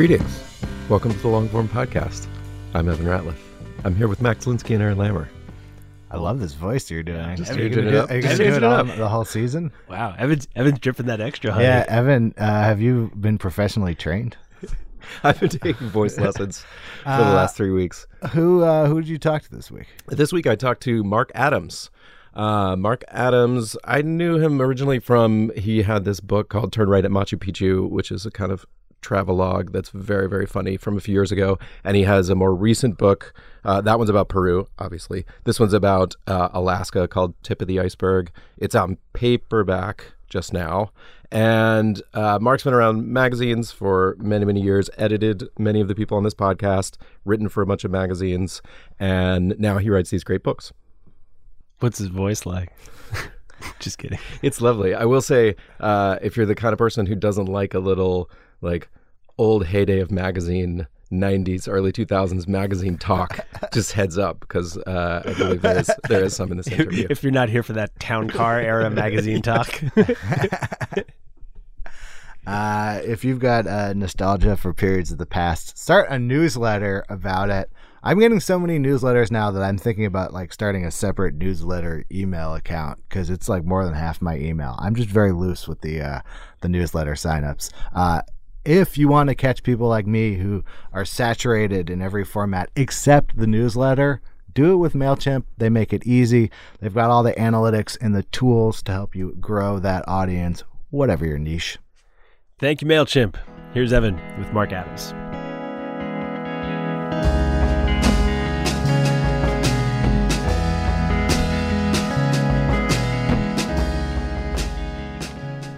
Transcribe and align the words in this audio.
Greetings. 0.00 0.42
Welcome 0.88 1.12
to 1.12 1.18
the 1.18 1.28
Longform 1.28 1.68
Podcast. 1.68 2.26
I'm 2.72 2.88
Evan 2.88 3.04
Ratliff. 3.04 3.36
I'm 3.84 3.94
here 3.94 4.08
with 4.08 4.22
Max 4.22 4.46
Linsky 4.46 4.72
and 4.72 4.82
Aaron 4.82 4.96
Lammer. 4.96 5.28
I 6.10 6.16
love 6.16 6.40
this 6.40 6.54
voice 6.54 6.90
you're 6.90 7.02
doing. 7.02 7.36
Just 7.36 7.52
are 7.52 7.62
you 7.62 7.68
gonna 7.68 7.88
it 7.88 7.90
do, 7.90 7.98
up. 7.98 8.10
Are 8.10 8.16
you 8.16 8.22
Just 8.22 8.38
gonna 8.38 8.50
do 8.50 8.56
it 8.56 8.60
changing 8.60 8.64
it 8.64 8.92
all, 8.92 8.96
the 8.96 9.08
whole 9.10 9.26
season? 9.26 9.70
Wow, 9.90 10.14
Evan's 10.16 10.48
Evan's 10.56 10.78
dripping 10.78 11.04
that 11.04 11.20
extra. 11.20 11.52
honey. 11.52 11.64
Yeah, 11.66 11.84
Evan, 11.86 12.32
uh, 12.38 12.46
have 12.46 12.80
you 12.80 13.12
been 13.14 13.36
professionally 13.36 13.94
trained? 13.94 14.38
I've 15.22 15.38
been 15.38 15.50
taking 15.50 15.90
voice 15.90 16.16
lessons 16.18 16.60
for 17.02 17.10
the 17.10 17.26
Uh, 17.26 17.34
last 17.34 17.54
three 17.58 17.70
weeks. 17.70 18.06
Who 18.32 18.62
uh, 18.62 18.86
who 18.86 19.02
did 19.02 19.08
you 19.10 19.18
talk 19.18 19.42
to 19.42 19.50
this 19.54 19.70
week? 19.70 19.88
This 20.08 20.32
week 20.32 20.46
I 20.46 20.56
talked 20.56 20.82
to 20.84 21.04
Mark 21.04 21.30
Adams. 21.34 21.90
Uh, 22.32 22.74
Mark 22.74 23.04
Adams, 23.08 23.76
I 23.84 24.00
knew 24.00 24.38
him 24.38 24.62
originally 24.62 24.98
from, 25.00 25.50
he 25.56 25.82
had 25.82 26.04
this 26.06 26.20
book 26.20 26.48
called 26.48 26.72
Turn 26.72 26.88
Right 26.88 27.04
at 27.04 27.10
Machu 27.10 27.36
Picchu, 27.36 27.90
which 27.90 28.10
is 28.10 28.24
a 28.24 28.30
kind 28.30 28.50
of 28.50 28.64
travelogue 29.00 29.72
that's 29.72 29.90
very, 29.90 30.28
very 30.28 30.46
funny 30.46 30.76
from 30.76 30.96
a 30.96 31.00
few 31.00 31.14
years 31.14 31.32
ago. 31.32 31.58
And 31.84 31.96
he 31.96 32.04
has 32.04 32.28
a 32.28 32.34
more 32.34 32.54
recent 32.54 32.98
book. 32.98 33.32
Uh, 33.64 33.80
that 33.80 33.98
one's 33.98 34.10
about 34.10 34.28
Peru, 34.28 34.66
obviously. 34.78 35.24
This 35.44 35.60
one's 35.60 35.72
about 35.72 36.16
uh, 36.26 36.48
Alaska 36.52 37.08
called 37.08 37.34
Tip 37.42 37.62
of 37.62 37.68
the 37.68 37.80
Iceberg. 37.80 38.30
It's 38.58 38.74
on 38.74 38.98
paperback 39.12 40.12
just 40.28 40.52
now. 40.52 40.92
And 41.32 42.02
uh, 42.14 42.38
Mark's 42.40 42.64
been 42.64 42.74
around 42.74 43.06
magazines 43.06 43.70
for 43.70 44.16
many, 44.18 44.44
many 44.44 44.60
years, 44.60 44.90
edited 44.96 45.48
many 45.58 45.80
of 45.80 45.88
the 45.88 45.94
people 45.94 46.16
on 46.16 46.24
this 46.24 46.34
podcast, 46.34 46.96
written 47.24 47.48
for 47.48 47.62
a 47.62 47.66
bunch 47.66 47.84
of 47.84 47.90
magazines, 47.90 48.62
and 48.98 49.54
now 49.58 49.78
he 49.78 49.90
writes 49.90 50.10
these 50.10 50.24
great 50.24 50.42
books. 50.42 50.72
What's 51.78 51.98
his 51.98 52.08
voice 52.08 52.46
like? 52.46 52.72
Just 53.78 53.98
kidding. 53.98 54.18
It's 54.42 54.60
lovely. 54.60 54.92
I 54.94 55.04
will 55.04 55.20
say, 55.20 55.54
uh, 55.78 56.18
if 56.20 56.36
you're 56.36 56.46
the 56.46 56.54
kind 56.54 56.72
of 56.72 56.78
person 56.78 57.06
who 57.06 57.14
doesn't 57.14 57.46
like 57.46 57.74
a 57.74 57.78
little 57.78 58.28
like 58.60 58.88
old 59.38 59.66
heyday 59.66 60.00
of 60.00 60.10
magazine. 60.10 60.86
90s, 61.12 61.68
early 61.68 61.90
2000s 61.90 62.46
magazine 62.46 62.96
talk. 62.96 63.44
Just 63.72 63.90
heads 63.90 64.16
up, 64.16 64.38
because 64.38 64.76
uh, 64.76 65.24
I 65.26 65.34
believe 65.34 65.60
there 65.60 65.80
is 65.80 65.90
there 66.08 66.22
is 66.22 66.36
some 66.36 66.52
in 66.52 66.56
this 66.56 66.68
interview. 66.68 67.08
if 67.10 67.24
you're 67.24 67.32
not 67.32 67.48
here 67.48 67.64
for 67.64 67.72
that 67.72 67.98
town 67.98 68.30
car 68.30 68.60
era 68.60 68.88
magazine 68.92 69.42
talk, 69.42 69.82
Uh, 72.46 73.00
if 73.04 73.24
you've 73.24 73.38
got 73.38 73.66
uh, 73.66 73.92
nostalgia 73.92 74.56
for 74.56 74.72
periods 74.72 75.12
of 75.12 75.18
the 75.18 75.26
past, 75.26 75.76
start 75.78 76.08
a 76.10 76.18
newsletter 76.18 77.04
about 77.08 77.50
it. 77.50 77.70
I'm 78.02 78.18
getting 78.18 78.40
so 78.40 78.58
many 78.58 78.78
newsletters 78.78 79.30
now 79.30 79.50
that 79.50 79.62
I'm 79.62 79.76
thinking 79.76 80.06
about 80.06 80.32
like 80.32 80.52
starting 80.52 80.86
a 80.86 80.90
separate 80.90 81.34
newsletter 81.34 82.06
email 82.10 82.54
account 82.54 82.98
because 83.08 83.28
it's 83.28 83.48
like 83.48 83.64
more 83.64 83.84
than 83.84 83.92
half 83.92 84.22
my 84.22 84.36
email. 84.36 84.74
I'm 84.78 84.94
just 84.94 85.10
very 85.10 85.32
loose 85.32 85.68
with 85.68 85.82
the 85.82 86.00
uh, 86.00 86.20
the 86.62 86.68
newsletter 86.70 87.12
signups. 87.12 87.70
If 88.64 88.98
you 88.98 89.08
want 89.08 89.30
to 89.30 89.34
catch 89.34 89.62
people 89.62 89.88
like 89.88 90.06
me 90.06 90.34
who 90.34 90.64
are 90.92 91.06
saturated 91.06 91.88
in 91.88 92.02
every 92.02 92.24
format 92.24 92.70
except 92.76 93.38
the 93.38 93.46
newsletter, 93.46 94.20
do 94.52 94.74
it 94.74 94.76
with 94.76 94.92
MailChimp. 94.92 95.44
They 95.56 95.70
make 95.70 95.94
it 95.94 96.06
easy. 96.06 96.50
They've 96.78 96.92
got 96.92 97.08
all 97.08 97.22
the 97.22 97.32
analytics 97.32 97.96
and 98.02 98.14
the 98.14 98.24
tools 98.24 98.82
to 98.82 98.92
help 98.92 99.16
you 99.16 99.34
grow 99.40 99.78
that 99.78 100.06
audience, 100.06 100.62
whatever 100.90 101.24
your 101.24 101.38
niche. 101.38 101.78
thank 102.58 102.82
you, 102.82 102.86
Mailchimp. 102.86 103.36
Here's 103.72 103.94
Evan 103.94 104.20
with 104.38 104.52
Mark 104.52 104.72
Adams. 104.72 105.14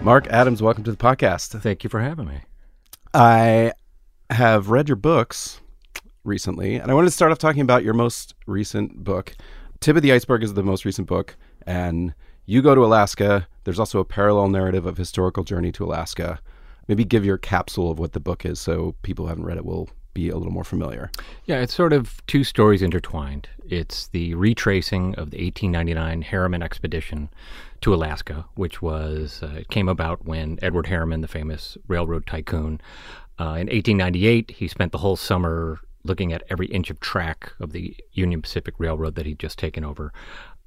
Mark 0.03 0.27
Adams, 0.27 0.61
welcome 0.61 0.83
to 0.83 0.91
the 0.91 0.97
podcast. 0.97 1.61
Thank 1.61 1.85
you 1.85 1.89
for 1.89 2.01
having 2.01 2.27
me. 2.27 2.41
I 3.13 3.73
have 4.31 4.71
read 4.71 4.89
your 4.89 4.95
books 4.95 5.61
recently, 6.23 6.77
and 6.77 6.89
I 6.89 6.95
wanted 6.95 7.07
to 7.07 7.11
start 7.11 7.31
off 7.31 7.37
talking 7.37 7.61
about 7.61 7.83
your 7.83 7.93
most 7.93 8.33
recent 8.47 9.03
book. 9.03 9.35
Tip 9.81 9.95
of 9.95 10.01
the 10.01 10.11
Iceberg 10.11 10.43
is 10.43 10.55
the 10.55 10.63
most 10.63 10.83
recent 10.83 11.07
book, 11.07 11.35
and 11.67 12.15
you 12.45 12.63
go 12.63 12.73
to 12.73 12.83
Alaska. 12.83 13.47
There's 13.65 13.79
also 13.79 13.99
a 13.99 14.05
parallel 14.05 14.49
narrative 14.49 14.87
of 14.87 14.97
historical 14.97 15.43
journey 15.43 15.71
to 15.73 15.85
Alaska. 15.85 16.39
Maybe 16.87 17.05
give 17.05 17.23
your 17.23 17.37
capsule 17.37 17.91
of 17.91 17.99
what 17.99 18.13
the 18.13 18.19
book 18.19 18.45
is 18.45 18.59
so 18.59 18.95
people 19.03 19.25
who 19.25 19.29
haven't 19.29 19.45
read 19.45 19.57
it 19.57 19.65
will 19.65 19.89
be 20.15 20.29
a 20.29 20.37
little 20.37 20.51
more 20.51 20.63
familiar. 20.63 21.11
Yeah, 21.45 21.59
it's 21.59 21.73
sort 21.73 21.93
of 21.93 22.25
two 22.27 22.43
stories 22.43 22.81
intertwined. 22.81 23.47
It's 23.65 24.07
the 24.07 24.33
retracing 24.35 25.15
of 25.15 25.31
the 25.31 25.43
1899 25.43 26.23
Harriman 26.23 26.63
expedition 26.63 27.29
to 27.83 27.93
Alaska, 27.93 28.45
which 28.55 28.81
was 28.81 29.43
uh, 29.43 29.57
it 29.57 29.69
came 29.69 29.89
about 29.89 30.25
when 30.25 30.57
Edward 30.61 30.87
Harriman, 30.87 31.21
the 31.21 31.27
famous 31.27 31.77
railroad 31.87 32.25
tycoon, 32.25 32.79
uh, 33.39 33.59
in 33.59 33.67
1898, 33.67 34.51
he 34.51 34.67
spent 34.67 34.91
the 34.91 34.99
whole 34.99 35.17
summer 35.17 35.79
looking 36.05 36.31
at 36.31 36.43
every 36.49 36.67
inch 36.67 36.89
of 36.89 36.99
track 36.99 37.51
of 37.59 37.71
the 37.71 37.95
Union 38.13 38.41
Pacific 38.41 38.75
Railroad 38.77 39.15
that 39.15 39.25
he'd 39.25 39.39
just 39.39 39.59
taken 39.59 39.83
over. 39.83 40.13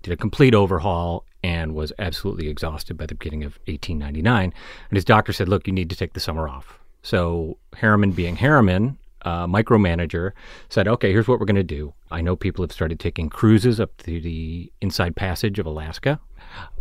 Did 0.02 0.12
a 0.12 0.16
complete 0.16 0.54
overhaul 0.54 1.24
and 1.42 1.74
was 1.74 1.92
absolutely 1.98 2.48
exhausted 2.48 2.96
by 2.96 3.06
the 3.06 3.14
beginning 3.14 3.44
of 3.44 3.58
1899. 3.66 4.52
And 4.90 4.96
his 4.96 5.04
doctor 5.04 5.32
said, 5.32 5.48
"Look, 5.48 5.66
you 5.66 5.72
need 5.72 5.90
to 5.90 5.96
take 5.96 6.12
the 6.12 6.20
summer 6.20 6.48
off." 6.48 6.78
So 7.02 7.56
Harriman, 7.76 8.12
being 8.12 8.36
Harriman, 8.36 8.98
uh, 9.22 9.46
micromanager, 9.46 10.32
said, 10.68 10.86
"Okay, 10.86 11.12
here's 11.12 11.28
what 11.28 11.40
we're 11.40 11.46
going 11.46 11.56
to 11.56 11.62
do. 11.62 11.94
I 12.10 12.20
know 12.20 12.36
people 12.36 12.62
have 12.62 12.72
started 12.72 13.00
taking 13.00 13.30
cruises 13.30 13.80
up 13.80 13.96
to 13.98 14.20
the 14.20 14.70
Inside 14.80 15.16
Passage 15.16 15.58
of 15.58 15.66
Alaska, 15.66 16.20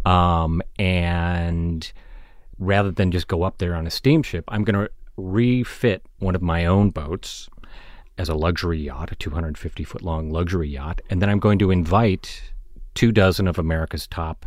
um, 0.05 0.61
and 0.77 1.91
rather 2.59 2.91
than 2.91 3.11
just 3.11 3.27
go 3.27 3.43
up 3.43 3.57
there 3.57 3.75
on 3.75 3.87
a 3.87 3.91
steamship, 3.91 4.45
I'm 4.47 4.63
going 4.63 4.85
to 4.85 4.91
refit 5.17 6.03
one 6.19 6.35
of 6.35 6.41
my 6.41 6.65
own 6.65 6.89
boats 6.89 7.49
as 8.17 8.29
a 8.29 8.35
luxury 8.35 8.79
yacht, 8.79 9.11
a 9.11 9.15
250 9.15 9.83
foot 9.83 10.01
long 10.01 10.29
luxury 10.29 10.69
yacht, 10.69 11.01
and 11.09 11.21
then 11.21 11.29
I'm 11.29 11.39
going 11.39 11.59
to 11.59 11.71
invite 11.71 12.51
two 12.93 13.11
dozen 13.11 13.47
of 13.47 13.59
America's 13.59 14.07
top 14.07 14.45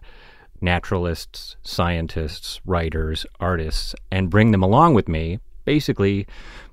naturalists, 0.61 1.57
scientists, 1.63 2.61
writers, 2.65 3.27
artists, 3.39 3.95
and 4.11 4.31
bring 4.31 4.51
them 4.51 4.63
along 4.63 4.95
with 4.95 5.09
me, 5.09 5.39
basically 5.65 6.27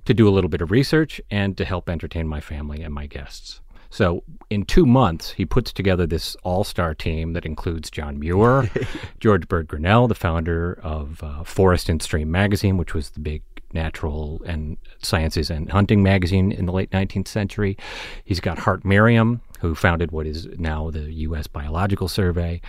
to 0.06 0.14
do 0.14 0.28
a 0.28 0.32
little 0.32 0.50
bit 0.50 0.62
of 0.62 0.72
research 0.72 1.22
and 1.30 1.58
to 1.58 1.66
help 1.66 1.90
entertain 1.90 2.28
my 2.28 2.40
family 2.40 2.82
and 2.82 2.94
my 2.94 3.06
guests. 3.06 3.62
So, 3.96 4.26
in 4.50 4.66
two 4.66 4.86
months, 4.86 5.32
he 5.32 5.46
puts 5.46 5.72
together 5.72 6.06
this 6.06 6.36
all 6.44 6.66
star 6.66 6.94
team 6.94 7.32
that 7.32 7.46
includes 7.46 7.90
John 7.90 8.20
Muir, 8.20 8.70
George 9.22 9.48
Bird 9.48 9.70
Grinnell, 9.70 10.10
the 10.10 10.14
founder 10.14 10.78
of 10.84 11.24
uh, 11.24 11.46
Forest 11.46 11.88
and 11.88 12.02
Stream 12.02 12.30
magazine, 12.30 12.76
which 12.76 12.94
was 12.94 13.12
the 13.12 13.22
big 13.22 13.42
natural 13.72 14.42
and 14.46 14.76
sciences 15.02 15.50
and 15.50 15.72
hunting 15.72 16.04
magazine 16.04 16.52
in 16.52 16.66
the 16.66 16.74
late 16.74 16.92
19th 16.92 17.30
century. 17.30 17.78
He's 18.26 18.42
got 18.42 18.60
Hart 18.60 18.84
Merriam, 18.84 19.40
who 19.62 19.74
founded 19.74 20.12
what 20.12 20.28
is 20.28 20.46
now 20.58 20.92
the 20.92 21.14
U.S. 21.14 21.48
Biological 21.48 22.10
Survey. 22.10 22.60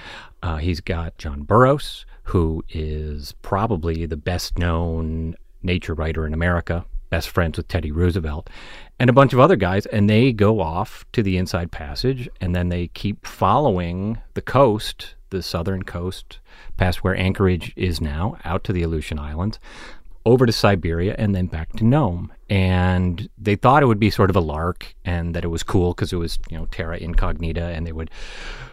Uh, 0.45 0.59
he's 0.59 0.81
got 0.81 1.19
John 1.19 1.43
Burroughs, 1.43 2.07
who 2.23 2.63
is 2.69 3.33
probably 3.43 4.07
the 4.07 4.17
best 4.17 4.59
known 4.59 5.35
nature 5.61 5.95
writer 5.95 6.25
in 6.25 6.33
America, 6.33 6.85
best 7.17 7.31
friends 7.31 7.57
with 7.57 7.67
Teddy 7.67 7.91
Roosevelt, 7.91 8.51
and 8.99 9.09
a 9.09 9.13
bunch 9.15 9.33
of 9.33 9.41
other 9.41 9.57
guys. 9.57 9.87
And 9.87 10.11
they 10.11 10.33
go 10.33 10.61
off 10.61 11.07
to 11.13 11.23
the 11.23 11.39
Inside 11.39 11.73
Passage 11.73 12.29
and 12.43 12.55
then 12.55 12.69
they 12.69 12.89
keep 12.89 13.27
following 13.27 14.19
the 14.35 14.43
coast, 14.43 15.15
the 15.31 15.43
southern 15.43 15.83
coast, 15.83 16.41
past 16.77 17.03
where 17.03 17.17
Anchorage 17.17 17.73
is 17.75 18.03
now, 18.03 18.37
out 18.45 18.65
to 18.65 18.73
the 18.75 18.83
Aleutian 18.83 19.19
Islands 19.19 19.59
over 20.27 20.45
to 20.45 20.53
Siberia 20.53 21.15
and 21.19 21.35
then 21.35 21.47
back 21.47 21.73
to 21.75 21.85
Nome. 21.85 22.33
And 22.51 23.29
they 23.39 23.55
thought 23.55 23.83
it 23.83 23.87
would 23.87 24.01
be 24.01 24.11
sort 24.11 24.29
of 24.29 24.37
a 24.37 24.41
lark 24.41 24.95
and 25.05 25.35
that 25.35 25.45
it 25.45 25.49
was 25.49 25.63
cool 25.63 25.93
because 25.93 26.13
it 26.13 26.17
was, 26.17 26.39
you 26.51 26.59
know, 26.59 26.67
terra 26.67 26.99
incognita 26.99 27.63
and 27.63 27.87
they 27.87 27.93
would 27.93 28.11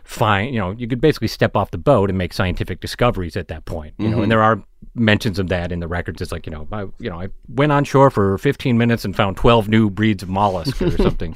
find, 0.03 0.53
you 0.53 0.59
know, 0.59 0.71
you 0.71 0.87
could 0.87 0.99
basically 0.99 1.27
step 1.27 1.55
off 1.55 1.71
the 1.71 1.77
boat 1.77 2.09
and 2.09 2.17
make 2.17 2.33
scientific 2.33 2.81
discoveries 2.81 3.37
at 3.37 3.47
that 3.47 3.65
point, 3.65 3.93
you 3.97 4.07
know, 4.07 4.15
and 4.15 4.23
mm-hmm. 4.23 4.29
there 4.29 4.43
are 4.43 4.61
mentions 4.95 5.39
of 5.39 5.47
that 5.49 5.71
in 5.71 5.79
the 5.79 5.87
records. 5.87 6.21
It's 6.21 6.31
like, 6.31 6.45
you 6.45 6.51
know, 6.51 6.67
I, 6.71 6.81
you 6.99 7.09
know, 7.09 7.21
I 7.21 7.29
went 7.47 7.71
on 7.71 7.83
shore 7.83 8.09
for 8.09 8.37
15 8.39 8.77
minutes 8.77 9.05
and 9.05 9.15
found 9.15 9.37
12 9.37 9.69
new 9.69 9.89
breeds 9.89 10.23
of 10.23 10.29
mollusk 10.29 10.81
or 10.81 10.91
something. 10.97 11.35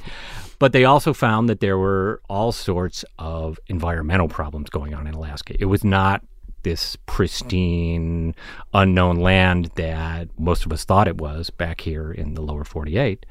But 0.60 0.74
they 0.74 0.86
also 0.86 1.14
found 1.14 1.48
that 1.50 1.60
there 1.60 1.78
were 1.78 2.22
all 2.28 2.52
sorts 2.52 3.06
of 3.20 3.60
environmental 3.68 4.28
problems 4.28 4.72
going 4.72 4.96
on 4.96 5.06
in 5.06 5.14
Alaska. 5.14 5.56
It 5.60 5.66
was 5.66 5.84
not 5.84 6.24
this 6.68 6.98
pristine, 7.06 8.36
unknown 8.74 9.16
land 9.16 9.72
that 9.76 10.28
most 10.38 10.66
of 10.66 10.74
us 10.74 10.84
thought 10.84 11.08
it 11.08 11.18
was 11.18 11.50
back 11.50 11.80
here 11.80 12.12
in 12.12 12.34
the 12.34 12.42
lower 12.42 12.66
48. 12.66 13.26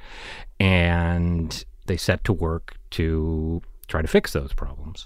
And 0.59 1.63
they 1.85 1.99
set 1.99 2.25
to 2.25 2.33
work 2.33 2.79
to 2.93 3.61
try 3.89 4.01
to 4.01 4.09
fix 4.09 4.33
those 4.33 4.55
problems. 4.55 5.05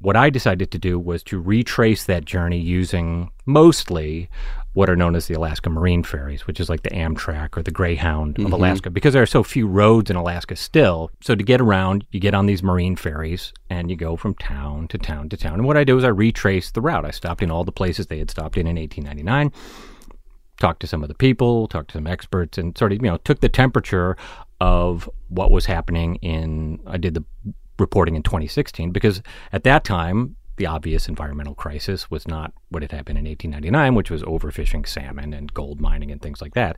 What 0.00 0.16
I 0.16 0.30
decided 0.30 0.70
to 0.70 0.78
do 0.78 0.98
was 0.98 1.22
to 1.24 1.38
retrace 1.38 2.04
that 2.04 2.24
journey 2.24 2.58
using 2.58 3.30
mostly 3.44 4.30
what 4.76 4.90
are 4.90 4.94
known 4.94 5.16
as 5.16 5.26
the 5.26 5.32
Alaska 5.32 5.70
Marine 5.70 6.02
Ferries, 6.02 6.46
which 6.46 6.60
is 6.60 6.68
like 6.68 6.82
the 6.82 6.90
Amtrak 6.90 7.56
or 7.56 7.62
the 7.62 7.70
Greyhound 7.70 8.38
of 8.38 8.44
mm-hmm. 8.44 8.52
Alaska, 8.52 8.90
because 8.90 9.14
there 9.14 9.22
are 9.22 9.26
so 9.26 9.42
few 9.42 9.66
roads 9.66 10.10
in 10.10 10.16
Alaska 10.16 10.54
still. 10.54 11.10
So 11.22 11.34
to 11.34 11.42
get 11.42 11.62
around, 11.62 12.04
you 12.10 12.20
get 12.20 12.34
on 12.34 12.44
these 12.44 12.62
marine 12.62 12.94
ferries 12.94 13.54
and 13.70 13.90
you 13.90 13.96
go 13.96 14.16
from 14.16 14.34
town 14.34 14.88
to 14.88 14.98
town 14.98 15.30
to 15.30 15.36
town. 15.38 15.54
And 15.54 15.64
what 15.64 15.78
I 15.78 15.84
do 15.84 15.96
is 15.96 16.04
I 16.04 16.08
retrace 16.08 16.72
the 16.72 16.82
route. 16.82 17.06
I 17.06 17.10
stopped 17.10 17.40
in 17.40 17.50
all 17.50 17.64
the 17.64 17.72
places 17.72 18.08
they 18.08 18.18
had 18.18 18.30
stopped 18.30 18.58
in 18.58 18.66
in 18.66 18.76
1899 18.76 19.50
talked 20.58 20.80
to 20.80 20.86
some 20.86 21.02
of 21.02 21.08
the 21.08 21.14
people, 21.14 21.68
talked 21.68 21.90
to 21.90 21.98
some 21.98 22.06
experts, 22.06 22.56
and 22.56 22.76
sort 22.78 22.90
of 22.92 22.96
you 23.02 23.10
know 23.10 23.18
took 23.18 23.40
the 23.40 23.48
temperature 23.48 24.16
of 24.60 25.08
what 25.28 25.50
was 25.50 25.66
happening 25.66 26.16
in. 26.16 26.80
I 26.86 26.96
did 26.96 27.14
the 27.14 27.24
reporting 27.78 28.14
in 28.14 28.22
2016 28.22 28.90
because 28.90 29.22
at 29.52 29.64
that 29.64 29.84
time 29.84 30.36
the 30.56 30.66
obvious 30.66 31.08
environmental 31.08 31.54
crisis 31.54 32.10
was 32.10 32.26
not 32.26 32.52
what 32.70 32.82
had 32.82 32.92
happened 32.92 33.18
in 33.18 33.24
1899, 33.26 33.94
which 33.94 34.10
was 34.10 34.22
overfishing 34.22 34.86
salmon 34.86 35.32
and 35.34 35.52
gold 35.54 35.80
mining 35.80 36.10
and 36.10 36.20
things 36.22 36.40
like 36.40 36.54
that. 36.54 36.76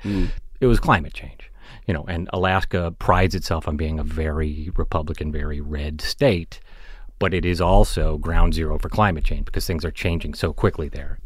It 0.61 0.67
was 0.67 0.81
climate 0.81 1.15
change. 1.15 1.51
You 1.87 1.95
know, 1.95 2.05
and 2.09 2.29
Alaska 2.33 2.95
prides 2.99 3.35
itself 3.35 3.69
on 3.69 3.77
being 3.77 3.99
a 3.99 4.05
very 4.05 4.71
Republican, 4.77 5.31
very 5.31 5.61
red 5.61 6.01
state, 6.01 6.61
but 7.19 7.35
it 7.35 7.45
is 7.45 7.61
also 7.61 8.17
ground 8.19 8.55
zero 8.55 8.79
for 8.79 8.89
climate 8.89 9.25
change 9.25 9.45
because 9.45 9.67
things 9.67 9.85
are 9.85 9.91
changing 9.91 10.35
so 10.35 10.53
quickly 10.53 10.89
there. 10.89 11.19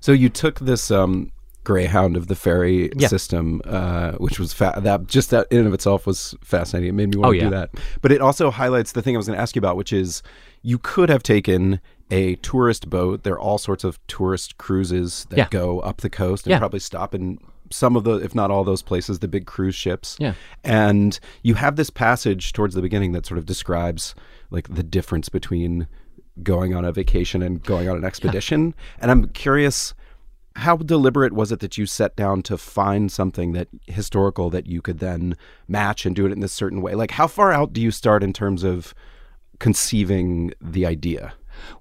So 0.00 0.10
you 0.12 0.28
took 0.28 0.58
this 0.58 0.90
um, 0.90 1.30
Greyhound 1.62 2.16
of 2.16 2.26
the 2.26 2.34
ferry 2.34 2.90
Yeah. 2.96 3.06
system, 3.08 3.62
uh, 3.64 4.12
which 4.12 4.38
was 4.40 4.52
fa- 4.52 4.78
that 4.82 5.06
just 5.06 5.30
that 5.30 5.46
in 5.50 5.58
and 5.58 5.68
of 5.68 5.74
itself 5.74 6.06
was 6.06 6.34
fascinating. 6.42 6.88
It 6.90 6.92
made 6.92 7.10
me 7.14 7.16
want 7.18 7.28
Oh, 7.28 7.32
to 7.32 7.38
yeah. 7.38 7.44
do 7.44 7.50
that. 7.50 7.70
But 8.02 8.10
it 8.12 8.20
also 8.20 8.50
highlights 8.50 8.92
the 8.92 9.00
thing 9.00 9.14
I 9.14 9.18
was 9.18 9.26
going 9.28 9.36
to 9.36 9.42
ask 9.42 9.54
you 9.54 9.60
about, 9.60 9.76
which 9.76 9.92
is 9.92 10.22
you 10.62 10.78
could 10.78 11.08
have 11.08 11.22
taken 11.22 11.80
a 12.10 12.36
tourist 12.36 12.90
boat. 12.90 13.22
There 13.22 13.34
are 13.34 13.40
all 13.40 13.58
sorts 13.58 13.82
of 13.84 13.98
tourist 14.06 14.58
cruises 14.58 15.26
that 15.30 15.38
Yeah. 15.38 15.48
go 15.50 15.80
up 15.80 15.98
the 16.02 16.10
coast 16.10 16.46
and 16.46 16.52
Yeah. 16.52 16.58
probably 16.58 16.80
stop 16.80 17.14
in 17.14 17.38
some 17.70 17.96
of 17.96 18.04
the, 18.04 18.16
if 18.16 18.34
not 18.34 18.50
all 18.50 18.62
those 18.62 18.82
places, 18.82 19.18
the 19.20 19.26
big 19.28 19.46
cruise 19.46 19.74
ships. 19.74 20.16
Yeah. 20.20 20.34
And 20.62 21.18
you 21.42 21.54
have 21.54 21.76
this 21.76 21.90
passage 21.90 22.52
towards 22.52 22.74
the 22.74 22.82
beginning 22.82 23.12
that 23.12 23.24
sort 23.26 23.38
of 23.38 23.46
describes 23.46 24.14
like 24.50 24.68
the 24.74 24.82
difference 24.82 25.28
between 25.28 25.86
going 26.42 26.74
on 26.74 26.84
a 26.84 26.92
vacation 26.92 27.42
and 27.42 27.62
going 27.62 27.88
on 27.88 27.96
an 27.96 28.04
expedition. 28.04 28.74
And 29.00 29.10
I'm 29.10 29.28
curious, 29.28 29.94
how 30.56 30.76
deliberate 30.76 31.32
was 31.32 31.50
it 31.52 31.60
that 31.60 31.78
you 31.78 31.86
set 31.86 32.14
down 32.16 32.42
to 32.42 32.58
find 32.58 33.10
something 33.10 33.52
that 33.52 33.68
historical 33.86 34.50
that 34.50 34.66
you 34.66 34.82
could 34.82 34.98
then 34.98 35.34
match 35.66 36.04
and 36.04 36.14
do 36.14 36.26
it 36.26 36.32
in 36.32 36.40
this 36.40 36.52
certain 36.52 36.82
way? 36.82 36.94
Like, 36.94 37.12
how 37.12 37.26
far 37.26 37.50
out 37.50 37.72
do 37.72 37.80
you 37.80 37.90
start 37.90 38.22
in 38.22 38.32
terms 38.32 38.62
of 38.62 38.94
conceiving 39.58 40.52
the 40.60 40.84
idea? 40.86 41.32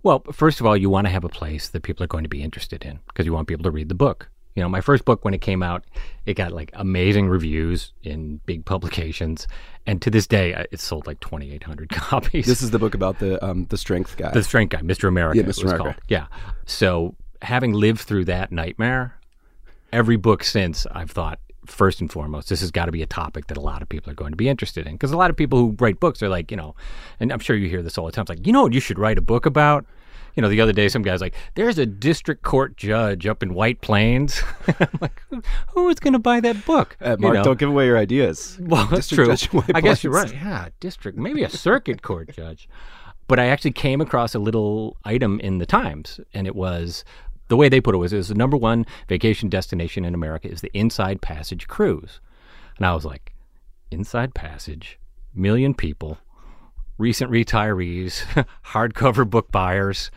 Well, 0.04 0.24
first 0.32 0.60
of 0.60 0.66
all, 0.66 0.76
you 0.78 0.90
want 0.90 1.08
to 1.08 1.12
have 1.12 1.24
a 1.24 1.30
place 1.30 1.70
that 1.70 1.82
people 1.84 2.04
are 2.04 2.08
going 2.08 2.24
to 2.24 2.30
be 2.30 2.42
interested 2.44 2.84
in 2.84 3.00
because 3.08 3.26
you 3.26 3.34
want 3.34 3.48
people 3.48 3.64
to 3.64 3.72
read 3.72 3.90
the 3.90 3.96
book. 3.96 4.30
You 4.56 4.62
know, 4.62 4.70
my 4.70 4.82
first 4.82 5.04
book, 5.04 5.26
when 5.26 5.34
it 5.34 5.42
came 5.42 5.64
out, 5.64 5.84
it 6.28 6.36
got 6.36 6.52
like 6.52 6.70
amazing 6.74 7.28
reviews 7.28 7.92
in 8.04 8.38
big 8.46 8.66
publications. 8.74 9.48
And 9.88 10.02
to 10.04 10.12
this 10.12 10.28
day, 10.28 10.54
I- 10.54 10.68
it's 10.72 10.84
sold 10.84 11.08
like 11.08 11.20
2,800 11.22 11.90
copies. 11.92 12.46
This 12.46 12.62
is 12.62 12.70
the 12.72 12.78
book 12.80 12.94
about 12.94 13.18
the 13.20 13.44
um, 13.44 13.66
the 13.66 13.78
strength 13.78 14.16
guy. 14.18 14.32
the 14.32 14.44
strength 14.44 14.70
guy, 14.72 14.82
Mr. 14.82 15.08
America. 15.08 15.40
Yeah, 15.40 15.46
Mr. 15.46 15.64
America. 15.64 15.84
called. 15.84 15.96
Yeah. 16.08 16.28
So 16.66 17.16
having 17.42 17.74
lived 17.74 18.02
through 18.02 18.26
that 18.26 18.52
nightmare, 18.52 19.18
every 19.92 20.18
book 20.18 20.44
since 20.44 20.86
I've 20.92 21.12
thought, 21.12 21.40
first 21.66 22.02
and 22.02 22.12
foremost, 22.12 22.50
this 22.50 22.62
has 22.62 22.72
got 22.72 22.86
to 22.86 22.92
be 22.92 23.02
a 23.02 23.06
topic 23.08 23.48
that 23.48 23.58
a 23.58 23.62
lot 23.62 23.82
of 23.82 23.90
people 23.90 24.12
are 24.12 24.16
going 24.16 24.32
to 24.32 24.38
be 24.38 24.50
interested 24.50 24.86
in. 24.88 24.94
Because 24.94 25.12
a 25.12 25.18
lot 25.18 25.30
of 25.30 25.38
people 25.38 25.60
who 25.60 25.76
write 25.80 26.00
books 26.00 26.22
are 26.24 26.30
like, 26.30 26.52
you 26.52 26.58
know, 26.58 26.76
and 27.20 27.32
I'm 27.32 27.40
sure 27.40 27.56
you 27.56 27.70
hear 27.70 27.82
this 27.82 27.98
all 27.98 28.06
the 28.06 28.12
time. 28.12 28.24
It's 28.24 28.30
like, 28.30 28.46
you 28.46 28.54
know 28.54 28.64
what 28.64 28.74
you 28.74 28.80
should 28.80 29.00
write 29.00 29.18
a 29.18 29.22
book 29.22 29.46
about? 29.46 29.86
You 30.36 30.42
know, 30.42 30.50
the 30.50 30.62
other 30.62 30.74
day, 30.74 30.90
some 30.90 31.04
guy's 31.04 31.22
like, 31.22 31.36
there's 31.54 31.78
a 31.78 31.86
district 31.86 32.42
court 32.42 32.76
judge 32.76 33.28
up 33.28 33.44
in 33.44 33.54
White 33.54 33.82
Plains. 33.82 34.42
I'm 34.80 34.88
like, 35.00 35.22
"Who- 35.74 35.90
is 35.90 36.00
going 36.00 36.14
to 36.14 36.20
buy 36.20 36.40
that 36.40 36.66
book? 36.66 36.98
Uh, 37.00 37.18
You 37.20 37.34
know? 37.34 37.44
don't 37.44 37.60
give 37.60 37.70
away 37.70 37.86
your 37.86 38.00
ideas. 38.00 38.58
Well, 38.62 38.86
that's 38.88 39.08
District 39.10 39.26
true. 39.28 39.28
Judge 39.36 39.54
in 39.54 39.60
White 39.60 39.72
I 39.76 39.82
guess 39.82 40.04
you're 40.04 40.12
right. 40.14 40.34
Yeah, 40.34 40.70
district, 40.80 41.20
maybe 41.20 41.44
a 41.44 41.50
circuit 41.52 42.02
court 42.02 42.32
judge. 42.36 42.68
But 43.28 43.40
I 43.40 43.46
actually 43.46 43.72
came 43.74 44.02
across 44.02 44.34
a 44.34 44.40
little 44.40 44.98
item 45.06 45.40
in 45.40 45.60
the 45.60 45.66
Times, 45.68 46.20
and 46.34 46.48
it 46.48 46.56
was 46.56 47.06
the 47.48 47.58
way 47.58 47.70
they 47.70 47.82
put 47.82 47.96
it 47.96 48.00
was, 48.00 48.14
was 48.14 48.30
the 48.30 48.36
number 48.36 48.58
one 48.58 48.86
vacation 49.08 49.50
destination 49.50 50.06
in 50.06 50.14
America 50.14 50.50
is 50.50 50.62
the 50.62 50.72
Inside 50.74 51.22
Passage 51.22 51.68
cruise, 51.68 52.20
and 52.78 52.86
I 52.86 52.94
was 52.94 53.06
like, 53.06 53.34
Inside 53.92 54.34
Passage, 54.34 55.00
million 55.34 55.74
people, 55.74 56.18
recent 56.98 57.32
retirees, 57.32 58.46
hardcover 58.68 59.30
book 59.30 59.52
buyers. 59.52 60.10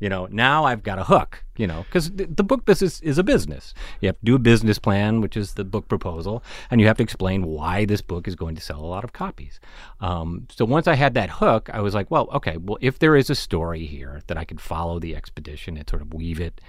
You 0.00 0.08
know, 0.08 0.26
now 0.30 0.64
I've 0.64 0.82
got 0.82 0.98
a 0.98 1.04
hook, 1.04 1.44
you 1.56 1.66
know, 1.66 1.84
because 1.84 2.10
the, 2.10 2.24
the 2.24 2.42
book 2.42 2.64
business 2.64 3.00
is, 3.00 3.18
a 3.18 3.22
business. 3.22 3.74
You 4.00 4.08
have 4.08 4.18
to 4.18 4.24
do 4.24 4.34
a 4.34 4.38
business 4.38 4.78
plan, 4.78 5.20
which 5.20 5.36
is 5.36 5.54
the 5.54 5.64
book 5.64 5.88
proposal, 5.88 6.42
and 6.70 6.80
you 6.80 6.86
have 6.86 6.96
to 6.96 7.02
explain 7.02 7.46
why 7.46 7.84
this 7.84 8.00
book 8.00 8.26
is 8.26 8.34
going 8.34 8.54
to 8.54 8.62
sell 8.62 8.80
a 8.80 8.86
lot 8.86 9.04
of 9.04 9.12
copies. 9.12 9.60
Um, 10.00 10.46
so 10.50 10.64
once 10.64 10.88
I 10.88 10.94
had 10.94 11.12
that 11.14 11.28
hook, 11.28 11.68
I 11.72 11.80
was 11.80 11.94
like, 11.94 12.10
well, 12.10 12.28
okay, 12.32 12.56
well, 12.56 12.78
if 12.80 12.98
there 12.98 13.14
is 13.14 13.28
a 13.28 13.34
story 13.34 13.84
here 13.84 14.22
that 14.26 14.38
I 14.38 14.44
could 14.44 14.60
follow 14.60 14.98
the 14.98 15.14
expedition 15.14 15.76
and 15.76 15.88
sort 15.88 16.00
of 16.02 16.14
weave 16.14 16.40
it 16.40 16.60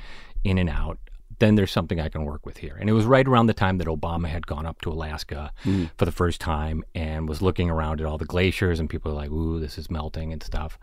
in 0.43 0.57
and 0.57 0.69
out, 0.69 0.99
then 1.39 1.55
there's 1.55 1.71
something 1.71 1.99
I 1.99 2.09
can 2.09 2.25
work 2.25 2.45
with 2.45 2.57
here. 2.57 2.77
And 2.79 2.89
it 2.89 2.93
was 2.93 3.05
right 3.05 3.27
around 3.27 3.47
the 3.47 3.53
time 3.53 3.77
that 3.77 3.87
Obama 3.87 4.27
had 4.27 4.45
gone 4.45 4.65
up 4.65 4.81
to 4.81 4.91
Alaska 4.91 5.51
for 5.97 6.05
the 6.05 6.11
first 6.11 6.41
time 6.41 6.83
and 6.93 7.29
was 7.29 7.41
looking 7.41 7.69
around 7.69 8.01
at 8.01 8.05
all 8.05 8.17
the 8.17 8.25
glaciers, 8.25 8.79
and 8.79 8.89
people 8.89 9.11
were 9.11 9.17
like, 9.17 9.31
ooh, 9.31 9.59
this 9.59 9.77
is 9.77 9.89
melting 9.89 10.33
and 10.33 10.43
stuff. 10.43 10.77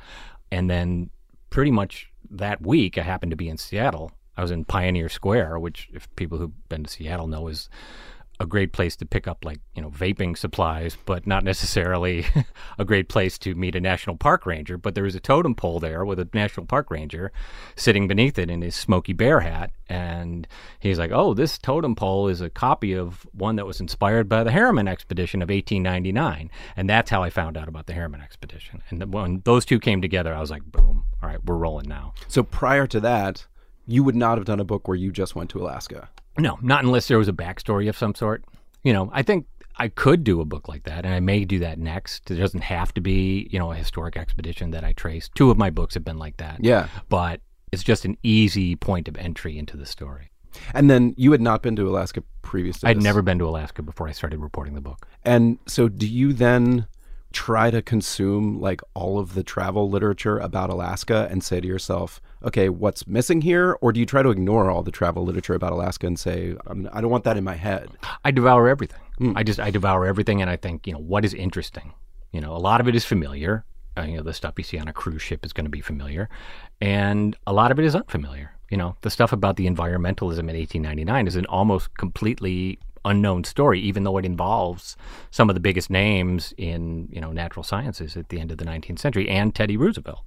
And 0.50 0.70
then 0.70 1.10
pretty 1.50 1.70
much 1.70 2.10
that 2.30 2.62
week, 2.62 2.98
I 2.98 3.02
happened 3.02 3.30
to 3.30 3.36
be 3.36 3.48
in 3.48 3.58
Seattle. 3.58 4.12
I 4.36 4.42
was 4.42 4.50
in 4.50 4.64
Pioneer 4.64 5.08
Square, 5.08 5.58
which, 5.58 5.88
if 5.92 6.14
people 6.16 6.38
who've 6.38 6.68
been 6.68 6.84
to 6.84 6.90
Seattle 6.90 7.26
know, 7.26 7.48
is 7.48 7.68
a 8.40 8.46
great 8.46 8.72
place 8.72 8.94
to 8.96 9.06
pick 9.06 9.26
up 9.26 9.44
like 9.44 9.60
you 9.74 9.82
know 9.82 9.90
vaping 9.90 10.36
supplies, 10.36 10.96
but 11.04 11.26
not 11.26 11.44
necessarily 11.44 12.26
a 12.78 12.84
great 12.84 13.08
place 13.08 13.38
to 13.38 13.54
meet 13.54 13.74
a 13.74 13.80
national 13.80 14.16
park 14.16 14.46
ranger. 14.46 14.78
But 14.78 14.94
there 14.94 15.04
was 15.04 15.14
a 15.14 15.20
totem 15.20 15.54
pole 15.54 15.80
there 15.80 16.04
with 16.04 16.18
a 16.18 16.28
national 16.32 16.66
park 16.66 16.90
ranger 16.90 17.32
sitting 17.76 18.06
beneath 18.08 18.38
it 18.38 18.50
in 18.50 18.62
his 18.62 18.76
Smokey 18.76 19.12
Bear 19.12 19.40
hat, 19.40 19.70
and 19.88 20.46
he's 20.78 20.98
like, 20.98 21.10
"Oh, 21.12 21.34
this 21.34 21.58
totem 21.58 21.94
pole 21.94 22.28
is 22.28 22.40
a 22.40 22.50
copy 22.50 22.92
of 22.92 23.26
one 23.32 23.56
that 23.56 23.66
was 23.66 23.80
inspired 23.80 24.28
by 24.28 24.44
the 24.44 24.52
Harriman 24.52 24.88
expedition 24.88 25.42
of 25.42 25.48
1899," 25.48 26.50
and 26.76 26.88
that's 26.88 27.10
how 27.10 27.22
I 27.22 27.30
found 27.30 27.56
out 27.56 27.68
about 27.68 27.86
the 27.86 27.94
Harriman 27.94 28.20
expedition. 28.20 28.82
And 28.90 29.12
when 29.12 29.42
those 29.44 29.64
two 29.64 29.80
came 29.80 30.00
together, 30.00 30.34
I 30.34 30.40
was 30.40 30.50
like, 30.50 30.64
"Boom! 30.64 31.04
All 31.22 31.28
right, 31.28 31.44
we're 31.44 31.56
rolling 31.56 31.88
now." 31.88 32.14
So 32.28 32.42
prior 32.42 32.86
to 32.86 33.00
that, 33.00 33.46
you 33.88 34.04
would 34.04 34.14
not 34.14 34.38
have 34.38 34.44
done 34.44 34.60
a 34.60 34.64
book 34.64 34.86
where 34.86 34.96
you 34.96 35.10
just 35.10 35.34
went 35.34 35.50
to 35.50 35.60
Alaska. 35.60 36.10
No, 36.38 36.58
not 36.62 36.84
unless 36.84 37.08
there 37.08 37.18
was 37.18 37.28
a 37.28 37.32
backstory 37.32 37.88
of 37.88 37.96
some 37.96 38.14
sort. 38.14 38.44
You 38.84 38.92
know, 38.92 39.10
I 39.12 39.22
think 39.22 39.46
I 39.76 39.88
could 39.88 40.24
do 40.24 40.40
a 40.40 40.44
book 40.44 40.68
like 40.68 40.84
that, 40.84 41.04
and 41.04 41.14
I 41.14 41.20
may 41.20 41.44
do 41.44 41.58
that 41.60 41.78
next. 41.78 42.30
It 42.30 42.36
doesn't 42.36 42.62
have 42.62 42.94
to 42.94 43.00
be, 43.00 43.48
you 43.50 43.58
know, 43.58 43.72
a 43.72 43.76
historic 43.76 44.16
expedition 44.16 44.70
that 44.70 44.84
I 44.84 44.92
trace. 44.92 45.28
Two 45.34 45.50
of 45.50 45.58
my 45.58 45.70
books 45.70 45.94
have 45.94 46.04
been 46.04 46.18
like 46.18 46.36
that. 46.38 46.58
Yeah. 46.60 46.88
But 47.08 47.40
it's 47.72 47.82
just 47.82 48.04
an 48.04 48.16
easy 48.22 48.76
point 48.76 49.08
of 49.08 49.16
entry 49.16 49.58
into 49.58 49.76
the 49.76 49.86
story. 49.86 50.30
And 50.74 50.88
then 50.88 51.14
you 51.16 51.32
had 51.32 51.40
not 51.40 51.62
been 51.62 51.76
to 51.76 51.88
Alaska 51.88 52.22
previous 52.42 52.80
to 52.80 52.88
I'd 52.88 52.96
this. 52.96 53.04
never 53.04 53.22
been 53.22 53.38
to 53.38 53.46
Alaska 53.46 53.82
before 53.82 54.08
I 54.08 54.12
started 54.12 54.40
reporting 54.40 54.74
the 54.74 54.80
book. 54.80 55.06
And 55.24 55.58
so 55.66 55.88
do 55.88 56.06
you 56.06 56.32
then 56.32 56.86
try 57.32 57.70
to 57.70 57.82
consume 57.82 58.58
like 58.58 58.80
all 58.94 59.18
of 59.18 59.34
the 59.34 59.42
travel 59.42 59.90
literature 59.90 60.38
about 60.38 60.70
Alaska 60.70 61.28
and 61.30 61.44
say 61.44 61.60
to 61.60 61.68
yourself, 61.68 62.20
okay, 62.42 62.68
what's 62.68 63.06
missing 63.06 63.40
here? 63.40 63.76
Or 63.80 63.92
do 63.92 64.00
you 64.00 64.06
try 64.06 64.22
to 64.22 64.30
ignore 64.30 64.70
all 64.70 64.82
the 64.82 64.90
travel 64.90 65.24
literature 65.24 65.54
about 65.54 65.72
Alaska 65.72 66.06
and 66.06 66.18
say, 66.18 66.56
I'm, 66.66 66.88
I 66.92 67.00
don't 67.00 67.10
want 67.10 67.24
that 67.24 67.36
in 67.36 67.44
my 67.44 67.54
head? 67.54 67.88
I 68.24 68.30
devour 68.30 68.68
everything. 68.68 69.00
I 69.36 69.42
just 69.42 69.58
I 69.58 69.70
devour 69.70 70.06
everything, 70.06 70.40
and 70.40 70.50
I 70.50 70.56
think 70.56 70.86
you 70.86 70.92
know 70.92 71.00
what 71.00 71.24
is 71.24 71.34
interesting. 71.34 71.92
You 72.32 72.40
know, 72.40 72.54
a 72.54 72.58
lot 72.58 72.80
of 72.80 72.88
it 72.88 72.94
is 72.94 73.04
familiar. 73.04 73.64
Uh, 73.96 74.02
you 74.02 74.16
know, 74.16 74.22
the 74.22 74.32
stuff 74.32 74.54
you 74.58 74.64
see 74.64 74.78
on 74.78 74.86
a 74.86 74.92
cruise 74.92 75.22
ship 75.22 75.44
is 75.44 75.52
going 75.52 75.64
to 75.64 75.70
be 75.70 75.80
familiar, 75.80 76.28
and 76.80 77.36
a 77.46 77.52
lot 77.52 77.72
of 77.72 77.78
it 77.78 77.84
is 77.84 77.96
unfamiliar. 77.96 78.52
You 78.70 78.76
know, 78.76 78.96
the 79.00 79.10
stuff 79.10 79.32
about 79.32 79.56
the 79.56 79.66
environmentalism 79.66 80.40
in 80.40 80.56
1899 80.56 81.26
is 81.26 81.36
an 81.36 81.46
almost 81.46 81.96
completely 81.96 82.78
unknown 83.04 83.44
story, 83.44 83.80
even 83.80 84.04
though 84.04 84.18
it 84.18 84.24
involves 84.24 84.96
some 85.30 85.48
of 85.48 85.54
the 85.54 85.60
biggest 85.60 85.90
names 85.90 86.54
in 86.56 87.08
you 87.10 87.20
know 87.20 87.32
natural 87.32 87.62
sciences 87.62 88.16
at 88.16 88.28
the 88.28 88.38
end 88.38 88.52
of 88.52 88.58
the 88.58 88.64
19th 88.64 88.98
century 88.98 89.28
and 89.28 89.54
Teddy 89.54 89.76
Roosevelt. 89.76 90.22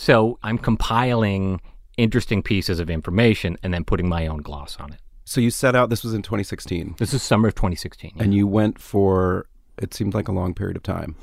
So 0.00 0.38
I'm 0.42 0.56
compiling 0.56 1.60
interesting 1.98 2.42
pieces 2.42 2.80
of 2.80 2.88
information 2.88 3.58
and 3.62 3.74
then 3.74 3.84
putting 3.84 4.08
my 4.08 4.26
own 4.26 4.38
gloss 4.38 4.78
on 4.80 4.94
it. 4.94 5.00
So 5.26 5.42
you 5.42 5.50
set 5.50 5.76
out, 5.76 5.90
this 5.90 6.02
was 6.02 6.14
in 6.14 6.22
2016, 6.22 6.94
This 6.98 7.12
is 7.12 7.22
summer 7.22 7.48
of 7.48 7.54
2016. 7.54 8.12
and 8.18 8.32
you 8.32 8.46
went 8.46 8.78
for, 8.80 9.46
it 9.76 9.92
seemed 9.92 10.14
like 10.14 10.26
a 10.26 10.32
long 10.32 10.54
period 10.54 10.78
of 10.78 10.82
time 10.82 11.16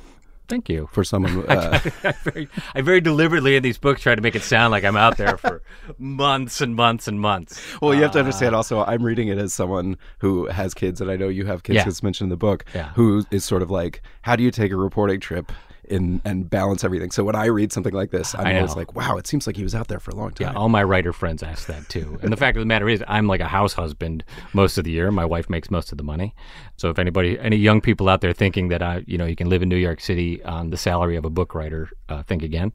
Thank 0.46 0.68
you. 0.68 0.88
for 0.92 1.02
someone. 1.02 1.44
Uh, 1.48 1.80
I 2.04 2.12
very, 2.22 2.48
I 2.76 2.80
very 2.82 3.00
deliberately 3.00 3.56
in 3.56 3.64
these 3.64 3.78
books 3.78 4.00
try 4.02 4.14
to 4.14 4.22
make 4.22 4.36
it 4.36 4.42
sound 4.42 4.70
like 4.70 4.84
I'm 4.84 4.96
out 4.96 5.16
there 5.16 5.36
for 5.38 5.60
months 5.98 6.60
and 6.60 6.76
months 6.76 7.08
and 7.08 7.20
months. 7.20 7.60
well, 7.82 7.92
you 7.92 8.02
have 8.02 8.12
to 8.12 8.20
understand 8.20 8.54
also, 8.54 8.84
I'm 8.84 9.02
reading 9.02 9.26
it 9.26 9.38
as 9.38 9.52
someone 9.52 9.98
who 10.20 10.46
has 10.46 10.72
kids, 10.72 11.00
and 11.00 11.10
I 11.10 11.16
know 11.16 11.26
you 11.28 11.46
have 11.46 11.64
kids 11.64 11.74
Yeah. 11.78 11.88
it's 11.88 12.00
mentioned 12.04 12.26
in 12.26 12.30
the 12.30 12.36
book, 12.36 12.64
Yeah. 12.76 12.90
who 12.94 13.24
is 13.32 13.44
sort 13.44 13.60
of 13.62 13.72
like, 13.72 14.02
how 14.22 14.36
do 14.36 14.44
you 14.44 14.52
take 14.52 14.70
a 14.70 14.76
reporting 14.76 15.18
trip? 15.18 15.50
In, 15.90 16.20
and 16.24 16.48
balance 16.50 16.84
everything. 16.84 17.10
So 17.10 17.24
when 17.24 17.34
I 17.34 17.46
read 17.46 17.72
something 17.72 17.94
like 17.94 18.10
this, 18.10 18.34
I'm 18.34 18.46
I 18.46 18.56
always 18.56 18.76
like, 18.76 18.94
"Wow, 18.94 19.16
it 19.16 19.26
seems 19.26 19.46
like 19.46 19.56
he 19.56 19.62
was 19.62 19.74
out 19.74 19.88
there 19.88 19.98
for 20.00 20.10
a 20.10 20.14
long 20.14 20.32
time." 20.32 20.48
Yeah, 20.52 20.58
all 20.58 20.68
my 20.68 20.82
writer 20.82 21.12
friends 21.12 21.42
ask 21.42 21.66
that 21.66 21.88
too. 21.88 22.18
And 22.22 22.32
the 22.32 22.36
fact 22.36 22.56
of 22.56 22.60
the 22.60 22.66
matter 22.66 22.88
is, 22.88 23.02
I'm 23.08 23.26
like 23.26 23.40
a 23.40 23.48
house 23.48 23.72
husband 23.72 24.22
most 24.52 24.76
of 24.78 24.84
the 24.84 24.90
year. 24.90 25.10
My 25.10 25.24
wife 25.24 25.48
makes 25.48 25.70
most 25.70 25.90
of 25.92 25.98
the 25.98 26.04
money. 26.04 26.34
So 26.76 26.90
if 26.90 26.98
anybody, 26.98 27.38
any 27.38 27.56
young 27.56 27.80
people 27.80 28.08
out 28.08 28.20
there 28.20 28.32
thinking 28.32 28.68
that 28.68 28.82
I, 28.82 29.02
you 29.06 29.16
know, 29.18 29.24
you 29.26 29.36
can 29.36 29.48
live 29.48 29.62
in 29.62 29.68
New 29.68 29.76
York 29.76 30.00
City 30.00 30.42
on 30.44 30.70
the 30.70 30.76
salary 30.76 31.16
of 31.16 31.24
a 31.24 31.30
book 31.30 31.54
writer, 31.54 31.88
uh, 32.08 32.22
think 32.22 32.42
again. 32.42 32.72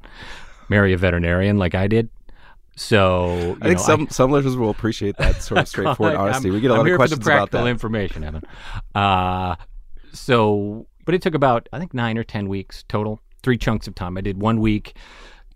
Marry 0.70 0.94
a 0.94 0.98
veterinarian 0.98 1.58
like 1.58 1.76
I 1.76 1.88
did. 1.88 2.10
So 2.76 3.28
you 3.28 3.58
I 3.62 3.66
think 3.68 3.78
know, 3.78 3.84
some 3.84 4.08
some 4.10 4.32
listeners 4.32 4.58
will 4.58 4.72
appreciate 4.72 5.18
that 5.18 5.42
sort 5.44 5.60
of 5.60 5.68
straightforward 5.74 6.16
I'm- 6.16 6.24
honesty. 6.30 6.50
We 6.50 6.60
get 6.62 6.72
a 6.72 6.74
I'm 6.74 6.80
lot 6.80 6.90
of 6.90 6.96
questions 6.96 7.20
about 7.26 7.38
practical 7.52 7.66
that. 7.66 7.70
information, 7.70 8.24
Evan. 8.24 8.44
Uh, 8.96 9.56
so, 10.12 10.88
but 11.06 11.16
it 11.16 11.22
took 11.22 11.34
about 11.34 11.70
I 11.74 11.80
think 11.80 11.94
nine 11.94 12.18
or 12.18 12.24
ten 12.24 12.48
weeks 12.48 12.84
total, 12.88 13.22
three 13.42 13.58
chunks 13.58 13.88
of 13.88 13.96
time. 13.96 14.18
I 14.18 14.22
did 14.22 14.42
one 14.42 14.60
week. 14.60 14.96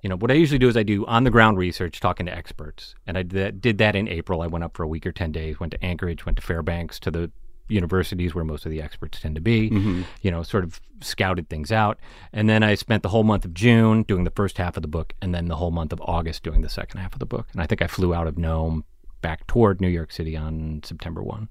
You 0.03 0.09
know 0.09 0.17
what 0.17 0.29
I 0.29 0.35
usually 0.35 0.59
do 0.59 0.67
is 0.67 0.77
I 0.77 0.83
do 0.83 1.05
on 1.07 1.23
the 1.23 1.31
ground 1.31 1.57
research, 1.57 1.99
talking 1.99 2.27
to 2.27 2.35
experts, 2.35 2.93
and 3.07 3.17
I 3.17 3.23
did 3.23 3.79
that, 3.79 3.95
in 3.95 4.07
April. 4.07 4.41
I 4.41 4.47
went 4.47 4.63
up 4.63 4.77
for 4.77 4.83
a 4.83 4.87
week 4.87 5.07
or 5.07 5.11
ten 5.11 5.31
days, 5.31 5.59
went 5.59 5.71
to 5.71 5.83
Anchorage, 5.83 6.25
went 6.25 6.37
to 6.37 6.43
Fairbanks, 6.43 6.99
to 6.99 7.11
the 7.11 7.31
universities 7.67 8.33
where 8.33 8.45
most 8.45 8.65
of 8.65 8.71
the 8.71 8.81
experts 8.81 9.19
tend 9.19 9.35
to 9.35 9.41
be. 9.41 9.69
Mm-hmm. 9.69 10.03
You 10.21 10.31
know, 10.31 10.43
sort 10.43 10.63
of 10.63 10.79
scouted 11.01 11.49
things 11.49 11.71
out, 11.71 11.99
and 12.31 12.47
then 12.47 12.61
I 12.61 12.75
spent 12.75 13.01
the 13.01 13.09
whole 13.09 13.23
month 13.23 13.43
of 13.43 13.53
June 13.55 14.03
doing 14.03 14.23
the 14.23 14.31
first 14.31 14.59
half 14.59 14.77
of 14.77 14.83
the 14.83 14.87
book, 14.87 15.13
and 15.21 15.33
then 15.33 15.47
the 15.47 15.55
whole 15.55 15.71
month 15.71 15.91
of 15.91 16.01
August 16.01 16.43
doing 16.43 16.61
the 16.61 16.69
second 16.69 16.99
half 16.99 17.13
of 17.13 17.19
the 17.19 17.25
book. 17.25 17.47
And 17.51 17.61
I 17.61 17.65
think 17.65 17.81
I 17.81 17.87
flew 17.87 18.13
out 18.13 18.27
of 18.27 18.37
Nome 18.37 18.85
back 19.21 19.47
toward 19.47 19.81
New 19.81 19.89
York 19.89 20.11
City 20.11 20.37
on 20.37 20.81
September 20.83 21.23
one. 21.23 21.49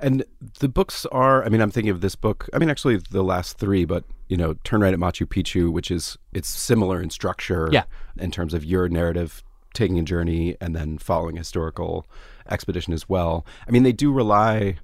And 0.00 0.24
the 0.60 0.68
books 0.68 1.06
are, 1.06 1.44
I 1.44 1.48
mean, 1.48 1.60
I'm 1.60 1.70
thinking 1.70 1.90
of 1.90 2.00
this 2.00 2.14
book. 2.14 2.48
I 2.54 2.58
mean, 2.58 2.70
actually, 2.70 2.98
the 3.10 3.22
last 3.24 3.58
three, 3.58 3.84
but 3.84 4.04
you 4.28 4.36
know, 4.36 4.54
Turn 4.64 4.80
Right 4.80 4.92
at 4.92 4.98
Machu 5.00 5.26
Picchu, 5.26 5.72
which 5.72 5.90
is 5.90 6.16
it's 6.32 6.48
similar 6.48 7.00
in 7.02 7.10
structure, 7.10 7.68
Yeah. 7.72 7.84
in 8.18 8.30
terms 8.30 8.54
of 8.54 8.64
your 8.64 8.88
narrative, 8.88 9.42
taking 9.74 9.98
a 9.98 10.02
journey 10.02 10.56
and 10.60 10.74
then 10.76 10.98
following 10.98 11.36
a 11.36 11.40
historical 11.40 12.06
expedition 12.50 12.92
as 12.92 13.08
well. 13.08 13.44
I 13.66 13.70
mean, 13.70 13.82
they 13.82 13.92
do 13.92 14.12
rely, 14.12 14.76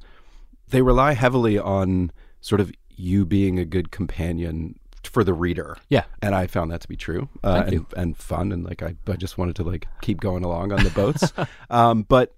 they 0.69 0.83
rely 0.83 1.13
heavily 1.13 1.59
on 1.59 2.11
sort 2.41 2.61
of 2.61 2.73
you 2.97 3.25
being 3.25 3.59
a 3.59 3.65
good 3.65 3.91
companion 3.91 4.79
for 5.05 5.23
the 5.25 5.35
reader. 5.35 5.77
Yeah. 5.91 6.05
and 6.23 6.35
I 6.35 6.47
found 6.47 6.71
that 6.71 6.81
to 6.81 6.89
be 6.89 6.97
true 6.97 7.29
uh, 7.45 7.65
and, 7.67 7.87
and 7.97 8.17
fun, 8.17 8.51
and 8.53 8.65
like 8.65 8.83
I, 8.83 8.95
I 9.07 9.17
just 9.17 9.37
wanted 9.37 9.57
to 9.57 9.63
like 9.63 9.87
keep 10.01 10.21
going 10.21 10.43
along 10.45 10.73
on 10.73 10.83
the 10.83 10.91
boats. 10.91 11.33
um, 11.71 12.03
but 12.09 12.35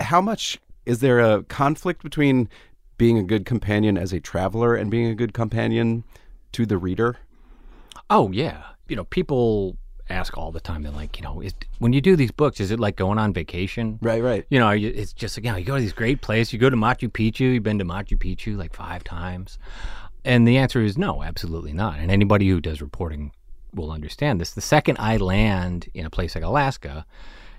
how 0.00 0.20
much 0.20 0.58
is 0.88 1.00
there 1.00 1.20
a 1.20 1.42
conflict 1.44 2.02
between 2.02 2.48
being 2.96 3.18
a 3.18 3.22
good 3.22 3.44
companion 3.44 3.98
as 3.98 4.12
a 4.12 4.20
traveler 4.20 4.74
and 4.74 4.90
being 4.90 5.06
a 5.06 5.14
good 5.14 5.34
companion 5.34 6.02
to 6.52 6.64
the 6.64 6.78
reader? 6.78 7.18
Oh 8.08 8.32
yeah, 8.32 8.62
you 8.88 8.96
know, 8.96 9.04
people 9.04 9.76
ask 10.08 10.38
all 10.38 10.50
the 10.50 10.60
time. 10.60 10.82
They're 10.82 10.90
like, 10.90 11.18
you 11.18 11.22
know, 11.22 11.42
is, 11.42 11.52
when 11.78 11.92
you 11.92 12.00
do 12.00 12.16
these 12.16 12.30
books, 12.30 12.58
is 12.58 12.70
it 12.70 12.80
like 12.80 12.96
going 12.96 13.18
on 13.18 13.34
vacation? 13.34 13.98
Right, 14.00 14.22
right. 14.22 14.46
You 14.48 14.58
know, 14.58 14.64
are 14.64 14.76
you, 14.76 14.90
it's 14.94 15.12
just 15.12 15.36
like, 15.36 15.44
you 15.44 15.52
know, 15.52 15.58
you 15.58 15.66
go 15.66 15.74
to 15.74 15.82
these 15.82 15.92
great 15.92 16.22
places. 16.22 16.54
You 16.54 16.58
go 16.58 16.70
to 16.70 16.76
Machu 16.76 17.10
Picchu. 17.10 17.52
You've 17.52 17.62
been 17.62 17.78
to 17.80 17.84
Machu 17.84 18.16
Picchu 18.16 18.56
like 18.56 18.74
five 18.74 19.04
times, 19.04 19.58
and 20.24 20.48
the 20.48 20.56
answer 20.56 20.80
is 20.80 20.96
no, 20.96 21.22
absolutely 21.22 21.74
not. 21.74 21.98
And 21.98 22.10
anybody 22.10 22.48
who 22.48 22.62
does 22.62 22.80
reporting 22.80 23.32
will 23.74 23.90
understand 23.90 24.40
this. 24.40 24.52
The 24.52 24.62
second 24.62 24.96
I 24.98 25.18
land 25.18 25.90
in 25.92 26.06
a 26.06 26.10
place 26.10 26.34
like 26.34 26.44
Alaska, 26.44 27.04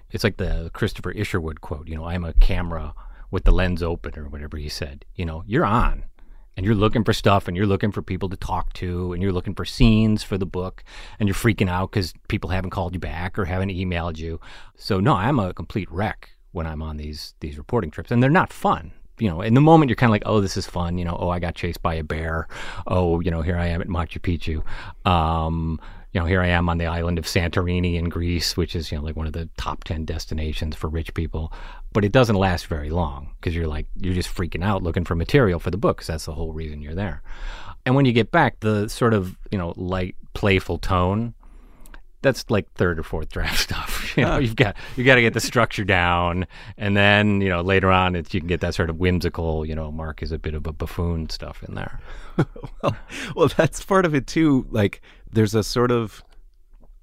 it's 0.09 0.24
like 0.24 0.38
the 0.38 0.71
Christopher 0.74 1.12
Isherwood 1.12 1.62
quote. 1.62 1.88
You 1.88 1.95
know, 1.95 2.05
I'm 2.05 2.25
a 2.25 2.33
camera 2.33 2.95
with 3.31 3.43
the 3.43 3.51
lens 3.51 3.83
open, 3.83 4.17
or 4.17 4.27
whatever 4.27 4.57
he 4.57 4.69
said. 4.69 5.05
You 5.15 5.25
know, 5.25 5.43
you're 5.45 5.65
on 5.65 6.05
and 6.59 6.65
you're 6.65 6.75
looking 6.75 7.05
for 7.05 7.13
stuff 7.13 7.48
and 7.48 7.55
you're 7.55 7.65
looking 7.65 7.89
for 7.89 8.01
people 8.01 8.27
to 8.27 8.36
talk 8.36 8.74
to 8.74 9.13
and 9.13 9.24
you're 9.24 9.31
looking 9.31 9.55
for 9.55 9.63
scenes 9.63 10.24
for 10.24 10.38
the 10.38 10.45
book 10.45 10.83
and 11.17 11.29
you're 11.29 11.33
freaking 11.33 11.69
out 11.69 11.89
because 11.89 12.13
people 12.27 12.50
haven't 12.50 12.71
called 12.71 12.93
you 12.93 13.00
back 13.00 13.39
or 13.39 13.45
haven't 13.45 13.69
emailed 13.69 14.17
you 14.17 14.41
so 14.75 15.00
no 15.00 15.13
i'm 15.13 15.39
a 15.39 15.53
complete 15.53 15.89
wreck 15.89 16.31
when 16.51 16.67
i'm 16.67 16.81
on 16.81 16.98
these 16.98 17.33
these 17.39 17.57
reporting 17.57 17.89
trips 17.89 18.12
and 18.12 18.21
they're 18.21 18.29
not 18.29 18.51
fun 18.51 18.91
you 19.19 19.29
know 19.29 19.41
in 19.41 19.53
the 19.53 19.62
moment 19.62 19.89
you're 19.89 19.95
kind 19.95 20.09
of 20.09 20.12
like 20.12 20.24
oh 20.25 20.41
this 20.41 20.57
is 20.57 20.67
fun 20.67 20.98
you 20.98 21.05
know 21.05 21.15
oh 21.17 21.29
i 21.29 21.39
got 21.39 21.55
chased 21.55 21.81
by 21.81 21.93
a 21.93 22.03
bear 22.03 22.45
oh 22.88 23.21
you 23.21 23.31
know 23.31 23.41
here 23.41 23.57
i 23.57 23.67
am 23.67 23.79
at 23.79 23.88
machu 23.88 24.19
picchu 24.19 25.09
um 25.09 25.79
you 26.11 26.19
know, 26.19 26.25
here 26.25 26.41
I 26.41 26.47
am 26.47 26.69
on 26.69 26.79
the 26.79 26.87
island 26.87 27.19
of 27.19 27.25
Santorini 27.25 27.95
in 27.95 28.09
Greece, 28.09 28.57
which 28.57 28.75
is, 28.75 28.91
you 28.91 28.97
know, 28.97 29.03
like 29.03 29.15
one 29.15 29.27
of 29.27 29.33
the 29.33 29.47
top 29.57 29.83
10 29.83 30.05
destinations 30.05 30.75
for 30.75 30.89
rich 30.89 31.13
people. 31.13 31.53
But 31.93 32.03
it 32.03 32.11
doesn't 32.11 32.35
last 32.35 32.67
very 32.67 32.89
long 32.89 33.31
because 33.39 33.55
you're 33.55 33.67
like, 33.67 33.87
you're 33.95 34.13
just 34.15 34.33
freaking 34.33 34.63
out 34.63 34.81
looking 34.83 35.05
for 35.05 35.15
material 35.15 35.59
for 35.59 35.69
the 35.71 35.77
book 35.77 35.97
'cause 35.97 36.07
that's 36.07 36.25
the 36.25 36.33
whole 36.33 36.51
reason 36.53 36.81
you're 36.81 36.95
there. 36.95 37.21
And 37.85 37.95
when 37.95 38.05
you 38.05 38.11
get 38.11 38.31
back, 38.31 38.59
the 38.59 38.87
sort 38.89 39.13
of, 39.13 39.37
you 39.51 39.57
know, 39.57 39.73
light, 39.75 40.15
playful 40.33 40.77
tone, 40.79 41.33
that's 42.21 42.43
like 42.49 42.69
third 42.73 42.99
or 42.99 43.03
fourth 43.03 43.29
draft 43.29 43.59
stuff. 43.69 43.97
You 44.17 44.25
know, 44.25 44.37
you've 44.37 44.55
got 44.57 44.75
you 44.97 45.05
got 45.05 45.15
to 45.15 45.21
get 45.21 45.33
the 45.33 45.39
structure 45.39 45.85
down, 45.85 46.45
and 46.77 46.97
then 46.97 47.39
you 47.39 47.47
know 47.47 47.61
later 47.61 47.89
on, 47.89 48.15
it's 48.17 48.33
you 48.33 48.41
can 48.41 48.47
get 48.47 48.59
that 48.59 48.75
sort 48.75 48.89
of 48.89 48.97
whimsical. 48.97 49.65
You 49.65 49.75
know, 49.75 49.91
Mark 49.93 50.21
is 50.21 50.33
a 50.33 50.39
bit 50.39 50.55
of 50.55 50.67
a 50.67 50.73
buffoon 50.73 51.29
stuff 51.29 51.63
in 51.63 51.75
there. 51.75 52.01
well, 52.83 52.97
well, 53.35 53.47
that's 53.55 53.85
part 53.85 54.05
of 54.05 54.13
it 54.13 54.27
too. 54.27 54.65
Like, 54.71 55.01
there's 55.31 55.55
a 55.55 55.63
sort 55.63 55.91
of 55.91 56.24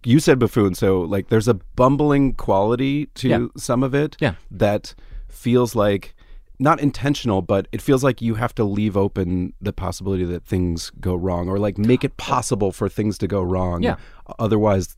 you 0.05 0.21
said 0.21 0.39
buffoon, 0.39 0.75
so 0.75 1.01
like 1.01 1.29
there's 1.31 1.49
a 1.49 1.55
bumbling 1.75 2.33
quality 2.35 3.07
to 3.15 3.29
Yeah. 3.29 3.47
some 3.57 3.83
of 3.83 3.93
it 3.95 4.17
Yeah. 4.21 4.35
that 4.53 4.95
feels 5.29 5.75
like 5.75 6.15
not 6.61 6.81
intentional, 6.81 7.43
but 7.43 7.67
it 7.73 7.83
feels 7.83 8.05
like 8.05 8.23
you 8.23 8.35
have 8.37 8.55
to 8.55 8.65
leave 8.65 8.97
open 8.97 9.53
the 9.61 9.73
possibility 9.73 10.25
that 10.25 10.45
things 10.45 10.91
go 11.01 11.15
wrong 11.15 11.49
or 11.49 11.59
like 11.59 11.77
make 11.77 12.05
it 12.05 12.17
possible 12.17 12.71
for 12.73 12.89
things 12.89 13.19
to 13.19 13.27
go 13.27 13.43
wrong. 13.43 13.83
Yeah. 13.83 13.97
Otherwise, 14.39 14.97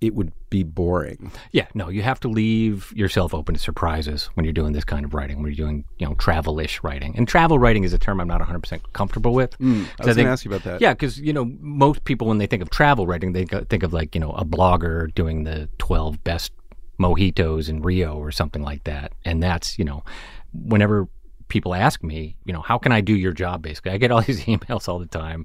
it 0.00 0.14
would 0.14 0.30
be 0.50 0.62
boring. 0.62 1.32
Yeah, 1.52 1.66
no, 1.74 1.88
you 1.88 2.02
have 2.02 2.20
to 2.20 2.28
leave 2.28 2.92
yourself 2.94 3.32
open 3.32 3.54
to 3.54 3.60
surprises 3.60 4.26
when 4.34 4.44
you're 4.44 4.52
doing 4.52 4.72
this 4.72 4.84
kind 4.84 5.04
of 5.04 5.14
writing, 5.14 5.38
when 5.42 5.46
you're 5.46 5.66
doing, 5.66 5.84
you 5.98 6.06
know, 6.06 6.14
travel-ish 6.14 6.82
writing. 6.82 7.14
And 7.16 7.26
travel 7.26 7.58
writing 7.58 7.82
is 7.82 7.92
a 7.94 7.98
term 7.98 8.20
I'm 8.20 8.28
not 8.28 8.40
100% 8.42 8.80
comfortable 8.92 9.32
with. 9.32 9.56
Mm, 9.58 9.84
'Cause 9.84 9.90
I 10.00 10.04
was 10.06 10.16
going 10.16 10.26
to 10.26 10.32
ask 10.32 10.44
you 10.44 10.50
about 10.50 10.64
that. 10.64 10.80
Yeah, 10.82 10.92
because, 10.92 11.18
you 11.18 11.32
know, 11.32 11.46
most 11.60 12.04
people, 12.04 12.26
when 12.28 12.36
they 12.38 12.46
think 12.46 12.62
of 12.62 12.68
travel 12.70 13.06
writing, 13.06 13.32
they 13.32 13.46
think 13.46 13.82
of 13.82 13.92
like, 13.94 14.14
you 14.14 14.20
know, 14.20 14.32
a 14.32 14.44
blogger 14.44 15.12
doing 15.14 15.44
the 15.44 15.68
12 15.78 16.22
best 16.24 16.52
mojitos 17.00 17.68
in 17.68 17.80
Rio 17.82 18.16
or 18.16 18.30
something 18.30 18.62
like 18.62 18.84
that. 18.84 19.12
And 19.24 19.42
that's, 19.42 19.78
you 19.78 19.84
know, 19.84 20.04
whenever 20.52 21.08
people 21.48 21.74
ask 21.74 22.02
me, 22.02 22.36
you 22.44 22.52
know, 22.52 22.60
how 22.60 22.76
can 22.78 22.92
I 22.92 23.00
do 23.00 23.14
your 23.14 23.32
job, 23.32 23.62
basically? 23.62 23.92
I 23.92 23.98
get 23.98 24.10
all 24.10 24.20
these 24.22 24.44
emails 24.44 24.88
all 24.88 24.98
the 24.98 25.06
time, 25.06 25.44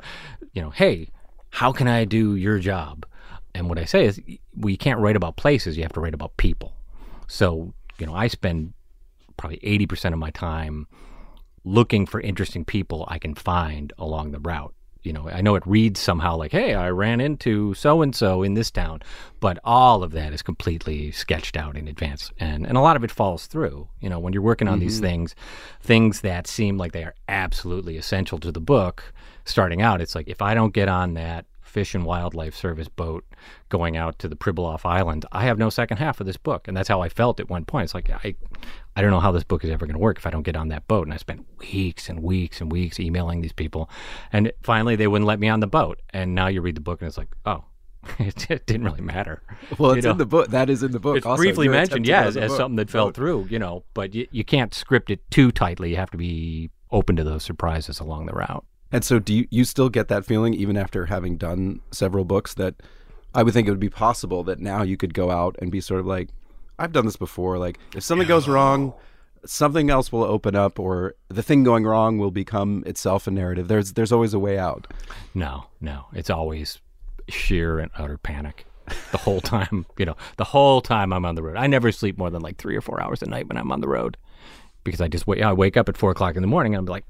you 0.53 0.61
know, 0.61 0.69
hey, 0.71 1.09
how 1.51 1.71
can 1.71 1.87
I 1.87 2.05
do 2.05 2.35
your 2.35 2.59
job? 2.59 3.05
And 3.53 3.69
what 3.69 3.79
I 3.79 3.85
say 3.85 4.05
is, 4.05 4.19
well, 4.55 4.69
you 4.69 4.77
can't 4.77 4.99
write 4.99 5.15
about 5.15 5.35
places, 5.35 5.77
you 5.77 5.83
have 5.83 5.93
to 5.93 5.99
write 5.99 6.13
about 6.13 6.37
people. 6.37 6.73
So, 7.27 7.73
you 7.97 8.05
know, 8.05 8.13
I 8.15 8.27
spend 8.27 8.73
probably 9.37 9.57
80% 9.59 10.13
of 10.13 10.19
my 10.19 10.31
time 10.31 10.87
looking 11.63 12.05
for 12.05 12.19
interesting 12.21 12.65
people 12.65 13.05
I 13.07 13.19
can 13.19 13.35
find 13.35 13.93
along 13.97 14.31
the 14.31 14.39
route. 14.39 14.73
you 15.03 15.13
know, 15.13 15.29
I 15.29 15.41
know 15.41 15.55
it 15.55 15.65
reads 15.65 15.99
somehow 15.99 16.35
like, 16.35 16.51
hey, 16.51 16.75
I 16.75 16.89
ran 16.89 17.19
into 17.21 17.73
so 17.73 18.01
and 18.01 18.15
so 18.15 18.43
in 18.43 18.53
this 18.53 18.69
town, 18.69 19.01
but 19.39 19.57
all 19.63 20.03
of 20.03 20.11
that 20.11 20.31
is 20.31 20.43
completely 20.43 21.11
sketched 21.11 21.57
out 21.57 21.75
in 21.75 21.87
advance. 21.87 22.31
And, 22.39 22.67
and 22.67 22.77
a 22.77 22.81
lot 22.81 22.95
of 22.95 23.03
it 23.03 23.09
falls 23.09 23.47
through. 23.47 23.87
You 23.99 24.09
know, 24.09 24.19
when 24.19 24.33
you're 24.33 24.43
working 24.43 24.67
on 24.67 24.79
these 24.79 24.97
mm-hmm. 24.97 25.05
things, 25.05 25.35
things 25.81 26.21
that 26.21 26.45
seem 26.45 26.77
like 26.77 26.91
they 26.91 27.03
are 27.03 27.15
absolutely 27.27 27.97
essential 27.97 28.37
to 28.39 28.51
the 28.51 28.61
book 28.61 29.11
starting 29.45 29.81
out, 29.81 30.01
it's 30.01 30.13
like, 30.13 30.27
if 30.27 30.41
I 30.41 30.53
don't 30.53 30.73
get 30.73 30.87
on 30.87 31.15
that 31.15 31.45
Fish 31.71 31.95
and 31.95 32.05
Wildlife 32.05 32.53
Service 32.55 32.89
boat 32.89 33.25
going 33.69 33.95
out 33.97 34.19
to 34.19 34.27
the 34.27 34.35
Pribilof 34.35 34.85
Island, 34.85 35.25
I 35.31 35.45
have 35.45 35.57
no 35.57 35.69
second 35.69 35.97
half 35.97 36.19
of 36.19 36.27
this 36.27 36.37
book. 36.37 36.67
And 36.67 36.75
that's 36.75 36.89
how 36.89 37.01
I 37.01 37.09
felt 37.09 37.39
at 37.39 37.49
one 37.49 37.65
point. 37.65 37.85
It's 37.85 37.93
like, 37.93 38.09
I, 38.09 38.35
I 38.95 39.01
don't 39.01 39.11
know 39.11 39.19
how 39.19 39.31
this 39.31 39.43
book 39.43 39.63
is 39.63 39.69
ever 39.71 39.85
going 39.85 39.95
to 39.95 39.99
work 39.99 40.17
if 40.17 40.27
I 40.27 40.29
don't 40.29 40.43
get 40.43 40.55
on 40.55 40.67
that 40.67 40.87
boat. 40.87 41.07
And 41.07 41.13
I 41.13 41.17
spent 41.17 41.45
weeks 41.73 42.09
and 42.09 42.21
weeks 42.21 42.59
and 42.61 42.71
weeks 42.71 42.99
emailing 42.99 43.41
these 43.41 43.53
people. 43.53 43.89
And 44.33 44.51
finally, 44.61 44.95
they 44.95 45.07
wouldn't 45.07 45.27
let 45.27 45.39
me 45.39 45.47
on 45.47 45.61
the 45.61 45.67
boat. 45.67 46.01
And 46.11 46.35
now 46.35 46.47
you 46.47 46.61
read 46.61 46.75
the 46.75 46.81
book 46.81 47.01
and 47.01 47.07
it's 47.07 47.17
like, 47.17 47.33
oh, 47.45 47.63
it, 48.19 48.49
it 48.51 48.65
didn't 48.65 48.83
really 48.83 49.01
matter. 49.01 49.41
Well, 49.77 49.91
You 49.91 49.97
it's 49.97 50.05
know? 50.05 50.11
in 50.11 50.17
the 50.17 50.25
book. 50.25 50.49
That 50.49 50.69
is 50.69 50.83
in 50.83 50.91
the 50.91 50.99
book. 50.99 51.17
It's 51.17 51.25
also. 51.25 51.41
briefly 51.41 51.67
mentioned, 51.69 52.07
yeah, 52.07 52.25
as, 52.25 52.35
something 52.55 52.75
that 52.75 52.89
fell 52.89 53.07
Boat. 53.07 53.15
through, 53.15 53.47
you 53.49 53.59
know, 53.59 53.83
but 53.93 54.13
you, 54.13 54.27
you 54.31 54.43
can't 54.43 54.73
script 54.73 55.09
it 55.09 55.29
too 55.31 55.51
tightly. 55.51 55.91
You 55.91 55.95
have 55.97 56.11
to 56.11 56.17
be 56.17 56.69
open 56.91 57.15
to 57.15 57.23
those 57.23 57.43
surprises 57.43 57.99
along 57.99 58.25
the 58.25 58.33
route. 58.33 58.65
And 58.91 59.03
so, 59.03 59.19
do 59.19 59.33
you, 59.33 59.47
you 59.49 59.63
still 59.63 59.89
get 59.89 60.07
that 60.09 60.25
feeling, 60.25 60.53
even 60.53 60.75
after 60.77 61.05
having 61.05 61.37
done 61.37 61.79
several 61.91 62.25
books, 62.25 62.53
that 62.55 62.75
I 63.33 63.43
would 63.43 63.53
think 63.53 63.67
it 63.67 63.71
would 63.71 63.79
be 63.79 63.89
possible 63.89 64.43
that 64.43 64.59
now 64.59 64.83
you 64.83 64.97
could 64.97 65.13
go 65.13 65.31
out 65.31 65.55
and 65.59 65.71
be 65.71 65.79
sort 65.79 65.99
of 65.99 66.05
like, 66.05 66.29
I've 66.77 66.91
done 66.91 67.05
this 67.05 67.15
before. 67.15 67.57
Like, 67.57 67.79
if 67.95 68.03
something 68.03 68.27
goes 68.27 68.47
wrong, 68.47 68.93
something 69.45 69.89
else 69.89 70.11
will 70.11 70.23
open 70.23 70.55
up, 70.55 70.79
or 70.79 71.15
the 71.29 71.43
thing 71.43 71.63
going 71.63 71.85
wrong 71.85 72.17
will 72.17 72.31
become 72.31 72.83
itself 72.85 73.27
a 73.27 73.31
narrative. 73.31 73.67
There's 73.67 73.93
there's 73.93 74.11
always 74.11 74.33
a 74.33 74.39
way 74.39 74.57
out. 74.57 74.91
No, 75.33 75.65
no. 75.79 76.05
It's 76.13 76.29
always 76.29 76.79
sheer 77.29 77.79
and 77.79 77.91
utter 77.97 78.17
panic 78.17 78.65
the 79.11 79.17
whole 79.17 79.41
time. 79.41 79.85
You 79.97 80.05
know, 80.05 80.17
the 80.37 80.43
whole 80.43 80.81
time 80.81 81.13
I'm 81.13 81.25
on 81.25 81.35
the 81.35 81.43
road. 81.43 81.55
I 81.55 81.67
never 81.67 81.91
sleep 81.91 82.17
more 82.17 82.29
than 82.29 82.41
like 82.41 82.57
three 82.57 82.75
or 82.75 82.81
four 82.81 83.01
hours 83.01 83.21
a 83.21 83.25
night 83.25 83.47
when 83.47 83.57
I'm 83.57 83.71
on 83.71 83.81
the 83.81 83.87
road 83.87 84.17
because 84.83 85.01
I 85.01 85.07
just 85.07 85.27
wait. 85.27 85.41
I 85.41 85.53
wake 85.53 85.77
up 85.77 85.89
at 85.89 85.97
four 85.97 86.11
o'clock 86.11 86.35
in 86.35 86.41
the 86.41 86.47
morning 86.47 86.73
and 86.73 86.79
I'm 86.79 86.85
like, 86.85 87.05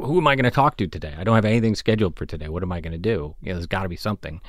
who 0.00 0.18
am 0.18 0.26
I 0.26 0.34
going 0.34 0.44
to 0.44 0.50
talk 0.50 0.76
to 0.78 0.86
today? 0.86 1.14
I 1.18 1.24
don't 1.24 1.34
have 1.34 1.44
anything 1.44 1.74
scheduled 1.74 2.16
for 2.16 2.26
today. 2.26 2.48
What 2.48 2.62
am 2.62 2.72
I 2.72 2.80
going 2.80 2.92
to 2.92 2.98
do? 2.98 3.34
You 3.42 3.48
know, 3.48 3.54
there's 3.54 3.66
got 3.66 3.82
to 3.82 3.88
be 3.88 3.96
something. 3.96 4.40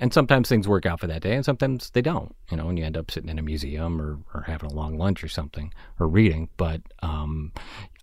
And 0.00 0.14
sometimes 0.14 0.48
things 0.48 0.68
work 0.68 0.86
out 0.86 1.00
for 1.00 1.08
that 1.08 1.22
day, 1.22 1.34
and 1.34 1.44
sometimes 1.44 1.90
they 1.90 2.02
don't. 2.02 2.32
You 2.52 2.56
know, 2.56 2.68
and 2.68 2.78
you 2.78 2.84
end 2.84 2.96
up 2.96 3.10
sitting 3.10 3.28
in 3.28 3.38
a 3.38 3.42
museum 3.42 4.00
or, 4.00 4.18
or 4.32 4.42
having 4.42 4.70
a 4.70 4.74
long 4.74 4.96
lunch 4.96 5.24
or 5.24 5.28
something 5.28 5.74
or 5.98 6.06
reading. 6.06 6.48
But 6.56 6.82
um, 7.02 7.52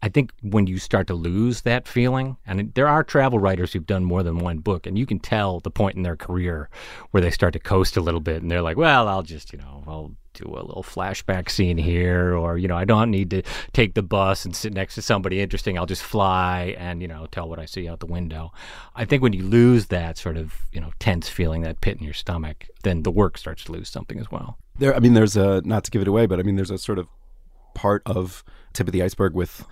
I 0.02 0.10
think 0.10 0.34
when 0.42 0.68
you 0.68 0.78
start 0.78 1.08
to 1.08 1.14
lose 1.14 1.62
that 1.62 1.88
feeling, 1.88 2.36
and 2.46 2.74
there 2.74 2.90
are 2.90 3.02
travel 3.02 3.40
writers 3.40 3.72
who've 3.72 3.86
done 3.86 4.04
more 4.04 4.24
than 4.24 4.40
one 4.40 4.58
book, 4.58 4.86
and 4.86 5.00
you 5.00 5.06
can 5.06 5.20
tell 5.20 5.62
the 5.62 5.72
point 5.72 5.96
in 5.96 6.04
their 6.04 6.18
career 6.18 6.70
where 7.12 7.22
they 7.22 7.32
start 7.32 7.54
to 7.54 7.60
coast 7.60 7.96
a 7.96 8.02
little 8.02 8.20
bit, 8.20 8.42
and 8.42 8.52
they're 8.52 8.62
like, 8.62 8.78
"Well, 8.78 9.08
I'll 9.08 9.24
just, 9.24 9.54
you 9.54 9.60
know, 9.60 9.84
I'll 9.88 10.12
do 10.44 10.50
a 10.50 10.64
little 10.64 10.84
flashback 10.84 11.50
scene 11.50 11.78
here, 11.78 12.36
or 12.36 12.58
you 12.58 12.68
know, 12.68 12.78
I 12.78 12.86
don't 12.86 13.12
need 13.12 13.30
to 13.32 13.42
take 13.74 13.94
the 13.94 14.02
bus 14.02 14.46
and 14.46 14.56
sit 14.56 14.74
next 14.74 14.96
to 14.96 15.02
somebody 15.02 15.42
interesting. 15.42 15.78
I'll 15.78 15.86
just 15.86 16.04
fly 16.04 16.76
and 16.78 17.02
you 17.02 17.08
know 17.08 17.28
tell 17.32 17.50
what 17.50 17.60
I 17.60 17.66
see 17.66 17.88
out 17.88 18.00
the 18.00 18.06
window." 18.06 18.52
I 18.96 19.06
think 19.06 19.24
when 19.24 19.34
you 19.34 19.44
lose 19.44 19.88
that 19.88 20.18
sort 20.18 20.38
of 20.38 20.54
you 20.72 20.82
know 20.82 20.92
tense 21.00 21.30
feeling, 21.30 21.62
that 21.62 21.82
pit 21.82 21.98
in 21.98 22.04
your 22.04 22.14
stomach, 22.14 22.68
then 22.84 23.04
the 23.04 23.12
work 23.12 23.38
starts 23.38 23.64
to 23.66 23.72
lose 23.72 23.90
something 23.90 24.20
as 24.20 24.32
well. 24.32 24.58
There, 24.78 24.96
I 24.96 25.00
mean, 25.00 25.14
there's 25.14 25.38
a 25.38 25.62
not 25.62 25.84
to 25.86 25.92
give 25.92 26.02
it 26.02 26.08
away, 26.08 26.26
but 26.26 26.40
I 26.40 26.44
mean, 26.44 26.56
there's 26.56 26.72
a 26.72 26.78
sort 26.78 27.00
of 27.00 27.08
part 27.74 28.02
of 28.06 28.44
tip 28.74 28.88
of 28.88 28.94
the 28.94 29.04
iceberg 29.04 29.34
with 29.34 29.66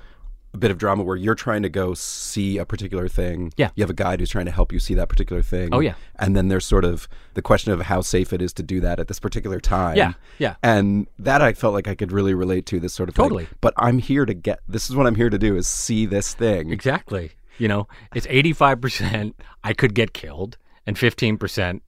a 0.53 0.57
bit 0.57 0.69
of 0.69 0.77
drama 0.77 1.03
where 1.03 1.15
you're 1.15 1.35
trying 1.35 1.63
to 1.63 1.69
go 1.69 1.93
see 1.93 2.57
a 2.57 2.65
particular 2.65 3.07
thing. 3.07 3.51
Yeah. 3.57 3.71
You 3.75 3.81
have 3.81 3.89
a 3.89 3.95
guide 3.95 4.19
who's 4.19 4.29
trying 4.29 4.45
to 4.45 4.51
help 4.51 4.71
you 4.71 4.79
see 4.79 4.93
that 4.93 5.09
particular 5.09 5.41
thing. 5.41 5.69
Oh, 5.71 5.79
yeah. 5.79 5.95
And 6.19 6.35
then 6.35 6.47
there's 6.47 6.65
sort 6.65 6.85
of 6.85 7.07
the 7.33 7.41
question 7.41 7.71
of 7.71 7.81
how 7.81 8.01
safe 8.01 8.31
it 8.31 8.41
is 8.41 8.53
to 8.53 8.63
do 8.63 8.79
that 8.81 8.99
at 8.99 9.07
this 9.07 9.19
particular 9.19 9.59
time. 9.59 9.97
Yeah, 9.97 10.13
yeah. 10.37 10.55
And 10.61 11.07
that 11.17 11.41
I 11.41 11.53
felt 11.53 11.73
like 11.73 11.87
I 11.87 11.95
could 11.95 12.11
really 12.11 12.33
relate 12.33 12.65
to 12.67 12.79
this 12.79 12.93
sort 12.93 13.09
of 13.09 13.15
Totally. 13.15 13.47
but 13.61 13.73
I'm 13.77 13.97
here 13.97 14.25
to 14.25 14.33
get 14.33 14.59
this 14.67 14.89
is 14.89 14.95
what 14.95 15.07
I'm 15.07 15.15
here 15.15 15.29
to 15.29 15.39
do 15.39 15.55
is 15.55 15.67
see 15.67 16.05
this 16.05 16.33
thing. 16.33 16.71
Exactly. 16.71 17.31
You 17.57 17.67
know, 17.67 17.87
it's 18.13 18.27
85% 18.27 19.33
I 19.63 19.73
could 19.73 19.95
get 19.95 20.13
killed 20.13 20.57
and 20.85 20.95
15% 20.95 21.81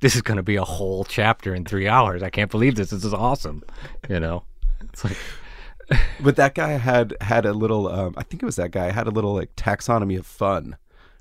this 0.00 0.16
is 0.16 0.22
going 0.22 0.36
to 0.36 0.42
be 0.42 0.56
a 0.56 0.64
whole 0.64 1.04
chapter 1.04 1.54
in 1.54 1.64
3 1.64 1.86
hours. 1.86 2.22
I 2.22 2.30
can't 2.30 2.50
believe 2.50 2.74
this. 2.74 2.90
This 2.90 3.04
is 3.04 3.14
awesome. 3.14 3.62
You 4.08 4.20
know. 4.20 4.44
It's 4.80 5.04
like 5.04 5.16
But 6.20 6.36
that 6.36 6.54
guy 6.54 6.72
had 6.72 7.14
had 7.20 7.44
a 7.46 7.52
little 7.52 7.88
um, 7.88 8.14
I 8.16 8.22
think 8.22 8.42
it 8.42 8.46
was 8.46 8.56
that 8.56 8.70
guy 8.70 8.90
had 8.90 9.06
a 9.06 9.10
little 9.10 9.34
like 9.34 9.54
taxonomy 9.56 10.18
of 10.18 10.26
fun. 10.26 10.76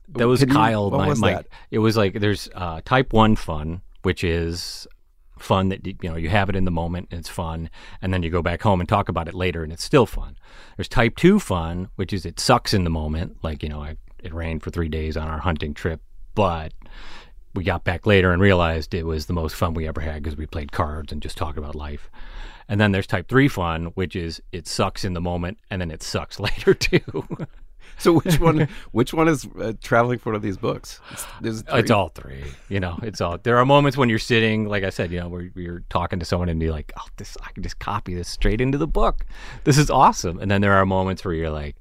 that 0.10 0.28
was 0.28 0.40
Can 0.42 0.50
you- 0.50 0.56
Kyle 0.56 0.92
what 0.92 0.98
my, 1.00 1.08
was 1.08 1.20
my 1.20 1.34
that? 1.34 1.48
it 1.72 1.80
was 1.80 1.98
like 1.98 2.20
there's 2.20 2.50
uh, 2.56 2.82
type 2.86 3.14
1 3.14 3.36
fun 3.36 3.82
which 4.04 4.24
is 4.24 4.88
fun 5.40 5.70
that 5.70 5.86
you 5.88 5.96
know 6.04 6.16
you 6.16 6.30
have 6.30 6.50
it 6.50 6.56
in 6.56 6.66
the 6.66 6.72
moment 6.72 7.08
and 7.10 7.20
it's 7.20 7.30
fun 7.30 7.68
and 8.02 8.14
then 8.14 8.22
you 8.22 8.30
go 8.30 8.44
back 8.44 8.62
home 8.62 8.80
and 8.80 8.88
talk 8.88 9.10
about 9.10 9.28
it 9.28 9.34
later 9.34 9.64
and 9.64 9.74
it's 9.74 9.84
still 9.84 10.06
fun 10.06 10.38
there's 10.78 10.88
type 10.88 11.16
2 11.16 11.40
fun 11.40 11.90
which 11.96 12.14
is 12.14 12.26
it 12.28 12.40
sucks 12.40 12.74
in 12.76 12.84
the 12.84 12.90
moment 12.92 13.38
like 13.42 13.64
you 13.64 13.70
know 13.70 13.82
I, 13.82 13.98
it 14.24 14.34
rained 14.36 14.62
for 14.62 14.70
three 14.70 14.90
days 14.90 15.18
on 15.18 15.28
our 15.28 15.40
hunting 15.40 15.74
trip 15.74 16.00
but 16.36 16.74
we 17.56 17.64
got 17.64 17.84
back 17.84 18.06
later 18.06 18.32
and 18.32 18.42
realized 18.42 18.94
it 18.94 19.06
was 19.06 19.26
the 19.26 19.34
most 19.34 19.56
fun 19.56 19.74
we 19.74 19.88
ever 19.88 20.00
had 20.02 20.22
because 20.22 20.38
we 20.38 20.46
played 20.46 20.72
cards 20.72 21.12
and 21.12 21.22
just 21.24 21.38
talked 21.38 21.58
about 21.58 21.74
life 21.76 22.10
and 22.72 22.80
then 22.80 22.92
there's 22.92 23.06
type 23.06 23.28
3 23.28 23.48
fun 23.48 23.86
which 23.94 24.16
is 24.16 24.42
it 24.52 24.66
sucks 24.68 25.04
in 25.04 25.14
the 25.14 25.22
moment 25.22 25.60
and 25.70 25.82
then 25.82 25.92
it 25.92 26.02
sucks 26.02 26.40
later 26.48 26.74
too 26.74 27.28
So 27.98 28.14
which 28.14 28.40
one 28.40 28.68
which 28.92 29.14
one 29.14 29.28
is 29.28 29.48
uh, 29.60 29.74
traveling 29.82 30.18
for 30.18 30.32
one 30.32 30.36
of 30.36 30.42
these 30.42 30.58
books? 30.58 31.00
It's, 31.12 31.28
It's 31.72 31.92
all 31.92 32.10
three. 32.10 32.44
You 32.68 32.80
know, 32.80 32.98
it's 33.04 33.22
all. 33.22 33.38
There 33.38 33.58
are 33.58 33.66
moments 33.66 33.96
when 33.96 34.10
you're 34.10 34.18
sitting, 34.18 34.66
like 34.66 34.84
I 34.84 34.90
said, 34.90 35.12
you 35.12 35.20
know, 35.20 35.28
where 35.28 35.52
you're 35.56 35.84
talking 35.90 36.18
to 36.18 36.26
someone 36.26 36.50
and 36.50 36.60
you're 36.60 36.72
like, 36.72 36.92
"Oh, 36.98 37.06
this 37.18 37.38
I 37.44 37.52
can 37.52 37.62
just 37.62 37.78
copy 37.78 38.16
this 38.16 38.28
straight 38.28 38.60
into 38.60 38.80
the 38.80 38.88
book. 38.88 39.26
This 39.66 39.78
is 39.78 39.92
awesome." 39.92 40.40
And 40.40 40.50
then 40.50 40.62
there 40.62 40.74
are 40.74 40.86
moments 40.86 41.24
where 41.24 41.36
you're 41.36 41.52
like, 41.52 41.76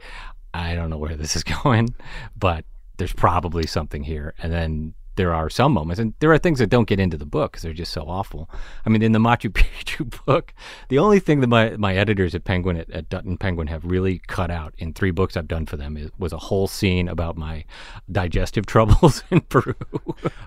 "I 0.52 0.74
don't 0.74 0.90
know 0.90 0.98
where 0.98 1.16
this 1.16 1.36
is 1.36 1.44
going, 1.62 1.94
but 2.36 2.66
there's 2.98 3.14
probably 3.14 3.66
something 3.66 4.02
here." 4.02 4.34
And 4.42 4.52
then 4.52 4.94
there 5.20 5.34
are 5.34 5.50
some 5.50 5.72
moments, 5.72 6.00
and 6.00 6.14
there 6.20 6.32
are 6.32 6.38
things 6.38 6.60
that 6.60 6.70
don't 6.70 6.88
get 6.88 6.98
into 6.98 7.18
the 7.18 7.26
book 7.26 7.52
because 7.52 7.62
they're 7.62 7.74
just 7.74 7.92
so 7.92 8.04
awful. 8.08 8.48
I 8.86 8.88
mean, 8.88 9.02
in 9.02 9.12
the 9.12 9.18
Machu 9.18 9.50
Picchu 9.52 10.24
book, 10.24 10.54
the 10.88 10.98
only 10.98 11.20
thing 11.20 11.40
that 11.40 11.48
my, 11.48 11.76
my 11.76 11.94
editors 11.94 12.34
at 12.34 12.44
Penguin 12.44 12.78
at, 12.78 12.90
at 12.90 13.10
Dutton 13.10 13.36
Penguin 13.36 13.66
have 13.66 13.84
really 13.84 14.22
cut 14.28 14.50
out 14.50 14.72
in 14.78 14.94
three 14.94 15.10
books 15.10 15.36
I've 15.36 15.46
done 15.46 15.66
for 15.66 15.76
them 15.76 15.98
is, 15.98 16.10
was 16.18 16.32
a 16.32 16.38
whole 16.38 16.66
scene 16.66 17.06
about 17.06 17.36
my 17.36 17.66
digestive 18.10 18.64
troubles 18.72 19.22
in 19.30 19.42
Peru. 19.42 19.74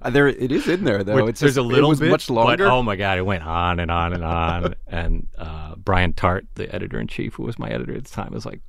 Uh, 0.02 0.10
there 0.10 0.28
it 0.28 0.52
is 0.52 0.68
in 0.68 0.86
there 0.86 1.04
though. 1.04 1.18
Which- 1.18 1.30
It's 1.34 1.40
there's 1.42 1.52
just, 1.52 1.58
a 1.60 1.68
little 1.68 1.90
it 1.90 1.94
was 1.94 2.00
bit, 2.00 2.10
much 2.10 2.32
longer. 2.32 2.66
But, 2.66 2.74
oh 2.74 2.82
my 2.82 2.96
god, 2.96 3.20
it 3.20 3.28
went 3.28 3.44
on 3.44 3.80
and 3.80 3.92
on 3.92 4.14
and 4.14 4.24
on. 4.24 4.74
and 4.88 5.28
uh, 5.38 5.76
Brian 5.76 6.14
Tart, 6.14 6.48
the 6.56 6.74
editor 6.74 7.00
in 7.00 7.06
chief, 7.08 7.36
who 7.36 7.44
was 7.44 7.60
my 7.60 7.70
editor 7.70 7.96
at 7.96 8.06
the 8.06 8.10
time, 8.12 8.32
was 8.34 8.48
like, 8.48 8.62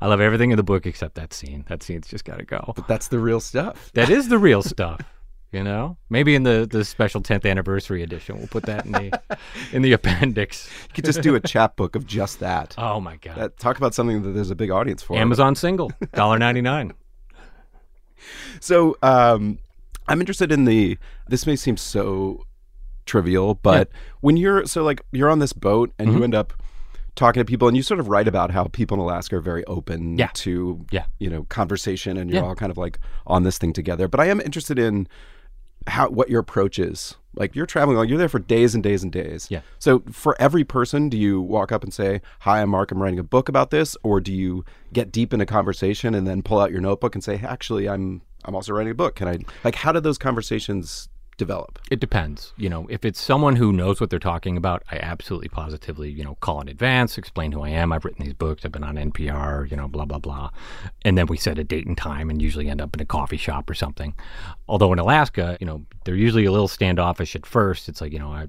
"I 0.00 0.06
love 0.06 0.22
everything 0.22 0.50
in 0.50 0.56
the 0.56 0.62
book 0.62 0.86
except 0.86 1.16
that 1.16 1.34
scene. 1.34 1.66
That 1.68 1.82
scene's 1.82 2.08
just 2.08 2.24
got 2.24 2.38
to 2.38 2.44
go." 2.44 2.72
but 2.74 2.88
that's 2.88 3.08
the 3.08 3.18
real 3.18 3.40
stuff. 3.40 3.90
That 3.92 4.08
is 4.08 4.28
the 4.28 4.38
real 4.38 4.62
stuff. 4.62 5.00
You 5.52 5.62
know, 5.62 5.98
maybe 6.08 6.34
in 6.34 6.44
the, 6.44 6.66
the 6.70 6.82
special 6.82 7.20
10th 7.20 7.48
anniversary 7.48 8.02
edition, 8.02 8.38
we'll 8.38 8.46
put 8.46 8.62
that 8.64 8.86
in 8.86 8.92
the 8.92 9.20
in 9.72 9.82
the 9.82 9.92
appendix. 9.92 10.66
You 10.88 10.94
could 10.94 11.04
just 11.04 11.20
do 11.20 11.34
a 11.34 11.40
chapbook 11.40 11.94
of 11.94 12.06
just 12.06 12.40
that. 12.40 12.74
Oh 12.78 13.00
my 13.00 13.16
god! 13.16 13.36
That- 13.36 13.58
talk 13.58 13.76
about 13.76 13.92
something 13.94 14.22
that 14.22 14.30
there's 14.30 14.50
a 14.50 14.54
big 14.54 14.70
audience 14.70 15.02
for. 15.02 15.14
Amazon 15.18 15.54
single, 15.54 15.92
dollar 16.14 16.38
ninety 16.38 16.62
nine. 16.62 16.94
So 18.60 18.96
um, 19.02 19.58
I'm 20.08 20.20
interested 20.20 20.52
in 20.52 20.64
the. 20.64 20.96
This 21.28 21.46
may 21.46 21.56
seem 21.56 21.76
so 21.76 22.44
trivial, 23.04 23.54
but 23.54 23.90
when 24.20 24.36
you're 24.36 24.64
so 24.66 24.84
like 24.84 25.02
you're 25.10 25.28
on 25.30 25.40
this 25.40 25.52
boat 25.52 25.92
and 25.98 26.08
Mm-hmm. 26.08 26.18
you 26.18 26.24
end 26.24 26.34
up 26.34 26.52
talking 27.14 27.40
to 27.40 27.44
people 27.44 27.68
and 27.68 27.76
you 27.76 27.82
sort 27.82 28.00
of 28.00 28.08
write 28.08 28.28
about 28.28 28.50
how 28.52 28.64
people 28.64 28.94
in 28.94 29.00
Alaska 29.00 29.36
are 29.36 29.40
very 29.40 29.64
open 29.66 30.16
Yeah. 30.16 30.30
to 30.34 30.86
Yeah. 30.92 31.04
you 31.18 31.28
know 31.28 31.42
conversation 31.50 32.16
and 32.16 32.30
you're 32.30 32.40
Yeah. 32.42 32.48
all 32.48 32.54
kind 32.54 32.70
of 32.70 32.78
like 32.78 32.98
on 33.26 33.42
this 33.42 33.58
thing 33.58 33.72
together. 33.72 34.06
But 34.08 34.20
I 34.20 34.26
am 34.26 34.40
interested 34.40 34.78
in 34.78 35.08
how 35.86 36.08
what 36.08 36.30
your 36.30 36.40
approach 36.40 36.78
is. 36.78 37.16
Like 37.34 37.56
you're 37.56 37.66
traveling, 37.66 37.96
like 37.96 38.10
you're 38.10 38.18
there 38.18 38.28
for 38.28 38.38
days 38.38 38.74
and 38.74 38.82
days 38.82 39.02
and 39.02 39.10
days. 39.10 39.46
Yeah. 39.50 39.62
So 39.78 40.02
for 40.10 40.36
every 40.38 40.64
person, 40.64 41.08
do 41.08 41.16
you 41.16 41.40
walk 41.40 41.72
up 41.72 41.82
and 41.82 41.92
say, 41.92 42.20
"Hi, 42.40 42.60
I'm 42.60 42.68
Mark. 42.68 42.92
I'm 42.92 43.02
writing 43.02 43.18
a 43.18 43.24
book 43.24 43.48
about 43.48 43.70
this," 43.70 43.96
or 44.02 44.20
do 44.20 44.32
you 44.32 44.64
get 44.92 45.10
deep 45.10 45.32
in 45.32 45.40
a 45.40 45.46
conversation 45.46 46.14
and 46.14 46.26
then 46.26 46.42
pull 46.42 46.60
out 46.60 46.70
your 46.70 46.82
notebook 46.82 47.14
and 47.14 47.24
say, 47.24 47.38
hey, 47.38 47.46
"Actually, 47.46 47.88
I'm 47.88 48.20
I'm 48.44 48.54
also 48.54 48.72
writing 48.72 48.90
a 48.90 48.94
book. 48.94 49.14
Can 49.16 49.28
I 49.28 49.38
like 49.64 49.76
how 49.76 49.92
do 49.92 50.00
those 50.00 50.18
conversations 50.18 51.08
develop?" 51.42 51.78
It 51.90 52.00
depends. 52.00 52.52
You 52.56 52.68
know, 52.68 52.86
if 52.88 53.04
it's 53.04 53.20
someone 53.20 53.56
who 53.56 53.72
knows 53.72 54.00
what 54.00 54.10
they're 54.10 54.18
talking 54.18 54.56
about, 54.56 54.82
I 54.90 54.96
absolutely 54.96 55.48
positively, 55.48 56.10
you 56.10 56.24
know, 56.24 56.36
call 56.36 56.60
in 56.60 56.68
advance, 56.68 57.18
explain 57.18 57.52
who 57.52 57.62
I 57.62 57.70
am. 57.70 57.92
I've 57.92 58.04
written 58.04 58.24
these 58.24 58.34
books. 58.34 58.64
I've 58.64 58.72
been 58.72 58.84
on 58.84 58.96
NPR, 58.96 59.70
you 59.70 59.76
know, 59.76 59.88
blah, 59.88 60.04
blah, 60.04 60.18
blah. 60.18 60.50
And 61.04 61.18
then 61.18 61.26
we 61.26 61.36
set 61.36 61.58
a 61.58 61.64
date 61.64 61.86
and 61.86 61.96
time 61.96 62.30
and 62.30 62.40
usually 62.40 62.68
end 62.68 62.80
up 62.80 62.94
in 62.94 63.02
a 63.02 63.06
coffee 63.06 63.36
shop 63.36 63.68
or 63.68 63.74
something. 63.74 64.14
Although 64.68 64.92
in 64.92 64.98
Alaska, 64.98 65.56
you 65.60 65.66
know, 65.66 65.84
they're 66.04 66.14
usually 66.14 66.44
a 66.44 66.52
little 66.52 66.68
standoffish 66.68 67.34
at 67.36 67.46
first. 67.46 67.88
It's 67.88 68.00
like, 68.00 68.12
you 68.12 68.18
know, 68.18 68.32
I, 68.32 68.48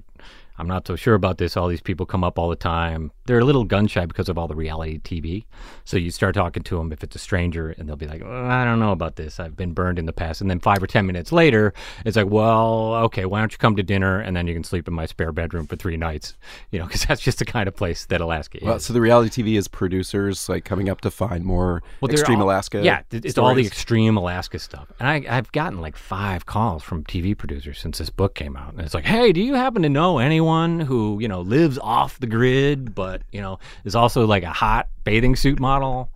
I'm 0.56 0.68
not 0.68 0.86
so 0.86 0.94
sure 0.96 1.14
about 1.14 1.38
this. 1.38 1.56
All 1.56 1.66
these 1.68 1.80
people 1.80 2.06
come 2.06 2.22
up 2.22 2.38
all 2.38 2.48
the 2.48 2.54
time. 2.56 3.10
They're 3.26 3.38
a 3.40 3.44
little 3.44 3.64
gun 3.64 3.86
shy 3.86 4.06
because 4.06 4.28
of 4.28 4.38
all 4.38 4.46
the 4.46 4.54
reality 4.54 4.98
TV. 5.00 5.44
So 5.84 5.96
you 5.96 6.10
start 6.10 6.34
talking 6.34 6.62
to 6.64 6.76
them 6.78 6.92
if 6.92 7.02
it's 7.02 7.16
a 7.16 7.18
stranger, 7.18 7.70
and 7.70 7.88
they'll 7.88 7.96
be 7.96 8.06
like, 8.06 8.22
"Oh, 8.24 8.44
I 8.46 8.64
don't 8.64 8.78
know 8.78 8.92
about 8.92 9.16
this. 9.16 9.40
I've 9.40 9.56
been 9.56 9.72
burned 9.72 9.98
in 9.98 10.06
the 10.06 10.12
past. 10.12 10.40
And 10.40 10.48
then 10.48 10.60
five 10.60 10.82
or 10.82 10.86
10 10.86 11.06
minutes 11.06 11.32
later, 11.32 11.72
it's 12.04 12.16
like, 12.16 12.28
well, 12.28 12.94
okay, 13.06 13.24
why 13.24 13.40
don't 13.40 13.50
you 13.50 13.58
come 13.58 13.74
to 13.76 13.82
dinner 13.82 14.20
and 14.20 14.36
then 14.36 14.46
you 14.46 14.54
can 14.54 14.62
sleep 14.62 14.86
in 14.86 14.94
my 14.94 15.06
spare 15.06 15.32
bedroom 15.32 15.66
for 15.66 15.74
three 15.76 15.96
nights? 15.96 16.34
You 16.70 16.78
know, 16.78 16.86
because 16.86 17.04
that's 17.06 17.20
just 17.22 17.38
the 17.40 17.44
kind 17.44 17.66
of 17.66 17.74
place 17.74 18.06
that 18.06 18.20
Alaska 18.20 18.58
Well, 18.62 18.76
is. 18.76 18.84
so 18.84 18.92
the 18.92 19.00
reality 19.00 19.42
TV 19.42 19.58
is 19.58 19.66
producers 19.66 20.48
like 20.48 20.64
coming 20.64 20.88
up 20.88 21.00
to 21.00 21.10
find 21.10 21.44
more 21.44 21.82
Well, 22.00 22.12
extreme 22.12 22.38
all- 22.40 22.46
Alaska. 22.46 22.80
Yeah, 22.84 23.02
it's 23.10 23.38
all 23.38 23.54
the 23.54 23.66
extreme 23.66 24.16
Alaska 24.16 24.58
stuff. 24.60 24.92
And 25.00 25.08
I, 25.08 25.36
I've 25.36 25.50
gotten 25.52 25.80
like 25.80 25.96
five 25.96 26.46
calls 26.46 26.82
from 26.84 27.02
TV 27.04 27.36
producers 27.36 27.78
since 27.80 27.98
this 27.98 28.10
book 28.10 28.34
came 28.36 28.56
out. 28.56 28.72
And 28.74 28.82
it's 28.82 28.94
like, 28.94 29.04
hey, 29.06 29.32
do 29.32 29.40
you 29.40 29.54
happen 29.54 29.82
to 29.82 29.88
know 29.88 30.18
anyone 30.18 30.43
who, 30.80 31.18
you 31.20 31.28
know, 31.28 31.40
lives 31.40 31.78
off 31.78 32.18
the 32.20 32.26
grid, 32.26 32.94
but, 32.94 33.22
you 33.32 33.40
know, 33.40 33.58
is 33.84 33.94
also 33.94 34.26
like 34.26 34.42
a 34.42 34.52
hot 34.52 34.88
bathing 35.04 35.36
suit 35.36 35.60
model? 35.60 36.10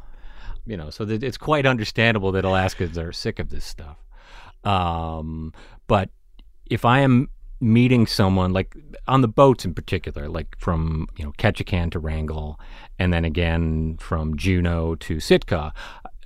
You 0.67 0.77
know, 0.77 0.91
so 0.91 1.05
it's 1.09 1.39
quite 1.39 1.65
understandable 1.65 2.33
that 2.33 2.45
Alaskans 2.45 2.99
are 2.99 3.13
sick 3.13 3.39
of 3.39 3.49
this 3.49 3.65
stuff. 3.65 3.97
Um, 4.65 5.53
but 5.87 6.11
if 6.67 6.85
I 6.85 7.01
am 7.01 7.31
meeting 7.61 8.07
someone 8.07 8.53
like 8.53 8.77
on 9.07 9.21
the 9.21 9.29
boats 9.29 9.65
in 9.65 9.75
particular, 9.75 10.29
like 10.29 10.57
from 10.59 11.09
you 11.17 11.25
know 11.25 11.33
Ketchikan 11.39 11.91
to 11.93 11.99
Wrangell, 11.99 12.61
and 12.99 13.13
then 13.13 13.25
again 13.25 13.97
from 13.99 14.37
Juneau 14.37 14.95
to 14.97 15.21
Sitka, 15.21 15.73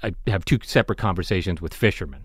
I 0.03 0.13
have 0.27 0.45
two 0.45 0.59
separate 0.63 0.99
conversations 0.99 1.63
with 1.63 1.73
fishermen, 1.73 2.25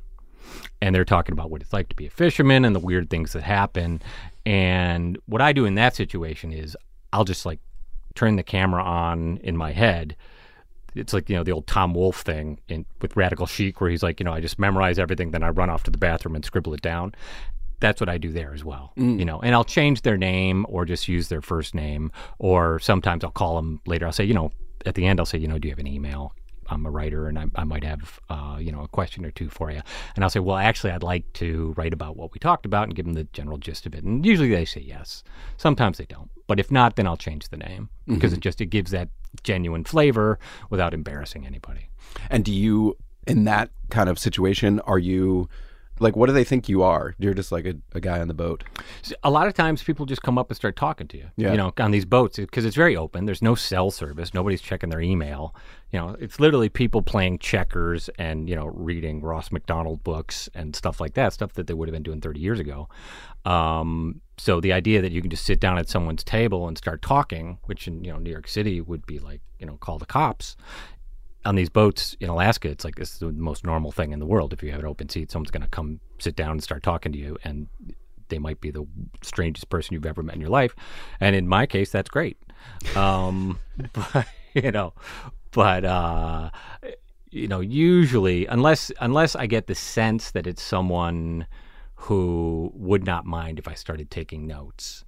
and 0.82 0.94
they're 0.94 1.06
talking 1.06 1.34
about 1.34 1.52
what 1.52 1.62
it's 1.62 1.74
like 1.74 1.90
to 1.90 1.96
be 1.96 2.08
a 2.08 2.12
fisherman 2.12 2.66
and 2.66 2.76
the 2.76 2.80
weird 2.80 3.10
things 3.10 3.34
that 3.34 3.44
happen. 3.44 4.02
And 4.48 5.18
what 5.26 5.42
I 5.42 5.52
do 5.52 5.66
in 5.66 5.76
that 5.76 5.96
situation 5.96 6.54
is 6.54 6.78
I'll 7.12 7.26
just 7.26 7.46
like 7.46 7.60
turn 8.16 8.38
the 8.38 8.44
camera 8.44 8.82
on 8.82 9.38
in 9.44 9.58
my 9.58 9.74
head 9.74 10.16
it's 10.98 11.14
like 11.14 11.30
you 11.30 11.36
know 11.36 11.44
the 11.44 11.52
old 11.52 11.68
Tom 11.68 11.94
Wolfe 11.94 12.22
thing 12.22 12.60
in 12.68 12.86
with 13.02 13.16
Radical 13.16 13.46
Chic, 13.46 13.80
where 13.80 13.90
he's 13.90 14.04
like, 14.04 14.20
you 14.20 14.24
know, 14.24 14.34
I 14.34 14.42
just 14.42 14.60
memorize 14.60 15.00
everything, 15.00 15.32
then 15.32 15.44
I 15.44 15.50
run 15.50 15.70
off 15.70 15.84
to 15.84 15.92
the 15.92 15.98
bathroom 15.98 16.36
and 16.36 16.44
scribble 16.44 16.74
it 16.74 16.82
down. 16.82 17.14
That's 17.80 18.02
what 18.02 18.10
I 18.10 18.18
do 18.18 18.32
there 18.32 18.54
as 18.54 18.64
well, 18.64 18.94
mm. 18.98 19.20
you 19.20 19.26
know. 19.26 19.40
And 19.40 19.54
I'll 19.54 19.64
change 19.64 20.02
their 20.02 20.18
name 20.18 20.66
or 20.68 20.86
just 20.86 21.08
use 21.08 21.28
their 21.30 21.42
first 21.42 21.76
name, 21.76 22.12
or 22.40 22.80
sometimes 22.80 23.24
I'll 23.24 23.32
call 23.32 23.56
them 23.56 23.82
later. 23.86 24.06
I'll 24.06 24.12
say, 24.12 24.24
you 24.24 24.34
know, 24.34 24.52
at 24.86 24.96
the 24.96 25.06
end, 25.06 25.20
I'll 25.20 25.26
say, 25.26 25.38
you 25.38 25.48
know, 25.48 25.60
do 25.60 25.68
you 25.68 25.72
have 25.72 25.80
an 25.80 25.88
email? 25.88 26.34
I'm 26.70 26.86
a 26.86 26.92
writer, 26.92 27.28
and 27.28 27.38
I, 27.40 27.46
I 27.56 27.64
might 27.64 27.84
have, 27.84 28.20
uh, 28.30 28.58
you 28.60 28.72
know, 28.72 28.84
a 28.84 28.88
question 28.88 29.26
or 29.26 29.32
two 29.32 29.50
for 29.50 29.72
you. 29.72 29.82
And 30.16 30.24
I'll 30.24 30.30
say, 30.30 30.40
well, 30.40 30.58
actually, 30.58 30.92
I'd 30.92 31.04
like 31.04 31.32
to 31.34 31.74
write 31.78 31.94
about 31.94 32.18
what 32.18 32.34
we 32.34 32.40
talked 32.40 32.66
about 32.66 32.84
and 32.84 32.96
give 32.96 33.06
them 33.06 33.14
the 33.14 33.26
general 33.26 33.58
gist 33.58 33.86
of 33.86 33.96
it. 33.96 34.04
And 34.04 34.26
usually 34.26 34.50
they 34.50 34.66
say 34.66 34.82
yes. 34.82 35.24
Sometimes 35.58 35.98
they 35.98 36.06
don't. 36.06 36.30
But 36.48 36.60
if 36.60 36.72
not, 36.72 36.96
then 36.96 37.08
I'll 37.08 37.18
change 37.18 37.50
the 37.50 37.58
name 37.58 37.90
because 38.08 38.32
it 38.34 38.40
just 38.40 38.62
it 38.62 38.68
gives 38.68 38.92
that 38.92 39.10
genuine 39.44 39.84
flavor 39.84 40.40
without 40.70 40.94
embarrassing 40.94 41.46
anybody. 41.46 41.90
And 42.30 42.46
do 42.46 42.54
you, 42.54 42.98
in 43.26 43.44
that 43.44 43.70
kind 43.90 44.10
of 44.10 44.18
situation, 44.18 44.80
are 44.82 45.00
you 45.00 45.50
like, 46.00 46.16
what 46.16 46.28
do 46.28 46.34
they 46.34 46.44
think 46.44 46.70
you 46.70 46.84
are? 46.84 47.16
You're 47.18 47.34
just 47.34 47.52
like 47.52 47.66
a, 47.66 47.76
a 47.94 48.00
guy 48.00 48.20
on 48.20 48.28
the 48.28 48.34
boat. 48.34 48.64
a 49.24 49.30
lot 49.30 49.48
of 49.48 49.54
times 49.54 49.84
people 49.84 50.06
just 50.06 50.22
come 50.22 50.38
up 50.38 50.50
and 50.50 50.56
start 50.56 50.76
talking 50.76 51.08
to 51.10 51.18
you. 51.18 51.30
Yeah. 51.38 51.52
You 51.52 51.58
know, 51.58 51.74
on 51.80 51.92
these 51.92 52.06
boats 52.06 52.38
because 52.38 52.66
it's 52.66 52.76
very 52.76 52.96
open. 52.96 53.26
There's 53.26 53.42
no 53.42 53.56
cell 53.56 53.92
service. 53.92 54.34
Nobody's 54.34 54.62
checking 54.62 54.90
their 54.90 55.02
email. 55.02 55.56
You 55.92 56.00
know, 56.00 56.16
it's 56.20 56.40
literally 56.40 56.70
people 56.70 57.02
playing 57.02 57.40
checkers 57.40 58.10
and 58.20 58.50
you 58.50 58.56
know 58.56 58.66
reading 58.66 59.22
Ross 59.22 59.52
McDonald 59.52 60.04
books 60.04 60.50
and 60.54 60.76
stuff 60.76 61.00
like 61.00 61.14
that. 61.14 61.34
Stuff 61.34 61.54
that 61.54 61.68
they 61.68 61.74
would 61.74 61.88
have 61.88 61.94
been 61.94 62.04
doing 62.04 62.22
30 62.22 62.40
years 62.40 62.60
ago. 62.60 62.90
Um, 63.46 64.22
so 64.38 64.60
the 64.60 64.74
idea 64.74 65.02
that 65.02 65.12
you 65.12 65.22
can 65.22 65.30
just 65.30 65.46
sit 65.46 65.60
down 65.60 65.78
at 65.78 65.90
someone's 65.90 66.24
table 66.24 66.68
and 66.68 66.78
start 66.78 67.02
talking, 67.02 67.58
which 67.66 67.88
in 67.88 68.04
you 68.04 68.12
know 68.12 68.20
New 68.20 68.32
York 68.32 68.48
City 68.48 68.82
would 68.82 69.06
be 69.06 69.20
like 69.20 69.42
you 69.60 69.66
know 69.66 69.78
call 69.78 69.98
the 69.98 70.06
cops. 70.06 70.56
On 71.48 71.56
these 71.56 71.70
boats 71.70 72.16
in 72.20 72.30
Alaska, 72.30 72.68
it's 72.68 72.84
like 72.84 72.96
this 72.96 73.14
is 73.14 73.20
the 73.20 73.32
most 73.32 73.64
normal 73.64 73.92
thing 73.92 74.12
in 74.12 74.20
the 74.20 74.26
world. 74.26 74.52
If 74.52 74.62
you 74.62 74.72
have 74.72 74.82
an 74.82 74.86
open 74.86 75.08
seat, 75.08 75.32
someone's 75.32 75.52
going 75.52 75.64
to 75.64 75.70
come 75.70 76.00
sit 76.20 76.36
down 76.36 76.52
and 76.52 76.64
start 76.64 76.84
talking 76.84 77.12
to 77.14 77.18
you, 77.18 77.38
and 77.44 77.68
they 78.28 78.38
might 78.38 78.60
be 78.60 78.70
the 78.70 78.86
strangest 79.22 79.70
person 79.70 79.94
you've 79.94 80.06
ever 80.06 80.24
met 80.24 80.36
in 80.36 80.42
your 80.42 80.50
life. 80.50 80.76
And 81.20 81.36
in 81.36 81.48
my 81.48 81.66
case, 81.66 81.90
that's 81.92 82.10
great. 82.10 82.38
Um, 82.96 83.60
but, 83.94 84.28
you 84.54 84.72
know, 84.72 84.94
but 85.52 85.86
uh, 85.86 86.50
you 87.32 87.48
know, 87.48 87.62
usually, 87.62 88.46
unless 88.48 88.92
unless 89.00 89.36
I 89.36 89.48
get 89.48 89.68
the 89.68 89.76
sense 89.76 90.32
that 90.32 90.48
it's 90.48 90.62
someone 90.62 91.48
who 91.96 92.72
would 92.76 93.06
not 93.06 93.26
mind 93.26 93.58
if 93.58 93.68
I 93.68 93.74
started 93.74 94.12
taking 94.12 94.48
notes, 94.48 95.06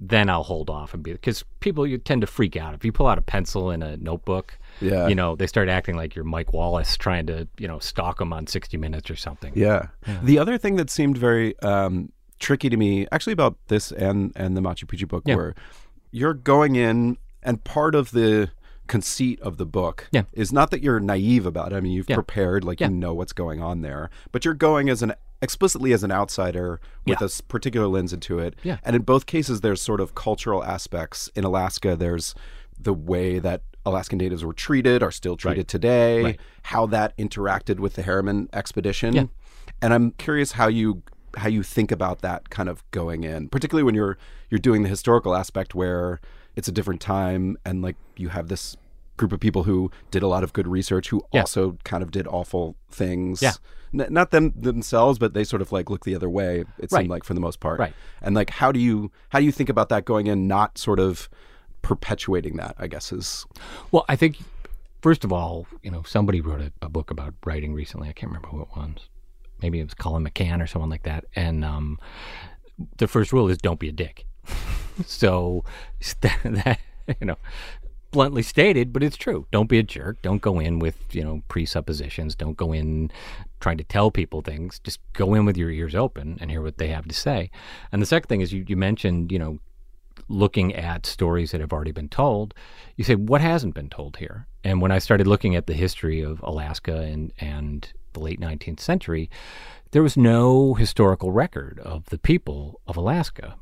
then 0.00 0.30
I'll 0.30 0.44
hold 0.44 0.70
off 0.70 0.94
and 0.94 1.02
be 1.02 1.12
because 1.12 1.44
people 1.60 1.86
you 1.86 1.98
tend 1.98 2.20
to 2.20 2.26
freak 2.26 2.56
out 2.56 2.74
if 2.74 2.84
you 2.84 2.92
pull 2.92 3.06
out 3.06 3.18
a 3.18 3.22
pencil 3.22 3.70
and 3.70 3.82
a 3.82 3.96
notebook. 3.96 4.58
Yeah. 4.80 5.08
You 5.08 5.14
know, 5.14 5.36
they 5.36 5.46
start 5.46 5.68
acting 5.68 5.96
like 5.96 6.14
you're 6.14 6.24
Mike 6.24 6.52
Wallace 6.52 6.96
trying 6.96 7.26
to, 7.26 7.48
you 7.58 7.66
know, 7.68 7.78
stalk 7.78 8.18
them 8.18 8.32
on 8.32 8.46
60 8.46 8.76
Minutes 8.76 9.10
or 9.10 9.16
something. 9.16 9.52
Yeah. 9.56 9.86
The 10.22 10.38
other 10.38 10.58
thing 10.58 10.76
that 10.76 10.90
seemed 10.90 11.18
very 11.18 11.58
um, 11.60 12.12
tricky 12.38 12.68
to 12.68 12.76
me, 12.76 13.06
actually, 13.12 13.32
about 13.32 13.56
this 13.68 13.90
and 13.92 14.32
and 14.36 14.56
the 14.56 14.60
Machu 14.60 14.84
Picchu 14.84 15.08
book, 15.08 15.24
Yeah. 15.26 15.36
were 15.36 15.54
you're 16.10 16.34
going 16.34 16.76
in, 16.76 17.18
and 17.42 17.62
part 17.64 17.94
of 17.94 18.12
the 18.12 18.50
conceit 18.86 19.38
of 19.42 19.58
the 19.58 19.66
book 19.66 20.08
Yeah. 20.12 20.22
is 20.32 20.50
not 20.52 20.70
that 20.70 20.82
you're 20.82 20.98
naive 21.00 21.44
about 21.44 21.72
it. 21.72 21.76
I 21.76 21.80
mean, 21.80 21.92
you've 21.92 22.08
Yeah. 22.08 22.14
prepared, 22.16 22.64
like 22.64 22.80
Yeah. 22.80 22.88
you 22.88 22.94
know 22.94 23.12
what's 23.12 23.34
going 23.34 23.60
on 23.60 23.82
there, 23.82 24.08
but 24.32 24.44
you're 24.46 24.54
going 24.54 24.88
as 24.88 25.02
an 25.02 25.12
explicitly 25.42 25.92
as 25.92 26.02
an 26.02 26.10
outsider 26.10 26.80
with 27.06 27.20
Yeah. 27.20 27.26
a 27.26 27.42
particular 27.48 27.86
lens 27.86 28.12
into 28.14 28.38
it. 28.38 28.56
Yeah. 28.64 28.78
And 28.82 28.96
in 28.96 29.02
both 29.02 29.26
cases, 29.26 29.60
there's 29.60 29.80
sort 29.82 30.00
of 30.00 30.14
cultural 30.14 30.64
aspects. 30.64 31.30
In 31.36 31.44
Alaska, 31.44 31.94
there's 31.96 32.34
the 32.80 32.94
way 32.94 33.38
that 33.38 33.62
Alaskan 33.86 34.18
natives 34.18 34.44
were 34.44 34.52
treated, 34.52 35.02
are 35.02 35.10
still 35.10 35.36
treated 35.36 35.68
today, 35.68 36.22
Right. 36.22 36.40
how 36.62 36.86
that 36.86 37.16
interacted 37.16 37.78
with 37.78 37.94
the 37.94 38.02
Harriman 38.02 38.48
expedition. 38.52 39.14
Yeah. 39.14 39.24
And 39.80 39.94
I'm 39.94 40.10
curious 40.12 40.52
how 40.52 40.68
you 40.68 41.02
how 41.36 41.48
you 41.48 41.62
think 41.62 41.92
about 41.92 42.20
that 42.22 42.48
kind 42.50 42.68
of 42.68 42.82
going 42.90 43.22
in, 43.24 43.48
particularly 43.48 43.84
when 43.84 43.94
you're 43.94 44.16
you're 44.50 44.58
doing 44.58 44.82
the 44.82 44.88
historical 44.88 45.34
aspect 45.34 45.74
where 45.74 46.20
it's 46.56 46.68
a 46.68 46.72
different 46.72 47.00
time 47.00 47.56
and 47.64 47.82
like 47.82 47.96
you 48.16 48.30
have 48.30 48.48
this 48.48 48.76
group 49.16 49.32
of 49.32 49.40
people 49.40 49.64
who 49.64 49.90
did 50.10 50.22
a 50.22 50.28
lot 50.28 50.42
of 50.44 50.52
good 50.52 50.66
research 50.66 51.08
who 51.10 51.22
Yeah. 51.32 51.40
also 51.40 51.76
kind 51.84 52.02
of 52.02 52.10
did 52.10 52.26
awful 52.28 52.76
things. 52.90 53.42
Yeah. 53.42 53.52
N- 53.92 54.06
not 54.12 54.30
them 54.30 54.52
themselves, 54.56 55.18
but 55.18 55.34
they 55.34 55.44
sort 55.44 55.60
of 55.62 55.70
like 55.72 55.90
look 55.90 56.04
the 56.04 56.14
other 56.14 56.28
way. 56.30 56.60
It 56.78 56.90
Right. 56.92 57.00
seemed 57.02 57.10
like 57.10 57.24
for 57.24 57.34
the 57.34 57.40
most 57.40 57.58
part. 57.60 57.78
Right. 57.78 57.94
And 58.22 58.34
like, 58.34 58.50
how 58.50 58.72
do 58.72 58.80
you 58.80 59.10
how 59.30 59.38
do 59.38 59.44
you 59.44 59.52
think 59.52 59.68
about 59.68 59.88
that 59.90 60.04
going 60.04 60.26
in? 60.28 60.46
Not 60.48 60.78
sort 60.78 60.98
of 61.00 61.28
perpetuating 61.82 62.56
that. 62.56 62.74
I 62.78 62.86
guess 62.86 63.12
is 63.12 63.46
Well, 63.90 64.04
I 64.08 64.16
think 64.16 64.38
first 65.02 65.24
of 65.24 65.32
all, 65.32 65.66
you 65.82 65.90
know, 65.90 66.02
somebody 66.02 66.40
wrote 66.40 66.60
a, 66.60 66.72
a 66.82 66.88
book 66.88 67.10
about 67.10 67.34
writing 67.44 67.74
recently. 67.74 68.08
I 68.08 68.12
can't 68.12 68.30
remember 68.30 68.48
who 68.48 68.62
it 68.62 68.68
was. 68.76 69.08
Maybe 69.62 69.80
it 69.80 69.84
was 69.84 69.94
Colum 69.94 70.26
McCann 70.26 70.62
or 70.62 70.66
someone 70.66 70.90
like 70.90 71.02
that. 71.02 71.24
And 71.34 71.64
um, 71.64 71.98
the 72.98 73.08
first 73.08 73.32
rule 73.32 73.48
is 73.48 73.58
don't 73.58 73.80
be 73.80 73.88
a 73.88 73.92
dick. 73.92 74.26
so 75.06 75.64
that, 76.20 76.78
you 77.20 77.26
know, 77.26 77.38
bluntly 78.10 78.42
stated, 78.42 78.92
but 78.92 79.02
it's 79.02 79.16
true. 79.16 79.46
Don't 79.50 79.68
be 79.68 79.78
a 79.78 79.82
jerk. 79.82 80.22
Don't 80.22 80.42
go 80.42 80.58
in 80.58 80.78
with 80.78 80.96
you 81.14 81.22
know 81.22 81.42
presuppositions. 81.48 82.34
Don't 82.34 82.56
go 82.56 82.72
in 82.72 83.10
trying 83.60 83.78
to 83.78 83.84
tell 83.84 84.10
people 84.10 84.42
things. 84.42 84.78
Just 84.78 85.00
go 85.12 85.34
in 85.34 85.44
with 85.44 85.56
your 85.56 85.70
ears 85.70 85.94
open 85.94 86.38
and 86.40 86.50
hear 86.50 86.62
what 86.62 86.78
they 86.78 86.88
have 86.88 87.06
to 87.08 87.14
say. 87.14 87.50
And 87.92 88.00
the 88.00 88.06
second 88.06 88.28
thing 88.28 88.40
is 88.40 88.52
you, 88.52 88.64
you 88.66 88.76
mentioned 88.76 89.32
you 89.32 89.38
know 89.38 89.58
looking 90.28 90.74
at 90.74 91.06
stories 91.06 91.50
that 91.50 91.60
have 91.60 91.72
already 91.72 91.92
been 91.92 92.08
told, 92.08 92.54
you 92.96 93.04
say, 93.04 93.14
what 93.14 93.40
hasn't 93.40 93.74
been 93.74 93.88
told 93.88 94.16
here? 94.16 94.46
And 94.64 94.80
when 94.80 94.90
I 94.90 94.98
started 94.98 95.26
looking 95.26 95.56
at 95.56 95.66
the 95.66 95.74
history 95.74 96.20
of 96.20 96.40
Alaska 96.42 96.98
and, 96.98 97.32
and 97.40 97.90
the 98.12 98.20
late 98.20 98.40
19th 98.40 98.80
century, 98.80 99.30
there 99.92 100.02
was 100.02 100.16
no 100.16 100.74
historical 100.74 101.32
record 101.32 101.78
of 101.80 102.06
the 102.06 102.18
people 102.18 102.80
of 102.86 102.96
Alaska. 102.96 103.56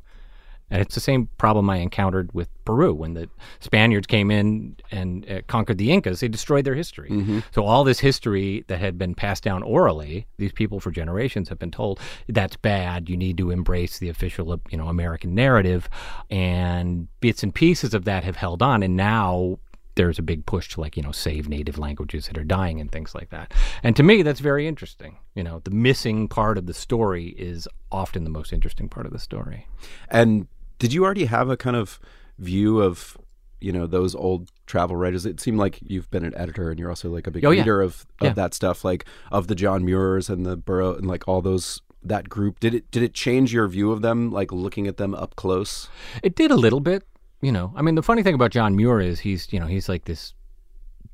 And 0.69 0.81
it's 0.81 0.95
the 0.95 1.01
same 1.01 1.29
problem 1.37 1.69
I 1.69 1.77
encountered 1.77 2.33
with 2.33 2.49
Peru 2.65 2.93
when 2.93 3.13
the 3.13 3.29
Spaniards 3.59 4.05
came 4.05 4.29
in 4.29 4.75
and 4.91 5.29
uh, 5.29 5.41
conquered 5.47 5.77
the 5.77 5.91
Incas. 5.91 6.19
They 6.19 6.27
destroyed 6.27 6.65
their 6.65 6.75
history. 6.75 7.09
So 7.51 7.63
all 7.63 7.83
this 7.85 7.99
history 7.99 8.65
that 8.67 8.79
had 8.79 8.97
been 8.97 9.15
passed 9.15 9.43
down 9.43 9.63
orally, 9.63 10.27
these 10.37 10.51
people 10.51 10.79
for 10.79 10.91
generations 10.91 11.47
have 11.49 11.59
been 11.59 11.71
told 11.71 11.99
that's 12.27 12.57
bad. 12.57 13.09
You 13.09 13.15
need 13.15 13.37
to 13.37 13.49
embrace 13.51 13.99
the 13.99 14.09
official, 14.09 14.59
you 14.69 14.77
know, 14.77 14.87
American 14.87 15.33
narrative, 15.33 15.89
and 16.29 17.07
bits 17.21 17.43
and 17.43 17.55
pieces 17.55 17.93
of 17.93 18.03
that 18.05 18.23
have 18.25 18.35
held 18.35 18.61
on. 18.61 18.83
And 18.83 18.97
now 18.97 19.59
there's 19.95 20.19
a 20.19 20.23
big 20.23 20.45
push 20.45 20.69
to 20.69 20.79
like 20.79 20.95
you 20.95 21.03
know 21.03 21.11
save 21.11 21.49
native 21.49 21.79
languages 21.79 22.27
that 22.27 22.37
are 22.37 22.43
dying 22.43 22.79
and 22.79 22.91
things 22.91 23.15
like 23.15 23.29
that. 23.31 23.53
And 23.83 23.95
to 23.95 24.03
me, 24.03 24.21
that's 24.21 24.39
very 24.39 24.67
interesting. 24.67 25.17
You 25.33 25.43
know, 25.43 25.59
the 25.63 25.71
missing 25.71 26.27
part 26.27 26.57
of 26.57 26.67
the 26.67 26.73
story 26.73 27.29
is 27.37 27.67
often 27.91 28.23
the 28.23 28.29
most 28.29 28.53
interesting 28.53 28.89
part 28.89 29.05
of 29.05 29.11
the 29.11 29.19
story. 29.19 29.67
And 30.09 30.47
did 30.79 30.93
you 30.93 31.03
already 31.03 31.25
have 31.25 31.49
a 31.49 31.57
kind 31.57 31.75
of 31.75 31.99
view 32.39 32.81
of, 32.81 33.17
you 33.59 33.71
know, 33.71 33.87
those 33.87 34.13
old 34.15 34.51
travel 34.65 34.95
writers? 34.95 35.25
It 35.25 35.39
seemed 35.39 35.57
like 35.57 35.79
you've 35.81 36.09
been 36.11 36.23
an 36.25 36.33
editor 36.37 36.69
and 36.69 36.79
you're 36.79 36.89
also 36.89 37.09
like 37.09 37.27
a 37.27 37.31
big 37.31 37.43
Oh, 37.45 37.51
yeah. 37.51 37.61
reader 37.61 37.81
of, 37.81 38.05
of 38.21 38.27
Yeah. 38.27 38.33
that 38.33 38.53
stuff, 38.53 38.83
like 38.85 39.05
of 39.31 39.47
the 39.47 39.55
John 39.55 39.83
Muirs 39.85 40.29
and 40.29 40.45
the 40.45 40.55
Burrow 40.57 40.95
and 40.95 41.07
like 41.07 41.27
all 41.27 41.41
those 41.41 41.81
that 42.03 42.29
group? 42.29 42.59
Did 42.59 42.73
it 42.73 42.89
did 42.91 43.03
it 43.03 43.13
change 43.13 43.51
your 43.53 43.67
view 43.67 43.91
of 43.91 44.01
them, 44.01 44.31
like 44.31 44.51
looking 44.51 44.87
at 44.87 44.97
them 44.97 45.13
up 45.15 45.35
close? 45.35 45.89
It 46.23 46.35
did 46.35 46.51
a 46.51 46.55
little 46.55 46.79
bit, 46.79 47.03
you 47.41 47.51
know. 47.51 47.73
I 47.75 47.81
mean, 47.81 47.95
the 47.95 48.03
funny 48.03 48.23
thing 48.23 48.35
about 48.35 48.51
John 48.51 48.75
Muir 48.75 49.01
is 49.01 49.19
he's, 49.21 49.51
you 49.51 49.59
know, 49.59 49.65
he's 49.65 49.89
like 49.89 50.05
this 50.05 50.33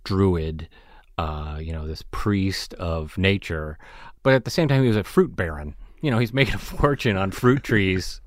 druid, 0.03 0.67
uh, 1.17 1.57
you 1.61 1.71
know, 1.71 1.87
this 1.87 2.03
priest 2.11 2.73
of 2.75 3.17
nature, 3.17 3.77
but 4.23 4.33
at 4.33 4.45
the 4.45 4.51
same 4.51 4.67
time, 4.67 4.81
he 4.81 4.87
was 4.87 4.97
a 4.97 5.03
fruit 5.03 5.35
baron. 5.35 5.75
You 6.03 6.11
know, 6.11 6.19
he's 6.19 6.33
making 6.33 6.55
a 6.55 6.57
fortune 6.59 7.17
on 7.17 7.31
fruit 7.31 7.63
trees. 7.63 8.21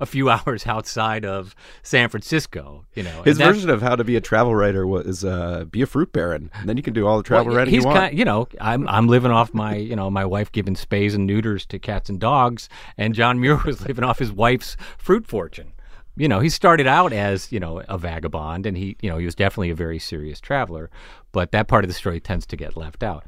a 0.00 0.06
few 0.06 0.28
hours 0.28 0.66
outside 0.66 1.24
of 1.24 1.54
San 1.82 2.08
Francisco, 2.08 2.84
you 2.94 3.02
know. 3.02 3.22
His 3.22 3.38
version 3.38 3.70
of 3.70 3.80
how 3.80 3.94
to 3.94 4.02
be 4.02 4.16
a 4.16 4.20
travel 4.20 4.54
writer 4.54 4.86
was 4.86 5.24
uh, 5.24 5.64
be 5.70 5.82
a 5.82 5.86
fruit 5.86 6.12
baron, 6.12 6.50
and 6.54 6.68
then 6.68 6.76
you 6.76 6.82
can 6.82 6.92
do 6.92 7.06
all 7.06 7.16
the 7.16 7.22
travel 7.22 7.46
Well, 7.46 7.56
writing 7.56 7.72
he's 7.72 7.84
you 7.84 7.86
want. 7.86 7.98
Kind, 8.00 8.18
you 8.18 8.24
know, 8.24 8.48
I'm 8.60 8.88
I'm 8.88 9.06
living 9.06 9.30
off 9.30 9.54
my 9.54 9.76
you 9.76 9.94
know 9.94 10.10
my 10.10 10.24
wife 10.24 10.50
giving 10.50 10.74
spays 10.74 11.14
and 11.14 11.26
neuters 11.26 11.64
to 11.66 11.78
cats 11.78 12.08
and 12.08 12.18
dogs, 12.18 12.68
and 12.96 13.14
John 13.14 13.40
Muir 13.40 13.62
was 13.64 13.80
living 13.86 14.04
off 14.04 14.18
his 14.18 14.32
wife's 14.32 14.76
fruit 14.98 15.26
fortune. 15.26 15.72
You 16.16 16.28
know, 16.28 16.40
he 16.40 16.48
started 16.48 16.86
out 16.86 17.12
as 17.12 17.52
you 17.52 17.60
know 17.60 17.82
a 17.88 17.96
vagabond, 17.98 18.66
and 18.66 18.76
he 18.76 18.96
you 19.00 19.10
know 19.10 19.18
he 19.18 19.24
was 19.24 19.34
definitely 19.34 19.70
a 19.70 19.76
very 19.76 19.98
serious 19.98 20.40
traveler, 20.40 20.90
but 21.30 21.52
that 21.52 21.68
part 21.68 21.84
of 21.84 21.88
the 21.88 21.94
story 21.94 22.20
tends 22.20 22.46
to 22.46 22.56
get 22.56 22.76
left 22.76 23.02
out. 23.02 23.24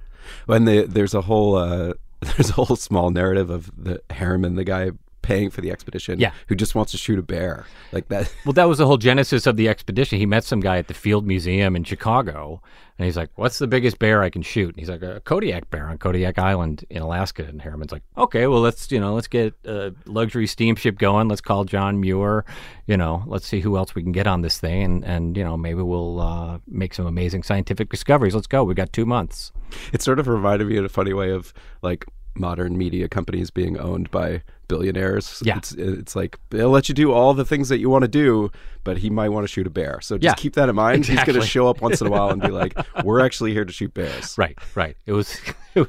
When 0.46 0.64
the, 0.64 0.86
there's 0.86 1.14
a 1.14 1.22
whole 1.22 1.56
uh, 1.56 1.94
there's 2.24 2.50
a 2.50 2.54
whole 2.54 2.76
small 2.76 3.10
narrative 3.10 3.50
of 3.50 3.70
the 3.76 4.02
Harriman, 4.10 4.54
the 4.54 4.64
guy 4.64 4.90
paying 5.24 5.50
for 5.50 5.60
the 5.60 5.70
expedition, 5.70 6.20
Yeah. 6.20 6.32
who 6.48 6.54
just 6.54 6.74
wants 6.74 6.92
to 6.92 6.98
shoot 6.98 7.18
a 7.18 7.22
bear, 7.22 7.64
like 7.92 8.08
that. 8.08 8.32
Well, 8.44 8.52
that 8.52 8.68
was 8.68 8.78
the 8.78 8.86
whole 8.86 8.98
genesis 8.98 9.46
of 9.46 9.56
the 9.56 9.68
expedition. 9.68 10.18
He 10.18 10.26
met 10.26 10.44
some 10.44 10.60
guy 10.60 10.76
at 10.78 10.86
the 10.88 10.94
Field 10.94 11.26
Museum 11.26 11.74
in 11.76 11.84
Chicago, 11.84 12.60
and 12.98 13.06
he's 13.06 13.16
like, 13.16 13.30
"What's 13.36 13.58
the 13.58 13.66
biggest 13.66 13.98
bear 13.98 14.22
I 14.22 14.30
can 14.30 14.42
shoot?" 14.42 14.68
And 14.68 14.78
he's 14.78 14.88
like, 14.90 15.02
"A 15.02 15.20
Kodiak 15.20 15.70
bear 15.70 15.88
on 15.88 15.98
Kodiak 15.98 16.38
Island 16.38 16.84
in 16.90 17.00
Alaska." 17.02 17.42
And 17.44 17.60
Harriman's 17.62 17.90
like, 17.90 18.02
"Okay, 18.18 18.46
well, 18.46 18.60
let's 18.60 18.92
you 18.92 19.00
know, 19.00 19.14
let's 19.14 19.26
get 19.26 19.54
a 19.64 19.92
luxury 20.06 20.46
steamship 20.46 20.98
going. 20.98 21.26
Let's 21.28 21.40
call 21.40 21.64
John 21.64 22.00
Muir. 22.00 22.44
You 22.86 22.96
know, 22.96 23.24
let's 23.26 23.46
see 23.46 23.60
who 23.60 23.76
else 23.76 23.94
we 23.94 24.02
can 24.02 24.12
get 24.12 24.26
on 24.26 24.42
this 24.42 24.58
thing, 24.60 24.82
and 24.84 25.04
and 25.04 25.36
you 25.36 25.42
know, 25.44 25.56
maybe 25.56 25.82
we'll 25.82 26.20
uh, 26.20 26.58
make 26.68 26.94
some 26.94 27.06
amazing 27.06 27.42
scientific 27.42 27.88
discoveries. 27.90 28.34
Let's 28.34 28.46
go. 28.46 28.62
We 28.64 28.74
got 28.74 28.92
two 28.92 29.06
months." 29.06 29.52
It 29.92 30.02
sort 30.02 30.18
of 30.20 30.28
reminded 30.28 30.68
me 30.68 30.76
in 30.76 30.84
a 30.84 30.88
funny 30.88 31.12
way 31.14 31.30
of 31.30 31.52
like 31.82 32.04
modern 32.36 32.76
media 32.76 33.08
companies 33.08 33.50
being 33.50 33.78
owned 33.78 34.10
by 34.10 34.42
billionaires. 34.68 35.42
Yeah. 35.44 35.58
It's, 35.58 35.72
it's 35.72 36.16
like 36.16 36.38
they'll 36.50 36.70
let 36.70 36.88
you 36.88 36.94
do 36.94 37.12
all 37.12 37.34
the 37.34 37.44
things 37.44 37.68
that 37.68 37.78
you 37.78 37.88
want 37.90 38.02
to 38.02 38.08
do, 38.08 38.50
but 38.82 38.98
he 38.98 39.10
might 39.10 39.28
want 39.28 39.44
to 39.44 39.48
shoot 39.48 39.66
a 39.66 39.70
bear. 39.70 40.00
So 40.00 40.16
just 40.16 40.24
Yeah. 40.24 40.34
keep 40.42 40.54
that 40.54 40.68
in 40.68 40.74
mind. 40.74 41.06
He's 41.06 41.22
going 41.24 41.40
to 41.40 41.46
show 41.46 41.68
up 41.68 41.80
once 41.80 42.00
in 42.00 42.06
a 42.06 42.10
while 42.10 42.30
and 42.30 42.40
be 42.40 42.48
like, 42.48 42.74
"We're 43.04 43.20
actually 43.20 43.52
here 43.52 43.64
to 43.64 43.72
shoot 43.72 43.94
bears." 43.94 44.36
Right, 44.38 44.58
right. 44.74 44.96
It 45.06 45.12
was. 45.12 45.38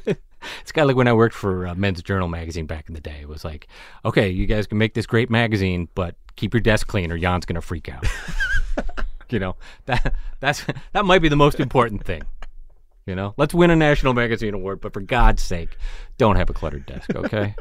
It's 0.61 0.71
kind 0.71 0.83
of 0.83 0.89
like 0.89 0.95
when 0.95 1.07
I 1.07 1.13
worked 1.13 1.33
for 1.33 1.65
uh, 1.65 1.73
Men's 1.73 2.03
Journal 2.03 2.27
magazine 2.27 2.67
back 2.67 2.87
in 2.87 2.93
the 2.93 3.01
day. 3.01 3.17
It 3.19 3.27
was 3.27 3.43
like, 3.43 3.67
okay, 4.03 4.29
you 4.29 4.45
guys 4.45 4.67
can 4.67 4.77
make 4.77 4.93
this 4.93 5.07
great 5.07 5.31
magazine, 5.31 5.87
but 5.95 6.13
keep 6.35 6.53
your 6.53 6.61
desk 6.61 6.85
clean, 6.85 7.11
or 7.11 7.17
Jann's 7.17 7.47
going 7.47 7.55
to 7.55 7.61
freak 7.61 7.89
out. 7.89 8.05
you 9.31 9.39
know 9.39 9.55
that 9.87 10.13
that's 10.39 10.63
that 10.93 11.03
might 11.03 11.17
be 11.23 11.29
the 11.29 11.35
most 11.35 11.59
important 11.59 12.03
thing. 12.05 12.21
You 13.05 13.13
know, 13.15 13.35
let's 13.37 13.53
win 13.53 13.69
a 13.69 13.75
national 13.75 14.13
magazine 14.15 14.53
award, 14.55 14.81
but 14.81 14.91
for 14.93 14.99
God's 15.01 15.43
sake, 15.43 15.77
don't 16.17 16.37
have 16.37 16.49
a 16.49 16.53
cluttered 16.53 16.85
desk. 16.85 17.11
Okay. 17.15 17.55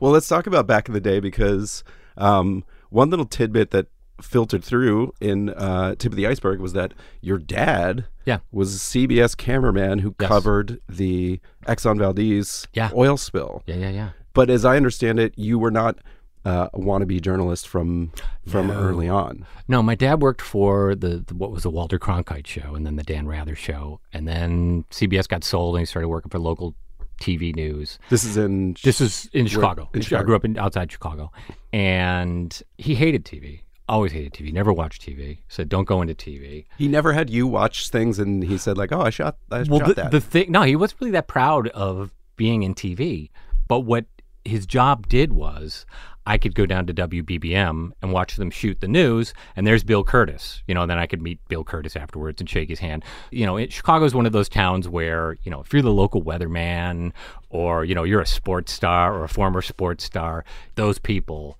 Well, 0.00 0.12
let's 0.12 0.28
talk 0.28 0.46
about 0.46 0.66
back 0.66 0.88
in 0.88 0.92
the 0.94 1.00
day 1.00 1.20
because 1.20 1.82
um, 2.18 2.64
one 2.90 3.08
little 3.08 3.24
tidbit 3.24 3.70
that 3.70 3.86
filtered 4.20 4.62
through 4.62 5.14
in 5.20 5.48
uh, 5.50 5.94
Tip 5.94 6.12
of 6.12 6.16
the 6.16 6.26
Iceberg 6.26 6.60
was 6.60 6.74
that 6.74 6.92
your 7.22 7.38
dad 7.38 8.04
Yeah. 8.26 8.40
was 8.52 8.74
a 8.74 8.78
CBS 8.78 9.34
cameraman 9.34 10.00
who 10.00 10.14
Yes. 10.20 10.28
covered 10.28 10.80
the 10.90 11.40
Exxon 11.66 11.96
Valdez 11.98 12.66
Yeah. 12.74 12.90
oil 12.94 13.16
spill. 13.16 13.62
yeah, 13.66 13.76
yeah, 13.76 13.90
yeah. 13.90 14.10
But 14.34 14.50
as 14.50 14.66
I 14.66 14.76
understand 14.76 15.18
it, 15.18 15.32
you 15.38 15.58
were 15.58 15.70
not 15.70 15.96
uh, 16.44 16.68
a 16.72 16.78
wannabe 16.78 17.20
journalist 17.20 17.68
from 17.68 18.12
from 18.48 18.70
early 18.70 19.08
on. 19.08 19.46
No, 19.68 19.82
my 19.82 19.94
dad 19.94 20.20
worked 20.22 20.40
for 20.42 20.94
the, 20.94 21.18
the 21.26 21.34
what 21.34 21.50
was 21.50 21.62
the 21.64 21.70
Walter 21.70 21.98
Cronkite 21.98 22.46
show, 22.46 22.74
and 22.74 22.86
then 22.86 22.96
the 22.96 23.02
Dan 23.02 23.26
Rather 23.26 23.54
show, 23.54 24.00
and 24.12 24.26
then 24.26 24.84
CBS 24.90 25.28
got 25.28 25.44
sold, 25.44 25.74
and 25.76 25.80
he 25.82 25.86
started 25.86 26.08
working 26.08 26.30
for 26.30 26.38
local 26.38 26.74
TV 27.20 27.54
news. 27.54 27.98
This 28.08 28.24
is 28.24 28.36
in 28.38 28.76
This 28.82 29.00
is 29.00 29.28
in 29.32 29.46
Chicago. 29.46 29.90
in 29.92 30.00
I 30.14 30.22
grew 30.22 30.34
up 30.34 30.44
in 30.44 30.58
outside 30.58 30.90
Chicago, 30.90 31.30
and 31.72 32.62
he 32.78 32.94
hated 32.94 33.24
TV. 33.24 33.60
Always 33.88 34.12
hated 34.12 34.32
TV. 34.32 34.52
Never 34.52 34.72
watched 34.72 35.02
TV. 35.02 35.38
Said 35.48 35.68
don't 35.68 35.84
go 35.84 36.00
into 36.00 36.14
TV. 36.14 36.64
he 36.78 36.86
never 36.88 37.12
had 37.12 37.28
you 37.28 37.46
watch 37.46 37.88
things, 37.90 38.18
and 38.18 38.44
he 38.44 38.56
said 38.56 38.78
like, 38.78 38.92
"Oh, 38.92 39.00
I 39.02 39.10
shot, 39.10 39.36
I 39.50 39.64
Well, 39.64 39.80
shot 39.80 39.88
the, 39.88 39.94
that." 39.94 40.10
the 40.12 40.20
thing, 40.20 40.50
no, 40.52 40.62
he 40.62 40.76
wasn't 40.76 41.00
really 41.00 41.10
that 41.12 41.26
proud 41.28 41.68
of 41.68 42.12
being 42.36 42.62
in 42.62 42.74
TV. 42.74 43.30
But 43.68 43.80
what 43.80 44.06
his 44.44 44.64
job 44.64 45.08
did 45.08 45.32
was, 45.32 45.86
I 46.30 46.38
could 46.38 46.54
go 46.54 46.64
down 46.64 46.86
to 46.86 46.94
WBBM 46.94 47.90
and 48.00 48.12
watch 48.12 48.36
them 48.36 48.52
shoot 48.52 48.80
the 48.80 48.86
news, 48.86 49.34
and 49.56 49.66
there's 49.66 49.82
Bill 49.82 50.04
Kurtis. 50.04 50.62
You 50.68 50.74
know, 50.76 50.82
and 50.82 50.90
then 50.90 50.96
I 50.96 51.06
could 51.06 51.20
meet 51.20 51.40
Bill 51.48 51.64
Kurtis 51.64 51.96
afterwards 51.96 52.40
and 52.40 52.48
shake 52.48 52.68
his 52.68 52.78
hand. 52.78 53.04
You 53.32 53.46
know, 53.46 53.66
Chicago 53.66 54.04
is 54.04 54.14
one 54.14 54.26
of 54.26 54.32
those 54.32 54.48
towns 54.48 54.88
where 54.88 55.36
you 55.42 55.50
know 55.50 55.60
if 55.60 55.72
you're 55.72 55.82
the 55.82 55.90
local 55.90 56.22
weatherman, 56.22 57.10
or 57.48 57.84
you 57.84 57.96
know 57.96 58.04
you're 58.04 58.20
a 58.20 58.26
sports 58.26 58.72
star 58.72 59.12
or 59.12 59.24
a 59.24 59.28
former 59.28 59.60
sports 59.60 60.04
star, 60.04 60.44
those 60.76 61.00
people 61.00 61.58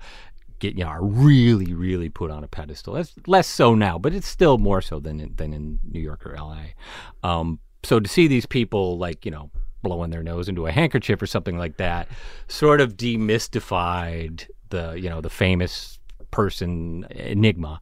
get 0.60 0.76
you 0.76 0.84
know 0.84 0.90
are 0.90 1.02
really 1.02 1.74
really 1.74 2.08
put 2.08 2.30
on 2.30 2.44
a 2.44 2.48
pedestal. 2.48 2.94
It's 2.94 3.12
less 3.26 3.48
so 3.48 3.74
now, 3.74 3.98
but 3.98 4.14
it's 4.14 4.28
still 4.28 4.56
more 4.56 4.80
so 4.80 5.00
than 5.00 5.18
in, 5.18 5.34
than 5.34 5.52
in 5.52 5.80
New 5.82 6.00
York 6.00 6.24
or 6.24 6.36
L.A. 6.36 7.28
Um, 7.28 7.58
so 7.82 7.98
to 7.98 8.08
see 8.08 8.28
these 8.28 8.46
people 8.46 8.98
like 8.98 9.24
you 9.24 9.32
know 9.32 9.50
blowing 9.82 10.10
their 10.10 10.22
nose 10.22 10.48
into 10.48 10.68
a 10.68 10.70
handkerchief 10.70 11.20
or 11.20 11.26
something 11.26 11.58
like 11.58 11.78
that, 11.78 12.06
sort 12.46 12.80
of 12.80 12.96
demystified 12.96 14.46
the 14.70 14.92
you 14.92 15.08
know 15.08 15.20
the 15.20 15.30
famous 15.30 15.98
person 16.30 17.06
enigma, 17.10 17.80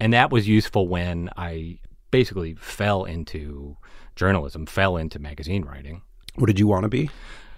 and 0.00 0.12
that 0.12 0.30
was 0.30 0.48
useful 0.48 0.88
when 0.88 1.30
I 1.36 1.78
basically 2.10 2.54
fell 2.54 3.04
into 3.04 3.76
journalism, 4.16 4.66
fell 4.66 4.96
into 4.96 5.18
magazine 5.18 5.64
writing. 5.64 6.02
what 6.36 6.46
did 6.46 6.58
you 6.58 6.66
want 6.66 6.84
to 6.84 6.88
be? 6.88 7.10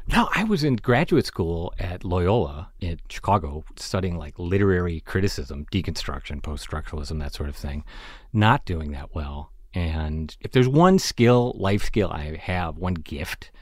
No, 0.09 0.29
I 0.35 0.45
was 0.45 0.64
in 0.64 0.77
graduate 0.77 1.27
school 1.27 1.73
at 1.79 2.05
Loyola 2.05 2.71
in 2.81 2.99
Chicago 3.09 3.62
studying 3.77 4.16
like 4.16 4.38
literary 4.38 5.01
criticism, 5.01 5.66
deconstruction, 5.71 6.43
post 6.43 6.69
structuralism, 6.69 7.21
that 7.21 7.33
sort 7.33 7.49
of 7.49 7.55
thing. 7.55 7.85
Not 8.33 8.64
doing 8.64 8.90
that 8.93 9.14
well. 9.14 9.53
And 9.73 10.37
if 10.40 10.51
there's 10.51 10.66
one 10.66 10.99
skill, 10.99 11.55
life 11.57 11.85
skill 11.85 12.11
I 12.11 12.37
have, 12.37 12.77
one 12.77 12.95
gift, 12.95 13.53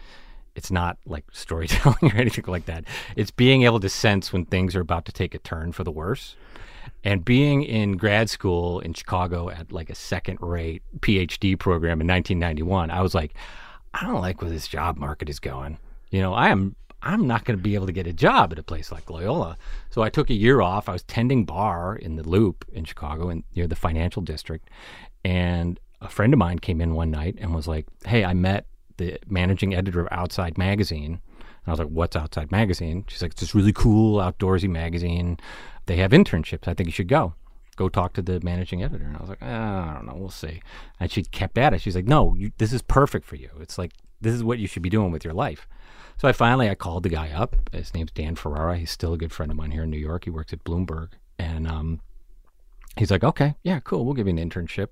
it's 0.55 0.71
not 0.71 0.99
like 1.07 1.25
storytelling 1.33 1.99
or 2.03 2.17
anything 2.17 2.45
like 2.47 2.67
that. 2.67 2.85
It's 3.17 3.31
being 3.31 3.63
able 3.63 3.81
to 3.81 3.89
sense 3.89 4.33
when 4.33 4.45
things 4.45 4.75
are 4.75 4.81
about 4.81 5.05
to 5.07 5.13
take 5.13 5.35
a 5.35 5.39
turn 5.39 5.73
for 5.73 5.85
the 5.85 5.91
worse. 5.91 6.37
And 7.05 7.25
being 7.25 7.63
in 7.63 7.97
grad 7.97 8.29
school 8.29 8.81
in 8.81 8.93
Chicago 8.95 9.51
at 9.51 9.73
like 9.73 9.91
a 9.91 9.95
second 9.95 10.39
rate 10.41 10.83
PhD 11.01 11.59
program 11.59 12.01
in 12.01 12.07
1991, 12.07 12.91
I 12.91 13.03
was 13.03 13.15
like, 13.15 13.35
I 13.95 14.05
don't 14.05 14.21
like 14.21 14.43
where 14.43 14.51
this 14.51 14.69
job 14.69 14.97
market 14.97 15.29
is 15.29 15.39
going. 15.39 15.79
You 16.11 16.21
know, 16.21 16.35
I 16.35 16.49
am 16.49 16.75
I'm 17.03 17.27
not 17.27 17.45
going 17.45 17.57
to 17.57 17.63
be 17.63 17.75
able 17.75 17.87
to 17.87 17.93
get 17.93 18.07
a 18.07 18.13
job 18.13 18.53
at 18.53 18.59
a 18.59 18.63
place 18.63 18.91
like 18.91 19.09
Loyola. 19.09 19.57
So 19.91 20.03
I 20.03 20.11
took 20.11 20.31
a 20.31 20.35
year 20.35 20.61
off. 20.61 20.89
I 20.89 20.93
was 20.93 21.05
tending 21.05 21.45
bar 21.45 21.95
in 21.95 22.17
the 22.17 22.29
Loop 22.29 22.65
in 22.73 22.85
Chicago 22.85 23.29
and 23.29 23.45
near 23.55 23.69
the 23.69 23.77
financial 23.77 24.21
district. 24.21 24.69
And 25.25 25.79
a 26.01 26.09
friend 26.09 26.33
of 26.33 26.39
mine 26.39 26.59
came 26.59 26.81
in 26.81 26.95
one 26.95 27.11
night 27.11 27.37
and 27.41 27.55
was 27.55 27.69
like, 27.69 27.87
"Hey, 28.05 28.25
I 28.25 28.35
met 28.35 28.67
the 28.99 29.19
managing 29.27 29.75
editor 29.75 30.01
of 30.01 30.09
Outside 30.11 30.59
Magazine." 30.59 31.21
And 31.39 31.67
I 31.67 31.71
was 31.71 31.81
like, 31.81 31.89
"What's 31.89 32.17
Outside 32.17 32.51
Magazine?" 32.53 33.05
She's 33.09 33.23
like, 33.23 33.33
"It's 33.33 33.41
this 33.41 33.55
really 33.55 33.73
cool 33.73 34.21
outdoorsy 34.21 34.69
magazine. 34.69 35.39
They 35.87 35.97
have 35.97 36.13
internships. 36.13 36.69
I 36.69 36.75
think 36.75 36.87
you 36.87 36.93
should 36.93 37.09
go." 37.09 37.35
Go 37.77 37.89
talk 37.89 38.13
to 38.15 38.23
the 38.23 38.41
managing 38.41 38.83
editor, 38.83 39.05
and 39.05 39.17
I 39.17 39.21
was 39.21 39.29
like, 39.29 39.39
"Ah, 39.41 39.91
I 39.91 39.95
don't 39.95 40.07
know, 40.07 40.17
we'll 40.17 40.31
see. 40.31 40.61
And 40.99 41.11
she 41.11 41.23
kept 41.23 41.57
at 41.57 41.73
it. 41.73 41.81
She's 41.81 41.95
like, 41.95 42.07
"No, 42.07 42.35
you, 42.35 42.51
this 42.59 42.73
is 42.73 42.83
perfect 42.83 43.25
for 43.25 43.37
you. 43.37 43.51
It's 43.61 43.79
like 43.79 43.93
this 44.21 44.35
is 44.35 44.43
what 44.43 44.59
you 44.59 44.67
should 44.67 44.83
be 44.83 44.91
doing 44.91 45.13
with 45.13 45.25
your 45.25 45.35
life." 45.35 45.69
So 46.19 46.27
I 46.27 46.33
finally 46.33 46.69
I 46.69 46.75
called 46.75 47.05
the 47.05 47.09
guy 47.09 47.31
up. 47.31 47.55
His 47.73 47.95
name's 47.95 48.11
Dan 48.11 48.35
Ferrara. 48.35 48.77
He's 48.77 48.91
still 48.91 49.13
a 49.13 49.19
good 49.19 49.33
friend 49.33 49.53
of 49.53 49.57
mine 49.57 49.71
here 49.71 49.85
in 49.85 49.91
New 49.91 49.99
York. 49.99 50.25
He 50.25 50.31
works 50.31 50.53
at 50.53 50.65
Bloomberg, 50.65 51.11
and 51.39 51.69
um, 51.69 52.01
he's 52.97 53.13
like, 53.13 53.23
"Okay, 53.23 53.55
yeah, 53.63 53.79
cool. 53.79 54.05
We'll 54.05 54.15
give 54.15 54.27
you 54.27 54.37
an 54.37 54.51
internship." 54.51 54.89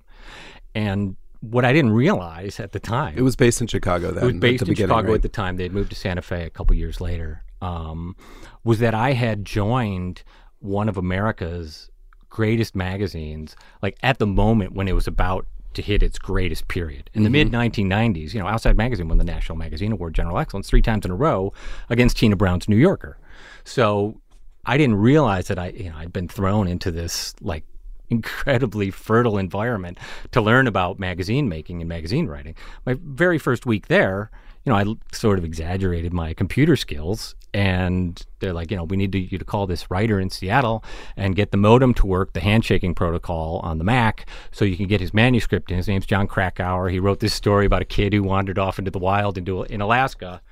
And 0.72 1.16
what 1.50 1.64
I 1.64 1.72
didn't 1.72 1.92
realize 1.92 2.58
at 2.60 2.72
the 2.72 2.80
time, 2.80 3.14
It 3.16 3.22
was 3.22 3.36
based 3.36 3.60
in 3.60 3.66
Chicago 3.66 4.10
then. 4.10 4.22
it 4.24 4.26
was 4.26 4.34
based 4.40 4.68
in 4.68 4.74
Chicago 4.74 5.08
right? 5.08 5.14
at 5.16 5.22
the 5.22 5.28
time. 5.28 5.56
They 5.56 5.64
had 5.64 5.72
moved 5.72 5.90
to 5.90 5.96
Santa 5.96 6.22
Fe 6.22 6.44
a 6.44 6.50
couple 6.50 6.74
years 6.76 7.00
later. 7.00 7.42
Um, 7.62 8.16
was 8.64 8.78
that 8.80 8.94
I 8.94 9.12
had 9.12 9.44
joined 9.44 10.22
one 10.60 10.88
of 10.88 10.96
America's 10.96 11.90
greatest 12.28 12.74
magazines, 12.74 13.56
like 13.82 13.96
at 14.02 14.18
the 14.18 14.26
moment 14.26 14.72
when 14.74 14.88
it 14.88 14.94
was 14.94 15.06
about 15.06 15.46
to 15.74 15.82
hit 15.82 16.02
its 16.02 16.18
greatest 16.18 16.68
period 16.68 17.10
in 17.14 17.22
the 17.22 17.30
mid 17.30 17.50
1990s. 17.52 18.32
You 18.32 18.40
know, 18.40 18.46
Outside 18.46 18.76
Magazine 18.76 19.08
won 19.08 19.18
the 19.18 19.24
National 19.24 19.56
Magazine 19.58 19.92
Award, 19.92 20.14
General 20.14 20.38
Excellence, 20.38 20.68
three 20.68 20.82
times 20.82 21.04
in 21.04 21.10
a 21.10 21.14
row 21.14 21.52
against 21.90 22.16
Tina 22.16 22.34
Brown's 22.36 22.68
New 22.68 22.76
Yorker. 22.76 23.18
So 23.64 24.20
I 24.64 24.76
didn't 24.78 24.96
realize 24.96 25.48
that 25.48 25.58
I, 25.58 25.68
you 25.68 25.90
know, 25.90 25.96
I'd 25.96 26.12
been 26.12 26.28
thrown 26.28 26.66
into 26.66 26.90
this 26.90 27.34
like 27.40 27.64
incredibly 28.10 28.90
fertile 28.90 29.38
environment 29.38 29.98
to 30.32 30.40
learn 30.40 30.66
about 30.66 30.98
magazine 30.98 31.48
making 31.48 31.80
and 31.80 31.88
magazine 31.88 32.26
writing. 32.26 32.54
My 32.84 32.96
very 33.00 33.38
first 33.38 33.66
week 33.66 33.88
there, 33.88 34.30
you 34.66 34.72
know, 34.72 34.78
I 34.78 35.14
sort 35.14 35.38
of 35.38 35.44
exaggerated 35.44 36.12
my 36.12 36.34
computer 36.34 36.74
skills. 36.74 37.36
And 37.54 38.22
they're 38.40 38.52
like, 38.52 38.70
you 38.70 38.76
know, 38.76 38.84
we 38.84 38.96
need 38.96 39.12
to, 39.12 39.18
you 39.18 39.38
to 39.38 39.44
call 39.44 39.66
this 39.66 39.90
writer 39.90 40.20
in 40.20 40.28
Seattle 40.28 40.84
and 41.16 41.36
get 41.36 41.52
the 41.52 41.56
modem 41.56 41.94
to 41.94 42.06
work, 42.06 42.32
the 42.32 42.40
handshaking 42.40 42.94
protocol 42.94 43.60
on 43.62 43.78
the 43.78 43.84
Mac, 43.84 44.28
so 44.50 44.64
you 44.64 44.76
can 44.76 44.88
get 44.88 45.00
his 45.00 45.14
manuscript. 45.14 45.70
And 45.70 45.78
his 45.78 45.88
name's 45.88 46.04
Jon 46.04 46.26
Krakauer. 46.26 46.88
He 46.88 46.98
wrote 46.98 47.20
this 47.20 47.32
story 47.32 47.64
about 47.64 47.80
a 47.80 47.86
kid 47.86 48.12
who 48.12 48.24
wandered 48.24 48.58
off 48.58 48.78
into 48.78 48.90
the 48.90 48.98
wild 48.98 49.38
into 49.38 49.62
in 49.62 49.80
Alaska. 49.80 50.42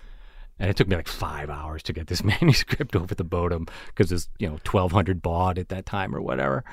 And 0.61 0.71
it 0.71 0.77
took 0.77 0.87
me 0.87 0.95
like 0.95 1.09
five 1.09 1.51
hours 1.51 1.83
to 1.83 1.93
get 1.93 2.07
this 2.07 2.23
manuscript 2.40 2.95
over 2.95 3.14
the 3.14 3.27
modem 3.29 3.67
because 3.88 4.12
it's 4.12 4.29
you 4.38 4.49
know 4.49 4.61
twelve 4.62 4.93
hundred 4.93 5.21
baud 5.21 5.59
at 5.59 5.69
that 5.71 5.87
time 5.87 6.14
or 6.14 6.21
whatever, 6.21 6.64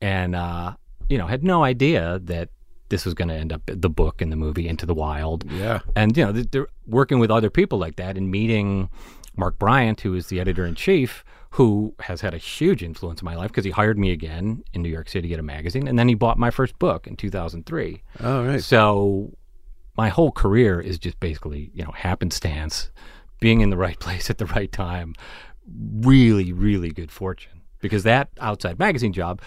and 0.00 0.36
uh, 0.36 0.74
you 1.08 1.18
know 1.18 1.26
had 1.26 1.44
no 1.44 1.64
idea 1.64 2.20
that 2.24 2.50
this 2.88 3.04
was 3.04 3.14
going 3.14 3.28
to 3.28 3.34
end 3.34 3.52
up 3.52 3.62
the 3.66 3.90
book 3.90 4.22
and 4.22 4.32
the 4.32 4.36
movie 4.36 4.66
Into 4.66 4.86
the 4.86 4.94
Wild. 4.94 5.44
Yeah. 5.50 5.80
And 5.94 6.16
you 6.16 6.24
know 6.24 6.32
they're 6.32 6.68
working 6.86 7.18
with 7.18 7.30
other 7.30 7.50
people 7.50 7.78
like 7.78 7.96
that 7.96 8.16
and 8.16 8.30
meeting 8.30 8.88
Mark 9.36 9.58
Bryant, 9.58 10.00
who 10.00 10.14
is 10.14 10.28
the 10.28 10.40
editor 10.40 10.64
in 10.64 10.74
chief, 10.74 11.24
who 11.50 11.94
has 12.00 12.20
had 12.22 12.34
a 12.34 12.38
huge 12.38 12.82
influence 12.82 13.20
in 13.20 13.24
my 13.24 13.36
life 13.36 13.50
because 13.50 13.64
he 13.64 13.70
hired 13.70 13.98
me 13.98 14.10
again 14.10 14.64
in 14.72 14.82
New 14.82 14.88
York 14.88 15.08
City 15.08 15.32
at 15.32 15.38
a 15.38 15.42
magazine, 15.42 15.86
and 15.86 15.98
then 15.98 16.08
he 16.08 16.14
bought 16.14 16.38
my 16.38 16.50
first 16.50 16.78
book 16.78 17.06
in 17.06 17.16
two 17.16 17.30
thousand 17.30 17.66
three. 17.66 18.02
Oh, 18.20 18.44
right. 18.44 18.62
So 18.62 19.32
my 19.96 20.08
whole 20.08 20.32
career 20.32 20.80
is 20.80 20.98
just 20.98 21.18
basically, 21.20 21.70
you 21.74 21.84
know, 21.84 21.90
happenstance, 21.90 22.90
being 23.40 23.60
in 23.60 23.70
the 23.70 23.76
right 23.76 23.98
place 23.98 24.30
at 24.30 24.38
the 24.38 24.46
right 24.46 24.72
time. 24.72 25.14
Really, 26.00 26.52
really 26.52 26.90
good 26.90 27.10
fortune. 27.10 27.62
Because 27.80 28.02
that 28.04 28.30
outside 28.40 28.78
magazine 28.78 29.12
job, 29.12 29.40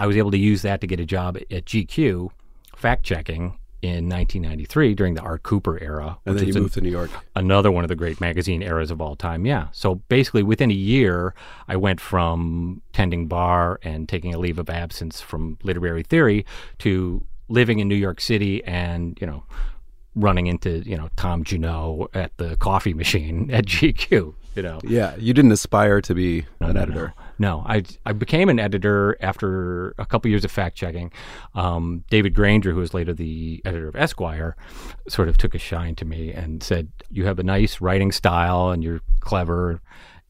I 0.00 0.06
was 0.06 0.16
able 0.16 0.30
to 0.32 0.38
use 0.38 0.62
that 0.62 0.80
to 0.80 0.86
get 0.86 0.98
a 0.98 1.04
job 1.06 1.36
at 1.36 1.64
GQ, 1.66 2.30
fact 2.74 3.04
checking 3.04 3.56
in 3.82 4.08
1993 4.10 4.94
during 4.94 5.14
the 5.14 5.20
Art 5.22 5.42
Cooper 5.42 5.78
era. 5.82 6.18
And 6.26 6.38
then 6.38 6.46
you 6.46 6.54
an- 6.54 6.62
moved 6.62 6.74
to 6.74 6.80
New 6.80 6.90
York. 6.90 7.10
another 7.36 7.70
one 7.70 7.84
of 7.84 7.88
the 7.88 7.94
great 7.96 8.20
magazine 8.20 8.62
eras 8.62 8.90
of 8.90 9.00
all 9.00 9.14
time. 9.16 9.46
Yeah. 9.46 9.68
So 9.72 9.96
basically, 10.08 10.42
within 10.42 10.70
a 10.70 10.74
year, 10.74 11.34
I 11.68 11.76
went 11.76 12.00
from 12.00 12.82
tending 12.92 13.26
bar 13.26 13.78
and 13.82 14.08
taking 14.08 14.34
a 14.34 14.38
leave 14.38 14.58
of 14.58 14.68
absence 14.68 15.20
from 15.20 15.56
literary 15.62 16.02
theory 16.02 16.44
to 16.78 17.24
living 17.48 17.78
in 17.78 17.88
New 17.88 17.94
York 17.94 18.20
City 18.20 18.62
and, 18.64 19.16
you 19.20 19.26
know, 19.26 19.42
running 20.14 20.46
into, 20.46 20.80
you 20.80 20.96
know, 20.96 21.08
Tom 21.16 21.42
Junod 21.44 22.08
at 22.14 22.36
the 22.36 22.56
coffee 22.56 22.94
machine 22.94 23.50
at 23.52 23.64
GQ, 23.66 24.34
you 24.56 24.62
know. 24.62 24.78
Yeah, 24.84 25.14
you 25.16 25.32
didn't 25.32 25.52
aspire 25.52 26.00
to 26.02 26.14
be 26.14 26.40
an 26.60 26.74
No, 26.74 26.80
editor. 26.82 27.14
No, 27.40 27.64
I 27.66 27.84
I 28.04 28.12
became 28.12 28.50
an 28.50 28.60
editor 28.60 29.16
after 29.22 29.94
a 29.96 30.04
couple 30.04 30.30
years 30.30 30.44
of 30.44 30.50
fact 30.50 30.76
checking. 30.76 31.10
Um, 31.54 32.04
David 32.10 32.34
Granger, 32.34 32.72
who 32.72 32.80
was 32.80 32.92
later 32.92 33.14
the 33.14 33.62
editor 33.64 33.88
of 33.88 33.96
Esquire, 33.96 34.56
sort 35.08 35.26
of 35.26 35.38
took 35.38 35.54
a 35.54 35.58
shine 35.58 35.94
to 35.96 36.04
me 36.04 36.32
and 36.32 36.62
said, 36.62 36.88
"You 37.10 37.24
have 37.24 37.38
a 37.38 37.42
nice 37.42 37.80
writing 37.80 38.12
style 38.12 38.68
and 38.70 38.84
you're 38.84 39.00
clever." 39.20 39.80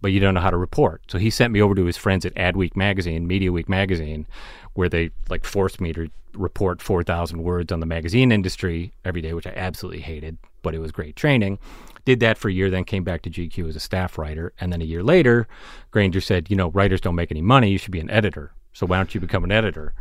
But 0.02 0.12
you 0.12 0.20
don't 0.20 0.32
know 0.32 0.40
how 0.40 0.48
to 0.48 0.56
report. 0.56 1.02
So 1.08 1.18
he 1.18 1.28
sent 1.28 1.52
me 1.52 1.60
over 1.60 1.74
to 1.74 1.84
his 1.84 1.98
friends 1.98 2.24
at 2.24 2.34
Adweek 2.34 2.74
magazine, 2.74 3.26
Media 3.26 3.52
Week 3.52 3.68
magazine, 3.68 4.26
where 4.72 4.88
they 4.88 5.10
like 5.28 5.44
forced 5.44 5.78
me 5.78 5.92
to 5.92 6.08
report 6.32 6.80
4,000 6.80 7.42
words 7.42 7.70
on 7.70 7.80
the 7.80 7.86
magazine 7.86 8.32
industry 8.32 8.94
every 9.04 9.20
day, 9.20 9.34
which 9.34 9.46
I 9.46 9.52
absolutely 9.54 10.00
hated, 10.00 10.38
but 10.62 10.74
it 10.74 10.78
was 10.78 10.90
great 10.90 11.16
training. 11.16 11.58
Did 12.04 12.20
that 12.20 12.38
for 12.38 12.48
a 12.48 12.52
year, 12.52 12.70
then 12.70 12.84
came 12.84 13.04
back 13.04 13.22
to 13.22 13.30
GQ 13.30 13.68
as 13.68 13.76
a 13.76 13.80
staff 13.80 14.18
writer. 14.18 14.52
And 14.60 14.72
then 14.72 14.80
a 14.80 14.84
year 14.84 15.02
later, 15.02 15.46
Granger 15.90 16.20
said, 16.20 16.50
You 16.50 16.56
know, 16.56 16.70
writers 16.70 17.00
don't 17.00 17.14
make 17.14 17.30
any 17.30 17.42
money. 17.42 17.70
You 17.70 17.78
should 17.78 17.92
be 17.92 18.00
an 18.00 18.10
editor. 18.10 18.52
So 18.72 18.86
why 18.86 18.96
don't 18.96 19.14
you 19.14 19.20
become 19.20 19.44
an 19.44 19.52
editor? 19.52 19.94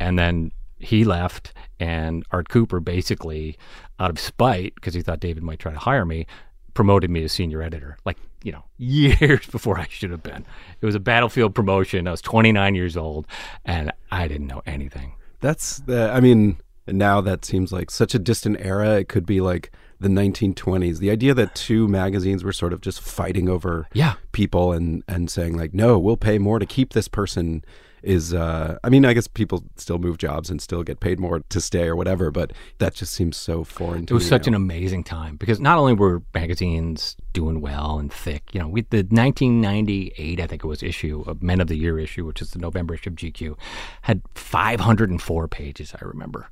And 0.00 0.18
then 0.18 0.52
he 0.78 1.04
left, 1.04 1.52
and 1.78 2.24
Art 2.30 2.48
Cooper 2.48 2.80
basically, 2.80 3.56
out 3.98 4.10
of 4.10 4.18
spite, 4.18 4.74
because 4.74 4.94
he 4.94 5.02
thought 5.02 5.20
David 5.20 5.42
might 5.42 5.58
try 5.58 5.72
to 5.72 5.78
hire 5.78 6.04
me, 6.04 6.26
promoted 6.74 7.10
me 7.10 7.20
to 7.20 7.28
senior 7.28 7.62
editor, 7.62 7.96
like, 8.04 8.18
you 8.42 8.52
know, 8.52 8.64
years 8.78 9.46
before 9.46 9.78
I 9.78 9.86
should 9.88 10.10
have 10.10 10.22
been. 10.22 10.44
It 10.80 10.86
was 10.86 10.94
a 10.94 11.00
battlefield 11.00 11.54
promotion. 11.54 12.08
I 12.08 12.10
was 12.10 12.20
29 12.20 12.74
years 12.74 12.96
old, 12.96 13.26
and 13.64 13.92
I 14.10 14.26
didn't 14.26 14.48
know 14.48 14.62
anything. 14.66 15.14
That's 15.40 15.78
the. 15.78 16.10
I 16.12 16.20
mean, 16.20 16.58
now 16.86 17.20
that 17.20 17.44
seems 17.44 17.72
like 17.72 17.90
such 17.90 18.14
a 18.14 18.18
distant 18.18 18.58
era. 18.60 18.98
It 18.98 19.08
could 19.08 19.26
be 19.26 19.40
like 19.40 19.72
the 20.02 20.08
1920s. 20.08 20.98
The 20.98 21.10
idea 21.10 21.32
that 21.34 21.54
two 21.54 21.88
magazines 21.88 22.44
were 22.44 22.52
sort 22.52 22.72
of 22.72 22.80
just 22.80 23.00
fighting 23.00 23.48
over 23.48 23.86
Yeah. 23.94 24.14
people 24.32 24.72
and 24.72 25.02
and 25.08 25.30
saying 25.30 25.56
like, 25.56 25.72
no, 25.74 25.98
we'll 25.98 26.16
pay 26.16 26.38
more 26.38 26.58
to 26.58 26.66
keep 26.66 26.92
this 26.92 27.08
person. 27.08 27.64
Is 28.04 28.34
uh, 28.34 28.78
I 28.82 28.88
mean, 28.88 29.04
I 29.04 29.12
guess 29.12 29.28
people 29.28 29.62
still 29.76 29.98
move 29.98 30.18
jobs 30.18 30.50
and 30.50 30.60
still 30.60 30.82
get 30.82 30.98
paid 30.98 31.20
more 31.20 31.38
to 31.48 31.60
stay 31.60 31.84
or 31.86 31.94
whatever, 31.94 32.32
but 32.32 32.52
that 32.78 32.94
just 32.94 33.12
seems 33.12 33.36
so 33.36 33.62
foreign. 33.62 34.06
to 34.06 34.12
It 34.12 34.16
was 34.16 34.26
such 34.26 34.46
now. 34.48 34.50
an 34.50 34.54
amazing 34.56 35.04
time 35.04 35.36
because 35.36 35.60
not 35.60 35.78
only 35.78 35.92
were 35.92 36.20
magazines 36.34 37.14
doing 37.32 37.60
well 37.60 38.00
and 38.00 38.12
thick, 38.12 38.42
you 38.52 38.58
know, 38.58 38.66
we 38.66 38.80
the 38.90 39.04
1998, 39.04 40.40
I 40.40 40.46
think 40.48 40.64
it 40.64 40.66
was 40.66 40.82
issue 40.82 41.22
of 41.28 41.44
Men 41.44 41.60
of 41.60 41.68
the 41.68 41.76
Year 41.76 41.96
issue, 41.96 42.24
which 42.26 42.42
is 42.42 42.50
the 42.50 42.58
November 42.58 42.94
issue 42.94 43.10
of 43.10 43.14
GQ, 43.14 43.56
had 44.02 44.20
504 44.34 45.46
pages. 45.46 45.94
I 46.00 46.04
remember, 46.04 46.48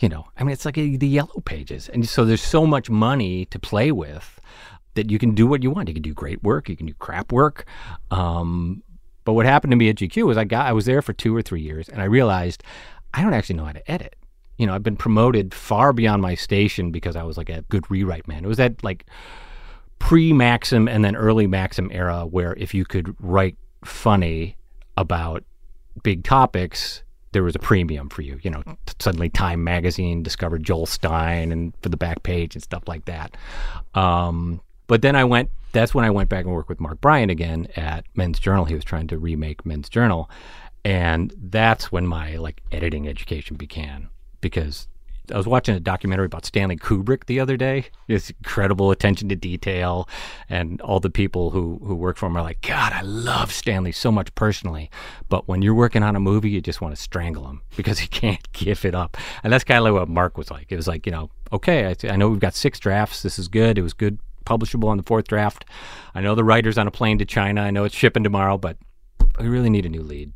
you 0.00 0.08
know, 0.08 0.26
I 0.36 0.44
mean, 0.44 0.52
it's 0.52 0.64
like 0.64 0.78
a, 0.78 0.96
the 0.96 1.06
yellow 1.06 1.40
pages, 1.44 1.88
and 1.88 2.08
so 2.08 2.24
there's 2.24 2.42
so 2.42 2.66
much 2.66 2.88
money 2.88 3.44
to 3.46 3.58
play 3.58 3.92
with 3.92 4.40
that 4.94 5.10
you 5.10 5.18
can 5.18 5.34
do 5.34 5.46
what 5.46 5.62
you 5.62 5.70
want. 5.70 5.88
You 5.88 5.94
can 5.94 6.02
do 6.02 6.14
great 6.14 6.42
work, 6.42 6.68
you 6.68 6.76
can 6.76 6.86
do 6.86 6.94
crap 6.94 7.32
work. 7.32 7.66
Um, 8.10 8.82
but 9.24 9.34
what 9.34 9.46
happened 9.46 9.70
to 9.72 9.76
me 9.76 9.88
at 9.90 9.96
GQ 9.96 10.26
was 10.26 10.38
I 10.38 10.44
got 10.44 10.66
I 10.66 10.72
was 10.72 10.86
there 10.86 11.02
for 11.02 11.12
two 11.12 11.36
or 11.36 11.42
three 11.42 11.60
years, 11.60 11.88
and 11.88 12.00
I 12.00 12.06
realized 12.06 12.64
I 13.12 13.22
don't 13.22 13.34
actually 13.34 13.56
know 13.56 13.64
how 13.66 13.72
to 13.72 13.90
edit. 13.90 14.16
You 14.56 14.66
know, 14.66 14.74
I've 14.74 14.82
been 14.82 14.96
promoted 14.96 15.54
far 15.54 15.92
beyond 15.92 16.22
my 16.22 16.34
station 16.34 16.90
because 16.90 17.16
I 17.16 17.22
was 17.22 17.36
like 17.36 17.50
a 17.50 17.62
good 17.68 17.90
rewrite 17.90 18.26
man. 18.26 18.44
It 18.44 18.48
was 18.48 18.58
that 18.58 18.82
like 18.82 19.06
pre 19.98 20.32
Maxim 20.32 20.88
and 20.88 21.04
then 21.04 21.14
early 21.14 21.46
Maxim 21.46 21.90
era 21.92 22.24
where 22.26 22.54
if 22.54 22.72
you 22.74 22.84
could 22.84 23.14
write 23.20 23.56
funny 23.84 24.56
about 24.96 25.44
big 26.02 26.24
topics, 26.24 27.02
there 27.32 27.42
was 27.42 27.54
a 27.54 27.60
premium 27.60 28.08
for 28.08 28.22
you. 28.22 28.38
You 28.42 28.50
know, 28.50 28.62
t- 28.62 28.94
suddenly 28.98 29.28
Time 29.28 29.62
Magazine 29.62 30.22
discovered 30.22 30.64
Joel 30.64 30.86
Stein 30.86 31.52
and 31.52 31.72
for 31.82 31.88
the 31.88 31.96
back 31.96 32.22
page 32.22 32.54
and 32.54 32.62
stuff 32.62 32.88
like 32.88 33.04
that. 33.06 33.36
Um, 33.94 34.60
but 34.86 35.02
then 35.02 35.16
I 35.16 35.24
went. 35.24 35.50
That's 35.72 35.94
when 35.94 36.04
I 36.04 36.10
went 36.10 36.28
back 36.28 36.44
and 36.44 36.52
worked 36.52 36.68
with 36.68 36.80
Mark 36.80 37.00
Bryant 37.00 37.30
again 37.30 37.68
at 37.76 38.04
Men's 38.16 38.40
Journal. 38.40 38.64
He 38.64 38.74
was 38.74 38.84
trying 38.84 39.06
to 39.08 39.18
remake 39.18 39.64
Men's 39.64 39.88
Journal, 39.88 40.28
and 40.84 41.32
that's 41.36 41.92
when 41.92 42.06
my 42.06 42.36
like 42.36 42.60
editing 42.72 43.06
education 43.06 43.56
began 43.56 44.08
because 44.40 44.88
I 45.32 45.36
was 45.36 45.46
watching 45.46 45.74
a 45.74 45.80
documentary 45.80 46.26
about 46.26 46.44
Stanley 46.44 46.76
Kubrick 46.76 47.26
the 47.26 47.40
other 47.40 47.56
day. 47.56 47.86
His 48.08 48.30
incredible 48.30 48.90
attention 48.90 49.28
to 49.28 49.36
detail, 49.36 50.08
and 50.48 50.80
all 50.80 51.00
the 51.00 51.10
people 51.10 51.50
who 51.50 51.80
who 51.84 51.94
work 51.94 52.16
for 52.16 52.26
him 52.26 52.36
are 52.36 52.42
like, 52.42 52.60
God, 52.62 52.92
I 52.92 53.02
love 53.02 53.52
Stanley 53.52 53.92
so 53.92 54.10
much 54.10 54.34
personally, 54.34 54.90
but 55.28 55.48
when 55.48 55.62
you're 55.62 55.74
working 55.74 56.02
on 56.02 56.16
a 56.16 56.20
movie, 56.20 56.50
you 56.50 56.60
just 56.60 56.80
want 56.80 56.94
to 56.94 57.00
strangle 57.00 57.46
him 57.48 57.62
because 57.76 57.98
he 57.98 58.08
can't 58.08 58.50
give 58.52 58.84
it 58.84 58.94
up. 58.94 59.16
And 59.42 59.52
that's 59.52 59.64
kind 59.64 59.78
of 59.78 59.84
like 59.84 59.92
what 59.92 60.08
Mark 60.08 60.36
was 60.38 60.50
like. 60.50 60.66
It 60.70 60.76
was 60.76 60.88
like, 60.88 61.06
you 61.06 61.12
know, 61.12 61.30
okay, 61.52 61.86
I, 61.86 62.08
I 62.08 62.16
know 62.16 62.28
we've 62.28 62.40
got 62.40 62.54
six 62.54 62.78
drafts. 62.78 63.22
This 63.22 63.38
is 63.38 63.48
good. 63.48 63.78
It 63.78 63.82
was 63.82 63.92
good, 63.92 64.18
publishable 64.44 64.88
on 64.88 64.96
the 64.96 65.02
fourth 65.02 65.28
draft. 65.28 65.64
I 66.14 66.20
know 66.20 66.34
the 66.34 66.44
writer's 66.44 66.78
on 66.78 66.86
a 66.86 66.90
plane 66.90 67.18
to 67.18 67.24
China. 67.24 67.62
I 67.62 67.70
know 67.70 67.84
it's 67.84 67.94
shipping 67.94 68.24
tomorrow, 68.24 68.58
but 68.58 68.76
we 69.38 69.48
really 69.48 69.70
need 69.70 69.86
a 69.86 69.88
new 69.88 70.02
lead. 70.02 70.32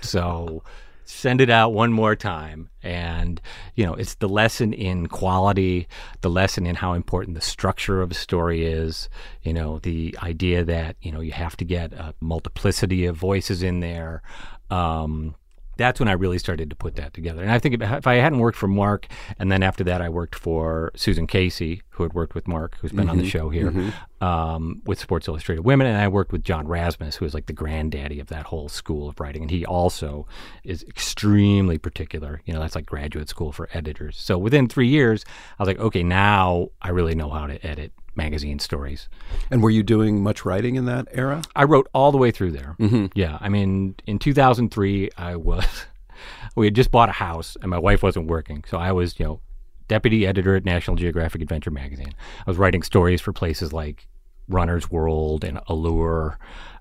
So 0.00 0.62
send 1.04 1.40
it 1.40 1.50
out 1.50 1.72
one 1.72 1.92
more 1.92 2.16
time. 2.16 2.70
And, 2.82 3.40
you 3.74 3.84
know, 3.84 3.94
it's 3.94 4.14
the 4.16 4.28
lesson 4.28 4.72
in 4.72 5.06
quality, 5.06 5.88
the 6.20 6.30
lesson 6.30 6.66
in 6.66 6.74
how 6.74 6.92
important 6.94 7.34
the 7.34 7.40
structure 7.40 8.02
of 8.02 8.10
a 8.10 8.14
story 8.14 8.66
is, 8.66 9.08
you 9.42 9.52
know, 9.52 9.78
the 9.78 10.16
idea 10.22 10.64
that, 10.64 10.96
you 11.00 11.12
know, 11.12 11.20
you 11.20 11.32
have 11.32 11.56
to 11.58 11.64
get 11.64 11.92
a 11.92 12.14
multiplicity 12.20 13.06
of 13.06 13.16
voices 13.16 13.62
in 13.62 13.80
there. 13.80 14.22
Um, 14.70 15.34
that's 15.76 16.00
when 16.00 16.08
I 16.08 16.12
really 16.12 16.38
started 16.38 16.70
to 16.70 16.76
put 16.76 16.96
that 16.96 17.14
together. 17.14 17.42
And 17.42 17.50
I 17.50 17.58
think 17.58 17.80
if, 17.80 18.06
I 18.06 18.14
hadn't 18.14 18.38
worked 18.38 18.58
for 18.58 18.68
Mark, 18.68 19.06
and 19.38 19.50
then 19.50 19.62
after 19.62 19.84
that 19.84 20.00
I 20.00 20.08
worked 20.08 20.34
for 20.34 20.90
Susan 20.96 21.26
Casey, 21.26 21.82
who 21.90 22.02
had 22.02 22.12
worked 22.12 22.34
with 22.34 22.48
Mark, 22.48 22.76
who's 22.80 22.92
been 22.92 23.08
on 23.08 23.18
the 23.18 23.28
show 23.28 23.48
here, 23.50 23.72
um, 24.20 24.82
with 24.84 24.98
Sports 24.98 25.28
Illustrated 25.28 25.64
Women, 25.64 25.86
and 25.86 25.96
I 25.96 26.08
worked 26.08 26.32
with 26.32 26.42
John 26.42 26.66
Rasmus, 26.66 27.16
who 27.16 27.24
is 27.24 27.34
like 27.34 27.46
the 27.46 27.52
granddaddy 27.52 28.20
of 28.20 28.28
that 28.28 28.46
whole 28.46 28.68
school 28.68 29.08
of 29.08 29.20
writing, 29.20 29.42
and 29.42 29.50
he 29.50 29.64
also 29.64 30.26
is 30.64 30.82
extremely 30.84 31.78
particular. 31.78 32.40
You 32.44 32.54
know, 32.54 32.60
that's 32.60 32.74
like 32.74 32.86
graduate 32.86 33.28
school 33.28 33.52
for 33.52 33.68
editors. 33.72 34.16
So 34.16 34.38
within 34.38 34.68
three 34.68 34.88
years, 34.88 35.24
I 35.58 35.62
was 35.62 35.66
like, 35.68 35.78
okay, 35.78 36.02
now 36.02 36.70
I 36.82 36.90
really 36.90 37.14
know 37.14 37.30
how 37.30 37.46
to 37.46 37.64
edit 37.66 37.92
magazine 38.16 38.58
stories. 38.58 39.08
And 39.50 39.62
were 39.62 39.70
you 39.70 39.82
doing 39.82 40.22
much 40.22 40.44
writing 40.44 40.76
in 40.76 40.84
that 40.86 41.08
era? 41.12 41.42
I 41.54 41.64
wrote 41.64 41.88
all 41.94 42.12
the 42.12 42.18
way 42.18 42.30
through 42.30 42.52
there. 42.52 42.76
Mm-hmm. 42.78 43.06
Yeah, 43.14 43.38
I 43.40 43.48
mean, 43.48 43.94
in 44.06 44.18
2003, 44.18 45.10
I 45.16 45.36
was 45.36 45.64
we 46.56 46.66
had 46.66 46.74
just 46.74 46.90
bought 46.90 47.08
a 47.08 47.12
house, 47.12 47.56
and 47.60 47.70
my 47.70 47.78
wife 47.78 48.02
wasn't 48.02 48.26
working, 48.26 48.64
so 48.68 48.78
I 48.78 48.92
was, 48.92 49.18
you 49.18 49.26
know, 49.26 49.40
deputy 49.88 50.26
editor 50.26 50.56
at 50.56 50.64
National 50.64 50.96
Geographic 50.96 51.42
Adventure 51.42 51.70
magazine. 51.70 52.14
I 52.46 52.50
was 52.50 52.56
writing 52.56 52.82
stories 52.82 53.20
for 53.20 53.32
places 53.32 53.72
like 53.72 54.06
Runner's 54.48 54.90
World 54.90 55.44
and 55.44 55.60
Allure, 55.68 56.38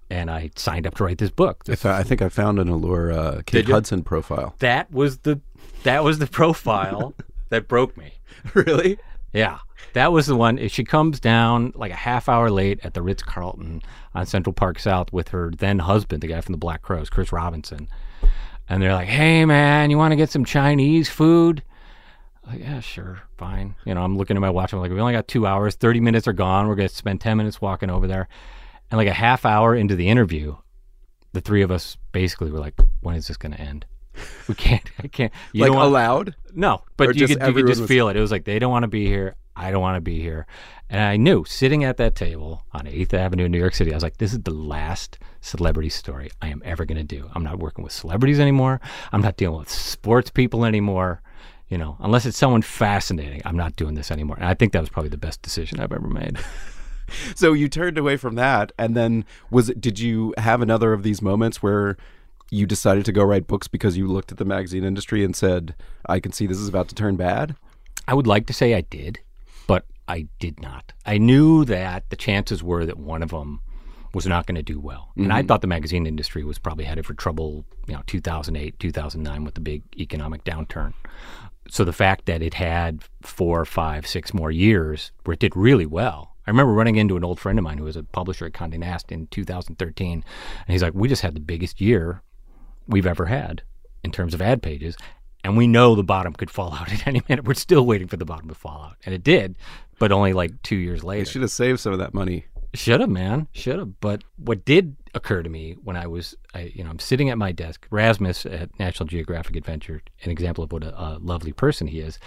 and 0.09 0.29
I 0.29 0.51
signed 0.55 0.87
up 0.87 0.95
to 0.95 1.03
write 1.03 1.17
this 1.17 1.31
book. 1.31 1.63
If 1.67 1.85
I, 1.85 1.99
I 1.99 2.03
think 2.03 2.21
I 2.21 2.29
found 2.29 2.59
an 2.59 2.69
Allure 2.69 3.11
uh, 3.11 3.41
Kate 3.45 3.67
Hudson 3.67 4.03
profile. 4.03 4.55
That 4.59 4.91
was 4.91 5.19
the 5.19 5.41
that 5.83 6.03
was 6.03 6.19
the 6.19 6.27
profile 6.27 7.13
that 7.49 7.67
broke 7.67 7.97
me. 7.97 8.13
really? 8.53 8.97
Yeah, 9.33 9.59
that 9.93 10.11
was 10.11 10.27
the 10.27 10.35
one. 10.35 10.67
She 10.67 10.83
comes 10.83 11.19
down 11.19 11.73
like 11.75 11.91
a 11.91 11.95
half 11.95 12.29
hour 12.29 12.49
late 12.49 12.79
at 12.83 12.93
the 12.93 13.01
Ritz 13.01 13.23
Carlton 13.23 13.81
on 14.13 14.25
Central 14.25 14.53
Park 14.53 14.79
South 14.79 15.11
with 15.11 15.29
her 15.29 15.51
then 15.57 15.79
husband, 15.79 16.21
the 16.21 16.27
guy 16.27 16.41
from 16.41 16.53
the 16.53 16.57
Black 16.59 16.81
Crowes, 16.83 17.09
Chris 17.09 17.31
Robinson. 17.31 17.87
And 18.69 18.81
they're 18.81 18.93
like, 18.93 19.07
"Hey, 19.09 19.43
man, 19.45 19.89
you 19.89 19.97
want 19.97 20.11
to 20.11 20.15
get 20.15 20.29
some 20.29 20.45
Chinese 20.45 21.09
food?" 21.09 21.63
Like, 22.47 22.59
yeah, 22.59 22.79
sure, 22.79 23.21
fine. 23.37 23.75
You 23.85 23.93
know, 23.93 24.03
I'm 24.03 24.17
looking 24.17 24.37
at 24.37 24.41
my 24.41 24.49
watch. 24.49 24.73
I'm 24.73 24.79
like, 24.79 24.91
we 24.91 24.99
only 24.99 25.13
got 25.13 25.27
two 25.27 25.47
hours. 25.47 25.75
Thirty 25.75 25.99
minutes 25.99 26.27
are 26.27 26.33
gone. 26.33 26.67
We're 26.67 26.75
gonna 26.75 26.89
spend 26.89 27.21
ten 27.21 27.37
minutes 27.37 27.59
walking 27.61 27.89
over 27.89 28.07
there. 28.07 28.27
And 28.91 28.97
like 28.97 29.07
a 29.07 29.13
half 29.13 29.45
hour 29.45 29.75
into 29.75 29.95
the 29.95 30.09
interview, 30.09 30.55
the 31.31 31.41
three 31.41 31.61
of 31.61 31.71
us 31.71 31.97
basically 32.11 32.51
were 32.51 32.59
like, 32.59 32.75
"When 33.01 33.15
is 33.15 33.27
this 33.27 33.37
gonna 33.37 33.55
end?" 33.55 33.85
We 34.47 34.55
can't. 34.55 34.89
I 35.01 35.07
can't. 35.07 35.31
You 35.53 35.61
like 35.61 35.71
want- 35.73 35.87
allowed? 35.87 36.35
no, 36.53 36.83
but 36.97 37.15
you 37.15 37.27
could, 37.27 37.41
you 37.41 37.53
could 37.53 37.67
just 37.67 37.81
was- 37.81 37.87
feel 37.87 38.09
it. 38.09 38.17
It 38.17 38.19
was 38.21 38.31
like 38.31 38.43
they 38.45 38.59
don't 38.59 38.71
want 38.71 38.83
to 38.83 38.89
be 38.89 39.05
here. 39.05 39.35
I 39.55 39.71
don't 39.71 39.81
want 39.81 39.95
to 39.97 40.01
be 40.01 40.19
here. 40.19 40.45
And 40.89 40.99
I 41.01 41.15
knew 41.17 41.45
sitting 41.45 41.83
at 41.83 41.97
that 41.97 42.15
table 42.15 42.63
on 42.73 42.85
8th 42.85 43.13
Avenue 43.13 43.45
in 43.45 43.51
New 43.51 43.59
York 43.59 43.73
City, 43.75 43.91
I 43.91 43.95
was 43.95 44.03
like, 44.03 44.17
this 44.17 44.33
is 44.33 44.39
the 44.39 44.51
last 44.53 45.17
celebrity 45.41 45.89
story 45.89 46.29
I 46.41 46.47
am 46.49 46.61
ever 46.65 46.85
going 46.85 46.97
to 46.97 47.03
do. 47.03 47.29
I'm 47.33 47.43
not 47.43 47.59
working 47.59 47.83
with 47.83 47.93
celebrities 47.93 48.39
anymore. 48.39 48.81
I'm 49.11 49.21
not 49.21 49.37
dealing 49.37 49.59
with 49.59 49.69
sports 49.69 50.29
people 50.29 50.65
anymore. 50.65 51.21
You 51.69 51.77
know, 51.77 51.97
unless 51.99 52.25
it's 52.25 52.37
someone 52.37 52.61
fascinating, 52.61 53.41
I'm 53.45 53.57
not 53.57 53.75
doing 53.75 53.95
this 53.95 54.11
anymore. 54.11 54.35
And 54.37 54.45
I 54.45 54.53
think 54.53 54.73
that 54.73 54.81
was 54.81 54.89
probably 54.89 55.09
the 55.09 55.17
best 55.17 55.41
decision 55.41 55.79
I've 55.79 55.93
ever 55.93 56.07
made. 56.07 56.37
So 57.35 57.51
you 57.53 57.67
turned 57.67 57.97
away 57.97 58.15
from 58.17 58.35
that, 58.35 58.71
and 58.79 58.95
then 58.95 59.25
was 59.51 59.69
it? 59.69 59.81
Did 59.81 59.99
you 59.99 60.33
have 60.37 60.61
another 60.61 60.93
of 60.93 61.03
these 61.03 61.21
moments 61.21 61.61
where 61.61 61.97
you 62.53 62.65
decided 62.65 63.03
to 63.05 63.11
go 63.11 63.23
write 63.23 63.47
books 63.47 63.67
because 63.67 63.97
you 63.97 64.07
looked 64.07 64.31
at 64.31 64.37
the 64.37 64.45
magazine 64.45 64.83
industry 64.83 65.23
and 65.23 65.35
said, 65.35 65.75
"I 66.05 66.19
can 66.19 66.31
see 66.31 66.45
this 66.45 66.59
is 66.59 66.69
about 66.69 66.87
to 66.89 66.95
turn 66.95 67.15
bad"? 67.15 67.55
I 68.07 68.13
would 68.13 68.27
like 68.27 68.45
to 68.47 68.53
say 68.53 68.75
I 68.75 68.81
did, 68.81 69.19
but 69.67 69.85
I 70.07 70.27
did 70.39 70.61
not. 70.61 70.93
I 71.05 71.17
knew 71.17 71.65
that 71.65 72.09
the 72.09 72.15
chances 72.15 72.61
were 72.61 72.85
that 72.85 72.97
one 72.97 73.23
of 73.23 73.31
them 73.31 73.61
was 74.13 74.27
not 74.27 74.45
going 74.45 74.55
to 74.55 74.61
do 74.61 74.79
well. 74.79 75.11
And 75.15 75.33
I 75.33 75.39
mm-hmm. 75.39 75.47
thought 75.47 75.61
the 75.61 75.67
magazine 75.67 76.05
industry 76.05 76.43
was 76.43 76.59
probably 76.59 76.85
headed 76.85 77.05
for 77.05 77.15
trouble, 77.15 77.65
you 77.87 77.95
know, 77.95 78.03
2008, 78.05 78.79
2009 78.79 79.43
with 79.43 79.55
the 79.55 79.61
big 79.61 79.81
economic 79.97 80.43
downturn. 80.43 80.93
So 81.67 81.83
the 81.83 81.93
fact 81.93 82.25
that 82.25 82.43
it 82.43 82.53
had 82.53 83.03
four, 83.23 83.65
five, 83.65 84.05
six 84.05 84.33
more 84.33 84.51
years 84.51 85.11
where 85.23 85.33
it 85.33 85.39
did 85.39 85.55
really 85.55 85.87
well. 85.87 86.35
I 86.45 86.51
remember 86.51 86.73
running 86.73 86.97
into 86.97 87.17
an 87.17 87.23
old 87.23 87.39
friend 87.39 87.57
of 87.57 87.63
mine 87.63 87.79
who 87.79 87.85
was 87.85 87.95
a 87.95 88.03
publisher 88.03 88.45
at 88.45 88.51
Condé 88.51 88.77
Nast 88.77 89.11
in 89.11 89.27
2013, 89.27 90.11
and 90.11 90.23
he's 90.67 90.83
like, 90.83 90.93
"We 90.93 91.07
just 91.07 91.21
had 91.21 91.35
the 91.35 91.39
biggest 91.39 91.79
year 91.79 92.21
we've 92.87 93.05
ever 93.07 93.25
had 93.25 93.61
in 94.03 94.11
terms 94.11 94.33
of 94.33 94.41
ad 94.41 94.61
pages. 94.61 94.95
And 95.43 95.57
we 95.57 95.67
know 95.67 95.95
the 95.95 96.03
bottom 96.03 96.33
could 96.33 96.49
fall 96.49 96.73
out 96.79 96.91
at 96.91 97.05
any 97.07 97.21
minute. 97.27 97.45
We're 97.45 97.53
still 97.53 97.85
waiting 97.85 98.07
for 98.07 98.17
the 98.17 98.25
bottom 98.25 98.49
to 98.49 98.55
fall 98.55 98.83
out. 98.89 98.97
And 99.05 99.13
it 99.13 99.23
did, 99.23 99.57
but 99.99 100.11
only 100.11 100.33
like 100.33 100.61
two 100.63 100.75
years 100.77 101.01
They 101.01 101.07
later. 101.07 101.25
should 101.25 101.41
have 101.41 101.51
saved 101.51 101.79
some 101.79 101.93
of 101.93 101.99
that 101.99 102.13
money. 102.13 102.45
Should 102.75 103.01
have, 103.01 103.09
man. 103.09 103.47
Should 103.51 103.77
have. 103.77 103.99
But 103.99 104.23
what 104.37 104.65
did 104.65 104.95
occur 105.13 105.43
to 105.43 105.49
me 105.49 105.75
when 105.83 105.95
I 105.95 106.07
was, 106.07 106.35
I, 106.55 106.71
you 106.73 106.83
know, 106.83 106.89
I'm 106.89 106.97
sitting 106.97 107.29
at 107.29 107.37
my 107.37 107.51
desk, 107.51 107.85
Rasmus 107.91 108.47
at 108.47 108.77
National 108.79 109.05
Geographic 109.05 109.55
Adventure, 109.55 110.01
an 110.23 110.31
example 110.31 110.63
of 110.63 110.71
what 110.71 110.83
a, 110.83 110.99
a 110.99 111.19
lovely 111.21 111.51
person 111.53 111.85
he 111.85 111.99
is. 111.99 112.17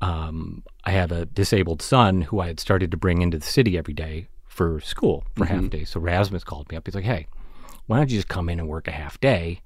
Um, 0.00 0.64
I 0.84 0.90
have 0.90 1.12
a 1.12 1.26
disabled 1.26 1.82
son 1.82 2.22
who 2.22 2.40
I 2.40 2.48
had 2.48 2.58
started 2.58 2.90
to 2.90 2.96
bring 2.96 3.22
into 3.22 3.38
the 3.38 3.46
city 3.46 3.78
every 3.78 3.94
day 3.94 4.26
for 4.44 4.80
school 4.80 5.24
for 5.36 5.44
half 5.44 5.70
days. 5.70 5.90
So 5.90 6.00
Rasmus 6.00 6.42
called 6.42 6.68
me 6.70 6.76
up. 6.76 6.86
He's 6.86 6.94
like, 6.96 7.04
hey, 7.04 7.28
why 7.86 7.98
don't 7.98 8.10
you 8.10 8.18
just 8.18 8.28
come 8.28 8.48
in 8.48 8.58
and 8.58 8.68
work 8.68 8.88
a 8.88 8.92
half 8.92 9.20
day 9.20 9.60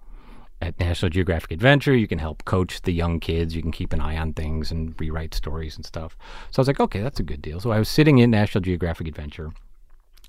at 0.61 0.79
National 0.79 1.11
Geographic 1.11 1.51
Adventure. 1.51 1.95
You 1.95 2.07
can 2.07 2.19
help 2.19 2.45
coach 2.45 2.83
the 2.83 2.93
young 2.93 3.21
kids. 3.21 3.55
You 3.55 3.63
can 3.63 3.73
keep 3.73 3.93
an 3.93 4.01
eye 4.01 4.17
on 4.17 4.35
things 4.35 4.71
and 4.71 4.95
rewrite 5.01 5.35
stories 5.35 5.77
and 5.77 5.85
stuff. 5.85 6.17
So 6.51 6.61
I 6.61 6.63
was 6.63 6.69
like, 6.69 6.81
okay, 6.81 7.01
that's 7.01 7.21
a 7.21 7.25
good 7.25 7.43
deal. 7.43 7.61
So 7.61 7.71
I 7.71 7.79
was 7.79 7.89
sitting 7.89 8.19
in 8.19 8.31
National 8.31 8.63
Geographic 8.63 9.09
Adventure. 9.09 9.53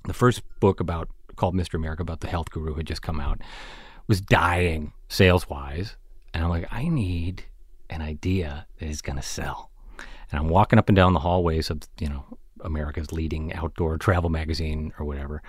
The 0.05 0.13
first 0.13 0.41
book 0.59 0.79
about 0.79 1.09
called 1.35 1.55
Mr. 1.55 1.75
America 1.75 2.01
about 2.01 2.21
the 2.21 2.27
health 2.27 2.51
guru 2.51 2.75
had 2.75 2.87
just 2.87 3.01
come 3.01 3.19
out. 3.19 3.41
Was 4.07 4.21
dying 4.21 4.93
sales 5.09 5.49
wise, 5.49 5.95
and 6.33 6.43
I'm 6.43 6.49
like, 6.49 6.67
I 6.71 6.87
need 6.87 7.45
an 7.89 8.01
idea 8.01 8.65
that 8.79 8.87
is 8.87 9.01
going 9.01 9.15
to 9.15 9.21
sell. 9.21 9.69
And 10.31 10.39
I'm 10.39 10.49
walking 10.49 10.79
up 10.79 10.89
and 10.89 10.95
down 10.95 11.13
the 11.13 11.19
hallways 11.19 11.69
of 11.69 11.81
you 11.99 12.09
know 12.09 12.25
America's 12.61 13.11
leading 13.11 13.53
outdoor 13.53 13.97
travel 13.97 14.29
magazine 14.29 14.93
or 14.99 15.05
whatever. 15.05 15.41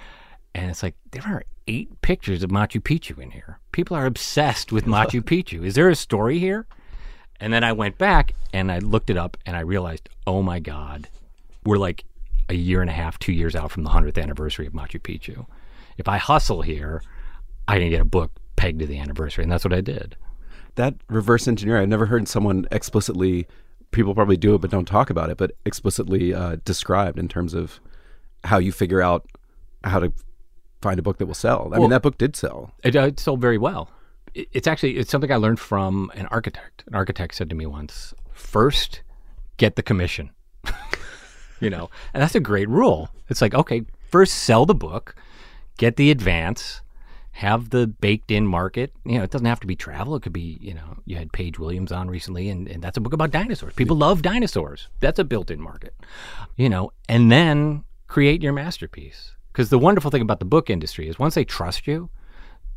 And 0.54 0.70
it's 0.70 0.82
like 0.82 0.94
there 1.10 1.22
are 1.26 1.44
eight 1.66 2.00
pictures 2.02 2.42
of 2.42 2.50
Machu 2.50 2.80
Picchu 2.80 3.20
in 3.22 3.30
here. 3.30 3.58
People 3.72 3.96
are 3.96 4.06
obsessed 4.06 4.72
with 4.72 4.84
Machu 4.84 5.20
Picchu. 5.22 5.64
Is 5.64 5.74
there 5.74 5.88
a 5.88 5.96
story 5.96 6.38
here? 6.38 6.66
And 7.40 7.52
then 7.52 7.64
I 7.64 7.72
went 7.72 7.98
back 7.98 8.34
and 8.52 8.70
I 8.70 8.78
looked 8.78 9.10
it 9.10 9.16
up 9.16 9.36
and 9.46 9.56
I 9.56 9.60
realized, 9.60 10.08
oh 10.26 10.42
my 10.42 10.60
God, 10.60 11.08
we're 11.64 11.78
like 11.78 12.04
a 12.48 12.54
year 12.54 12.80
and 12.80 12.90
a 12.90 12.92
half, 12.92 13.18
two 13.18 13.32
years 13.32 13.56
out 13.56 13.70
from 13.70 13.82
the 13.82 13.90
100th 13.90 14.20
anniversary 14.20 14.66
of 14.66 14.72
Machu 14.72 15.00
Picchu. 15.00 15.46
If 15.98 16.08
I 16.08 16.18
hustle 16.18 16.62
here, 16.62 17.02
I 17.66 17.78
can 17.78 17.90
get 17.90 18.00
a 18.00 18.04
book 18.04 18.32
pegged 18.56 18.80
to 18.80 18.86
the 18.86 18.98
anniversary. 18.98 19.42
And 19.42 19.50
that's 19.50 19.64
what 19.64 19.72
I 19.72 19.80
did. 19.80 20.16
That 20.76 20.94
reverse 21.08 21.48
engineer, 21.48 21.78
I've 21.78 21.88
never 21.88 22.06
heard 22.06 22.28
someone 22.28 22.66
explicitly. 22.70 23.46
People 23.90 24.14
probably 24.14 24.36
do 24.36 24.54
it, 24.54 24.60
but 24.60 24.70
don't 24.70 24.86
talk 24.86 25.10
about 25.10 25.30
it. 25.30 25.36
But 25.36 25.52
explicitly 25.64 26.32
uh, 26.32 26.56
described 26.64 27.18
in 27.18 27.28
terms 27.28 27.54
of 27.54 27.80
how 28.44 28.58
you 28.58 28.72
figure 28.72 29.02
out 29.02 29.26
how 29.84 29.98
to 29.98 30.12
find 30.82 30.98
a 30.98 31.02
book 31.02 31.18
that 31.18 31.26
will 31.26 31.34
sell. 31.34 31.66
I 31.66 31.78
Well- 31.78 31.80
mean, 31.82 31.90
that 31.90 32.02
book 32.02 32.18
did 32.18 32.36
sell. 32.36 32.72
It, 32.82 32.94
uh, 32.96 33.06
it 33.06 33.20
sold 33.20 33.40
very 33.40 33.58
well. 33.58 33.88
It, 34.34 34.48
it's 34.52 34.66
actually 34.66 34.96
it's 34.96 35.10
something 35.10 35.30
I 35.32 35.36
learned 35.36 35.60
from 35.60 36.10
an 36.14 36.26
architect. 36.26 36.84
An 36.86 36.94
architect 36.94 37.34
said 37.34 37.48
to 37.50 37.54
me 37.56 37.66
once, 37.66 38.12
first 38.32 39.02
get 39.56 39.76
the 39.76 39.82
commission. 39.82 40.30
you 41.60 41.70
know, 41.70 41.88
and 42.12 42.22
that's 42.22 42.34
a 42.34 42.40
great 42.40 42.68
rule. 42.68 43.08
It's 43.28 43.40
like, 43.40 43.54
okay, 43.54 43.84
first 44.10 44.34
sell 44.34 44.66
the 44.66 44.74
book, 44.74 45.14
get 45.78 45.96
the 45.96 46.10
advance, 46.10 46.80
have 47.32 47.70
the 47.70 47.86
baked 47.86 48.30
in 48.30 48.46
market. 48.46 48.92
You 49.04 49.18
know, 49.18 49.24
it 49.24 49.30
doesn't 49.30 49.46
have 49.46 49.60
to 49.60 49.66
be 49.66 49.76
travel. 49.76 50.14
It 50.16 50.22
could 50.22 50.32
be, 50.32 50.58
you 50.60 50.74
know, 50.74 50.98
you 51.04 51.16
had 51.16 51.32
Paige 51.32 51.58
Williams 51.58 51.92
on 51.92 52.08
recently, 52.08 52.48
and, 52.48 52.68
and 52.68 52.82
that's 52.82 52.96
a 52.96 53.00
book 53.00 53.12
about 53.12 53.30
dinosaurs. 53.30 53.74
People 53.74 53.96
love 53.96 54.22
dinosaurs. 54.22 54.88
That's 55.00 55.18
a 55.18 55.24
built 55.24 55.50
in 55.50 55.60
market, 55.60 55.94
you 56.56 56.68
know, 56.68 56.92
and 57.08 57.30
then 57.32 57.84
create 58.06 58.42
your 58.42 58.52
masterpiece. 58.52 59.32
Because 59.52 59.68
the 59.68 59.78
wonderful 59.78 60.10
thing 60.10 60.22
about 60.22 60.38
the 60.38 60.46
book 60.46 60.70
industry 60.70 61.08
is 61.08 61.18
once 61.18 61.34
they 61.34 61.44
trust 61.44 61.86
you, 61.86 62.08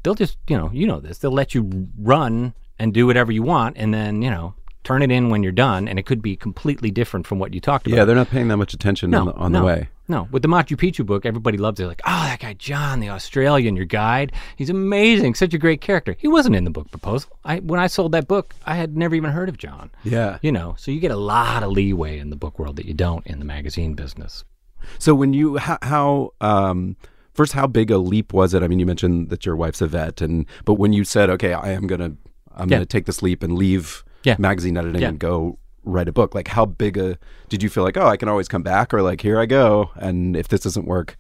they'll 0.04 0.16
just, 0.16 0.38
you 0.48 0.58
know, 0.58 0.70
you 0.74 0.86
know 0.86 1.00
this, 1.00 1.20
they'll 1.20 1.32
let 1.32 1.56
you 1.56 1.88
run 1.98 2.54
and 2.78 2.94
do 2.94 3.08
whatever 3.08 3.32
you 3.32 3.42
want, 3.42 3.78
and 3.78 3.94
then, 3.94 4.22
you 4.22 4.30
know, 4.30 4.54
turn 4.84 5.02
it 5.02 5.12
in 5.12 5.30
when 5.30 5.42
you're 5.42 5.52
done, 5.52 5.88
and 5.88 5.98
it 5.98 6.06
could 6.06 6.22
be 6.22 6.36
completely 6.36 6.92
different 6.92 7.26
from 7.26 7.40
what 7.40 7.54
you 7.54 7.60
talked 7.60 7.88
about. 7.88 7.96
Yeah, 7.96 8.06
they're 8.06 8.16
not 8.16 8.30
paying 8.30 8.50
that 8.50 8.58
much 8.58 8.74
attention 8.74 9.14
on, 9.14 9.26
the, 9.26 9.34
on 9.34 9.52
no, 9.52 9.60
the 9.60 9.66
way. 9.66 9.90
No, 10.08 10.28
with 10.32 10.44
the 10.44 10.48
Machu 10.48 10.78
Picchu 10.78 11.06
book, 11.06 11.26
everybody 11.26 11.58
loves 11.58 11.80
it. 11.80 11.88
Like, 11.88 12.02
oh, 12.06 12.24
that 12.26 12.40
guy 12.40 12.54
John, 12.54 13.00
the 13.00 13.10
Australian, 13.10 13.76
your 13.76 13.86
guide, 13.86 14.32
he's 14.56 14.70
amazing, 14.70 15.34
such 15.34 15.54
a 15.54 15.58
great 15.58 15.82
character. 15.82 16.16
He 16.20 16.28
wasn't 16.28 16.56
in 16.56 16.64
the 16.64 16.70
book 16.70 16.92
proposal. 16.92 17.32
I 17.44 17.60
when 17.60 17.80
I 17.80 17.88
sold 17.88 18.12
that 18.12 18.28
book, 18.28 18.54
I 18.66 18.76
had 18.76 18.96
never 18.96 19.16
even 19.16 19.32
heard 19.32 19.50
of 19.50 19.58
John. 19.58 19.90
Yeah. 20.04 20.38
You 20.44 20.52
know, 20.52 20.76
so 20.78 20.92
you 20.92 21.00
get 21.00 21.12
a 21.12 21.18
lot 21.18 21.64
of 21.64 21.72
leeway 21.72 22.20
in 22.20 22.30
the 22.30 22.36
book 22.36 22.60
world 22.60 22.76
that 22.76 22.86
you 22.86 22.94
don't 22.94 23.26
in 23.26 23.40
the 23.40 23.46
magazine 23.46 23.96
business. 23.96 24.44
So 25.00 25.14
when 25.16 25.34
you 25.34 25.58
how, 25.58 25.78
how 25.82 26.32
um 26.42 26.96
first 27.34 27.54
how 27.54 27.68
big 27.68 27.92
a 27.92 27.98
leap 27.98 28.34
was 28.34 28.54
it? 28.54 28.64
I 28.64 28.68
mean, 28.68 28.80
you 28.80 28.86
mentioned 28.86 29.30
that 29.30 29.46
your 29.46 29.56
wife's 29.56 29.82
a 29.82 29.88
vet, 29.88 30.22
and 30.22 30.46
but 30.66 30.76
when 30.76 30.94
you 30.94 31.04
said, 31.04 31.30
okay, 31.30 31.54
I 31.54 31.72
am 31.72 31.88
gonna 31.88 32.14
I'm 32.56 32.70
Yeah. 32.70 32.78
gonna 32.78 32.86
take 32.86 33.06
this 33.06 33.22
leap 33.22 33.44
and 33.44 33.54
leave 33.58 34.04
Yeah. 34.24 34.36
magazine 34.40 34.78
editing 34.78 35.02
Yeah. 35.02 35.10
and 35.10 35.20
go 35.20 35.60
write 35.84 36.08
a 36.08 36.12
book, 36.14 36.34
like 36.34 36.48
how 36.48 36.66
big 36.66 36.98
a 36.98 37.18
did 37.50 37.62
you 37.62 37.70
feel 37.70 37.84
like? 37.84 37.98
Oh, 37.98 38.08
I 38.08 38.18
can 38.18 38.28
always 38.30 38.48
come 38.48 38.64
back, 38.64 38.94
or 38.94 39.02
like 39.02 39.22
here 39.22 39.40
I 39.40 39.46
go, 39.46 39.92
and 39.96 40.36
if 40.36 40.48
this 40.48 40.62
doesn't 40.62 40.86
work, 40.88 41.16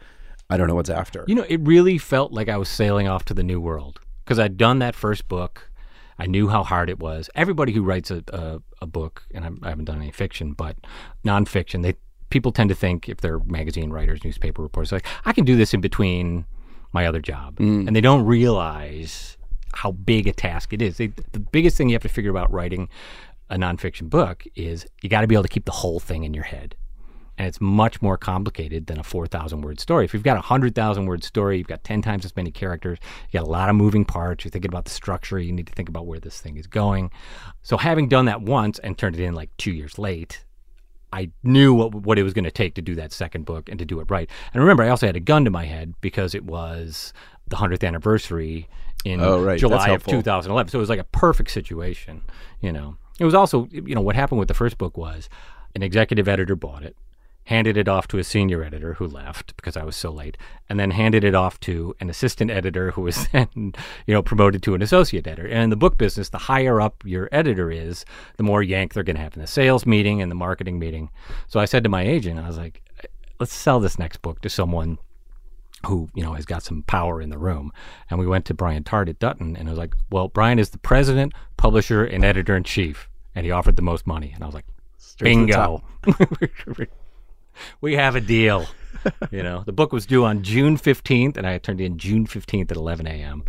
I 0.49 0.57
don't 0.57 0.67
know 0.67 0.75
what's 0.75 0.89
after. 0.89 1.23
You 1.27 1.35
know, 1.35 1.45
it 1.49 1.59
really 1.61 1.97
felt 1.97 2.31
like 2.31 2.49
I 2.49 2.57
was 2.57 2.69
sailing 2.69 3.07
off 3.07 3.25
to 3.25 3.33
the 3.33 3.43
new 3.43 3.59
world 3.61 3.99
because 4.23 4.39
I'd 4.39 4.57
done 4.57 4.79
that 4.79 4.95
first 4.95 5.27
book. 5.27 5.69
I 6.17 6.27
knew 6.27 6.47
how 6.47 6.63
hard 6.63 6.89
it 6.89 6.97
was. 6.99 7.29
Everybody 7.35 7.73
who 7.73 7.83
writes 7.83 8.09
a, 8.09 8.23
a, 8.31 8.59
a 8.81 8.87
book, 8.87 9.23
and 9.33 9.43
I'm, 9.45 9.59
I 9.63 9.69
haven't 9.69 9.85
done 9.85 9.97
any 10.01 10.11
fiction, 10.11 10.53
but 10.53 10.77
nonfiction, 11.25 11.83
they 11.83 11.95
people 12.29 12.51
tend 12.51 12.69
to 12.69 12.75
think 12.75 13.09
if 13.09 13.17
they're 13.17 13.39
magazine 13.39 13.91
writers, 13.91 14.23
newspaper 14.23 14.61
reporters, 14.61 14.91
like 14.91 15.05
I 15.25 15.33
can 15.33 15.45
do 15.45 15.55
this 15.55 15.73
in 15.73 15.81
between 15.81 16.45
my 16.91 17.05
other 17.05 17.19
job, 17.19 17.57
mm. 17.57 17.87
and 17.87 17.95
they 17.95 18.01
don't 18.01 18.25
realize 18.25 19.37
how 19.73 19.91
big 19.91 20.27
a 20.27 20.33
task 20.33 20.71
it 20.73 20.81
is. 20.81 20.97
They, 20.97 21.07
the 21.07 21.39
biggest 21.39 21.77
thing 21.77 21.89
you 21.89 21.95
have 21.95 22.01
to 22.03 22.09
figure 22.09 22.31
about 22.31 22.51
writing 22.51 22.89
a 23.49 23.57
nonfiction 23.57 24.09
book 24.09 24.45
is 24.55 24.85
you 25.01 25.09
got 25.09 25.21
to 25.21 25.27
be 25.27 25.35
able 25.35 25.43
to 25.43 25.49
keep 25.49 25.65
the 25.65 25.71
whole 25.71 25.99
thing 25.99 26.23
in 26.23 26.33
your 26.33 26.45
head 26.45 26.75
and 27.37 27.47
it's 27.47 27.59
much 27.59 28.01
more 28.01 28.17
complicated 28.17 28.87
than 28.87 28.99
a 28.99 29.03
4,000 29.03 29.61
word 29.61 29.79
story. 29.79 30.05
If 30.05 30.13
you've 30.13 30.23
got 30.23 30.37
a 30.37 30.45
100,000 30.45 31.05
word 31.05 31.23
story, 31.23 31.57
you've 31.57 31.67
got 31.67 31.83
10 31.83 32.01
times 32.01 32.25
as 32.25 32.35
many 32.35 32.51
characters, 32.51 32.97
you 33.29 33.39
got 33.39 33.47
a 33.47 33.51
lot 33.51 33.69
of 33.69 33.75
moving 33.75 34.05
parts, 34.05 34.45
you're 34.45 34.51
thinking 34.51 34.69
about 34.69 34.85
the 34.85 34.91
structure, 34.91 35.39
you 35.39 35.51
need 35.51 35.67
to 35.67 35.73
think 35.73 35.89
about 35.89 36.05
where 36.05 36.19
this 36.19 36.39
thing 36.39 36.57
is 36.57 36.67
going. 36.67 37.11
So, 37.61 37.77
having 37.77 38.07
done 38.07 38.25
that 38.25 38.41
once 38.41 38.79
and 38.79 38.97
turned 38.97 39.19
it 39.19 39.23
in 39.23 39.33
like 39.33 39.55
two 39.57 39.71
years 39.71 39.97
late, 39.99 40.44
I 41.13 41.31
knew 41.43 41.73
what, 41.73 41.93
what 41.93 42.19
it 42.19 42.23
was 42.23 42.33
going 42.33 42.45
to 42.45 42.51
take 42.51 42.75
to 42.75 42.81
do 42.81 42.95
that 42.95 43.13
second 43.13 43.45
book 43.45 43.69
and 43.69 43.79
to 43.79 43.85
do 43.85 43.99
it 43.99 44.09
right. 44.09 44.29
And 44.53 44.61
remember, 44.61 44.83
I 44.83 44.89
also 44.89 45.05
had 45.05 45.15
a 45.15 45.21
gun 45.21 45.45
to 45.45 45.51
my 45.51 45.65
head 45.65 45.93
because 46.01 46.35
it 46.35 46.43
was 46.43 47.13
the 47.47 47.55
100th 47.55 47.87
anniversary 47.87 48.67
in 49.05 49.21
Oh, 49.21 49.41
right. 49.41 49.59
July 49.59 49.89
of 49.89 50.03
2011. 50.05 50.71
So 50.71 50.77
it 50.77 50.81
was 50.81 50.89
like 50.89 50.99
a 50.99 51.05
perfect 51.05 51.51
situation, 51.51 52.21
you 52.59 52.71
know. 52.71 52.97
It 53.19 53.25
was 53.25 53.33
also, 53.33 53.67
you 53.71 53.95
know, 53.95 54.01
what 54.01 54.15
happened 54.15 54.39
with 54.39 54.47
the 54.49 54.53
first 54.53 54.77
book 54.77 54.97
was 54.97 55.29
an 55.73 55.83
executive 55.83 56.27
editor 56.27 56.55
bought 56.55 56.83
it, 56.83 56.97
handed 57.45 57.77
it 57.77 57.87
off 57.87 58.07
to 58.09 58.17
a 58.17 58.23
senior 58.23 58.63
editor 58.63 58.95
who 58.95 59.07
left 59.07 59.55
because 59.55 59.77
I 59.77 59.83
was 59.83 59.95
so 59.95 60.11
late, 60.11 60.37
and 60.69 60.79
then 60.79 60.91
handed 60.91 61.23
it 61.23 61.35
off 61.35 61.59
to 61.61 61.95
an 61.99 62.09
assistant 62.09 62.51
editor 62.51 62.91
who 62.91 63.01
was 63.01 63.27
then, 63.31 63.47
you 63.55 64.13
know, 64.13 64.21
promoted 64.21 64.61
to 64.63 64.75
an 64.75 64.81
associate 64.81 65.27
editor. 65.27 65.47
And 65.47 65.63
in 65.63 65.69
the 65.69 65.75
book 65.75 65.97
business, 65.97 66.29
the 66.29 66.37
higher 66.37 66.81
up 66.81 67.03
your 67.05 67.29
editor 67.31 67.71
is, 67.71 68.05
the 68.37 68.43
more 68.43 68.61
yank 68.61 68.93
they're 68.93 69.03
going 69.03 69.15
to 69.15 69.21
have 69.21 69.35
in 69.35 69.41
the 69.41 69.47
sales 69.47 69.85
meeting 69.85 70.21
and 70.21 70.29
the 70.29 70.35
marketing 70.35 70.79
meeting. 70.79 71.09
So 71.47 71.59
I 71.59 71.65
said 71.65 71.83
to 71.83 71.89
my 71.89 72.03
agent, 72.03 72.39
I 72.39 72.47
was 72.47 72.57
like, 72.57 72.81
let's 73.39 73.53
sell 73.53 73.79
this 73.79 73.99
next 73.99 74.21
book 74.21 74.41
to 74.41 74.49
someone 74.49 74.97
who 75.85 76.09
you 76.15 76.23
know 76.23 76.33
has 76.33 76.45
got 76.45 76.63
some 76.63 76.83
power 76.83 77.21
in 77.21 77.29
the 77.29 77.37
room. 77.37 77.71
And 78.09 78.19
we 78.19 78.27
went 78.27 78.45
to 78.45 78.53
Brian 78.53 78.83
Tart 78.83 79.09
at 79.09 79.19
Dutton, 79.19 79.55
and 79.55 79.67
I 79.67 79.71
was 79.71 79.77
like, 79.77 79.95
"Well, 80.09 80.27
Brian 80.27 80.59
is 80.59 80.71
the 80.71 80.77
president, 80.77 81.33
publisher, 81.57 82.03
and 82.03 82.25
editor 82.25 82.55
in 82.55 82.63
chief, 82.63 83.09
and 83.35 83.45
he 83.45 83.51
offered 83.51 83.75
the 83.75 83.81
most 83.81 84.07
money." 84.07 84.31
And 84.33 84.43
I 84.43 84.47
was 84.47 84.55
like, 84.55 84.65
Straight 84.97 85.29
"Bingo, 85.29 85.83
we 87.81 87.95
have 87.95 88.15
a 88.15 88.21
deal." 88.21 88.65
you 89.31 89.43
know, 89.43 89.63
the 89.65 89.73
book 89.73 89.91
was 89.93 90.05
due 90.05 90.25
on 90.25 90.41
June 90.43 90.77
fifteenth, 90.77 91.37
and 91.37 91.45
I 91.45 91.57
turned 91.59 91.81
in 91.81 91.97
June 91.97 92.25
fifteenth 92.25 92.71
at 92.71 92.77
eleven 92.77 93.07
a.m. 93.07 93.43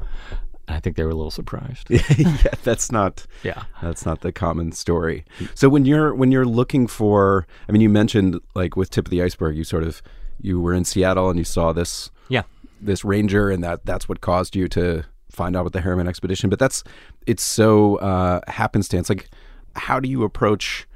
I 0.69 0.81
think 0.81 0.97
they 0.97 1.05
were 1.05 1.11
a 1.11 1.15
little 1.15 1.31
surprised. 1.31 1.87
yeah, 1.91 2.37
that's 2.65 2.91
not 2.91 3.25
Yeah. 3.45 3.63
that's 3.81 4.05
not 4.05 4.21
the 4.23 4.33
common 4.33 4.73
story. 4.73 5.25
So 5.55 5.69
when 5.69 5.85
you're 5.85 6.13
when 6.15 6.33
you're 6.33 6.45
looking 6.45 6.87
for, 6.89 7.47
I 7.69 7.73
mean, 7.73 7.81
you 7.81 7.89
mentioned 7.89 8.41
like 8.55 8.77
with 8.77 8.91
tip 8.91 9.07
of 9.07 9.11
the 9.11 9.23
iceberg, 9.23 9.57
you 9.57 9.63
sort 9.65 9.85
of 9.85 10.03
you 10.41 10.61
were 10.61 10.75
in 10.75 10.85
Seattle 10.85 11.31
and 11.31 11.39
you 11.39 11.45
saw 11.45 11.73
this 11.73 12.11
Yeah. 12.29 12.43
this 12.81 13.05
ranger, 13.05 13.49
and 13.49 13.63
that 13.63 13.87
that's 13.87 14.09
what 14.09 14.21
caused 14.21 14.57
you 14.57 14.67
to 14.71 15.05
find 15.31 15.55
out 15.57 15.61
about 15.61 15.73
the 15.73 15.81
Harriman 15.83 16.09
expedition. 16.09 16.51
But 16.51 16.59
that's 16.59 16.83
it's 17.27 17.45
so 17.45 17.97
uh, 17.97 18.41
happenstance. 18.49 19.09
Like, 19.09 19.29
how 19.77 20.01
do 20.01 20.09
you 20.09 20.25
approach 20.25 20.87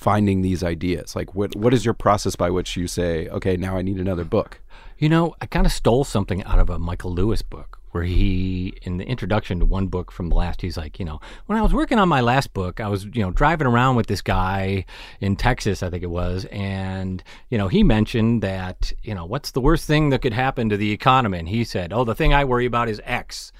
finding 0.00 0.40
these 0.40 0.64
ideas? 0.64 1.14
Like, 1.14 1.34
what 1.34 1.54
what 1.54 1.74
is 1.74 1.84
your 1.84 1.94
process 1.94 2.34
by 2.34 2.48
which 2.50 2.76
you 2.76 2.88
say, 2.88 3.28
okay, 3.28 3.56
now 3.56 3.76
I 3.76 3.82
need 3.82 3.98
another 3.98 4.24
book? 4.24 4.60
You 4.98 5.08
know, 5.08 5.34
I 5.40 5.46
kind 5.46 5.66
of 5.66 5.72
stole 5.72 6.04
something 6.04 6.42
out 6.44 6.58
of 6.58 6.70
a 6.70 6.78
Michael 6.78 7.12
Lewis 7.12 7.42
book 7.42 7.78
where 7.90 8.04
he, 8.04 8.72
in 8.82 8.98
the 8.98 9.04
introduction 9.04 9.58
to 9.58 9.66
one 9.66 9.88
book 9.88 10.12
from 10.12 10.28
the 10.28 10.34
last, 10.34 10.62
he's 10.62 10.76
like, 10.76 10.98
you 11.00 11.04
know, 11.04 11.20
when 11.46 11.58
I 11.58 11.62
was 11.62 11.74
working 11.74 11.98
on 11.98 12.08
my 12.08 12.20
last 12.20 12.52
book, 12.54 12.80
I 12.80 12.86
was, 12.86 13.04
you 13.04 13.22
know, 13.22 13.32
driving 13.32 13.66
around 13.66 13.96
with 13.96 14.06
this 14.06 14.22
guy 14.22 14.84
in 15.20 15.34
Texas, 15.34 15.82
I 15.82 15.90
think 15.90 16.04
it 16.04 16.10
was, 16.10 16.44
and, 16.52 17.22
you 17.48 17.58
know, 17.58 17.66
he 17.66 17.82
mentioned 17.82 18.42
that, 18.42 18.92
you 19.02 19.12
know, 19.12 19.24
what's 19.24 19.50
the 19.50 19.60
worst 19.60 19.86
thing 19.86 20.10
that 20.10 20.22
could 20.22 20.32
happen 20.32 20.68
to 20.68 20.76
the 20.76 20.92
economy? 20.92 21.38
And 21.40 21.48
he 21.48 21.64
said, 21.64 21.92
oh, 21.92 22.04
the 22.04 22.14
thing 22.14 22.32
I 22.32 22.44
worry 22.44 22.66
about 22.66 22.88
is 22.88 23.00
X. 23.04 23.50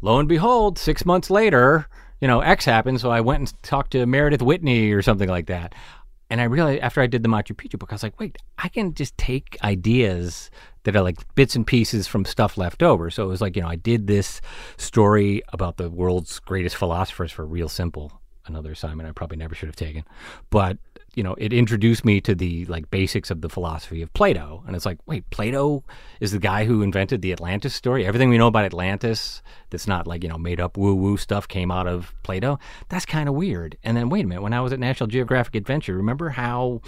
Lo 0.00 0.18
and 0.18 0.28
behold, 0.28 0.78
six 0.78 1.04
months 1.04 1.28
later, 1.28 1.86
you 2.20 2.28
know, 2.28 2.40
X 2.40 2.64
happened. 2.64 3.00
So 3.00 3.10
I 3.10 3.20
went 3.20 3.40
and 3.40 3.62
talked 3.62 3.92
to 3.92 4.06
Meredith 4.06 4.42
Whitney 4.42 4.92
or 4.92 5.02
something 5.02 5.28
like 5.28 5.46
that. 5.46 5.74
And 6.30 6.40
I 6.40 6.44
realized 6.44 6.80
after 6.80 7.00
I 7.00 7.06
did 7.06 7.22
the 7.22 7.28
Machu 7.28 7.54
Picchu 7.54 7.78
book, 7.78 7.92
I 7.92 7.94
was 7.94 8.02
like, 8.02 8.18
wait, 8.18 8.38
I 8.58 8.68
can 8.68 8.94
just 8.94 9.16
take 9.18 9.58
ideas 9.62 10.50
that 10.84 10.96
are 10.96 11.02
like 11.02 11.16
bits 11.34 11.54
and 11.54 11.66
pieces 11.66 12.06
from 12.06 12.24
stuff 12.24 12.56
left 12.56 12.82
over. 12.82 13.10
So 13.10 13.24
it 13.24 13.28
was 13.28 13.40
like, 13.40 13.56
you 13.56 13.62
know, 13.62 13.68
I 13.68 13.76
did 13.76 14.06
this 14.06 14.40
story 14.76 15.42
about 15.52 15.76
the 15.76 15.90
world's 15.90 16.38
greatest 16.40 16.76
philosophers 16.76 17.30
for 17.30 17.44
Real 17.44 17.68
Simple, 17.68 18.20
another 18.46 18.72
assignment 18.72 19.08
I 19.08 19.12
probably 19.12 19.36
never 19.36 19.54
should 19.54 19.68
have 19.68 19.76
taken. 19.76 20.04
But, 20.50 20.78
you 21.16 21.22
know, 21.22 21.34
it 21.38 21.52
introduced 21.52 22.04
me 22.04 22.20
to 22.20 22.34
the 22.34 22.64
like 22.66 22.90
basics 22.90 23.30
of 23.30 23.40
the 23.40 23.48
philosophy 23.48 24.02
of 24.02 24.12
Plato. 24.14 24.62
And 24.66 24.74
it's 24.74 24.86
like, 24.86 24.98
wait, 25.06 25.28
Plato 25.30 25.84
is 26.20 26.32
the 26.32 26.38
guy 26.38 26.64
who 26.64 26.82
invented 26.82 27.22
the 27.22 27.32
Atlantis 27.32 27.74
story. 27.74 28.06
Everything 28.06 28.28
we 28.30 28.38
know 28.38 28.46
about 28.46 28.64
Atlantis 28.64 29.42
that's 29.70 29.86
not 29.86 30.06
like, 30.06 30.22
you 30.22 30.28
know, 30.28 30.38
made 30.38 30.60
up 30.60 30.76
woo 30.76 30.94
woo 30.94 31.16
stuff 31.16 31.46
came 31.48 31.70
out 31.70 31.86
of 31.86 32.14
Plato. 32.22 32.58
That's 32.88 33.06
kind 33.06 33.28
of 33.28 33.34
weird. 33.34 33.76
And 33.84 33.96
then 33.96 34.08
wait 34.08 34.24
a 34.24 34.28
minute, 34.28 34.42
when 34.42 34.52
I 34.52 34.60
was 34.60 34.72
at 34.72 34.80
National 34.80 35.06
Geographic 35.06 35.54
Adventure, 35.54 35.96
remember 35.96 36.30
how 36.30 36.80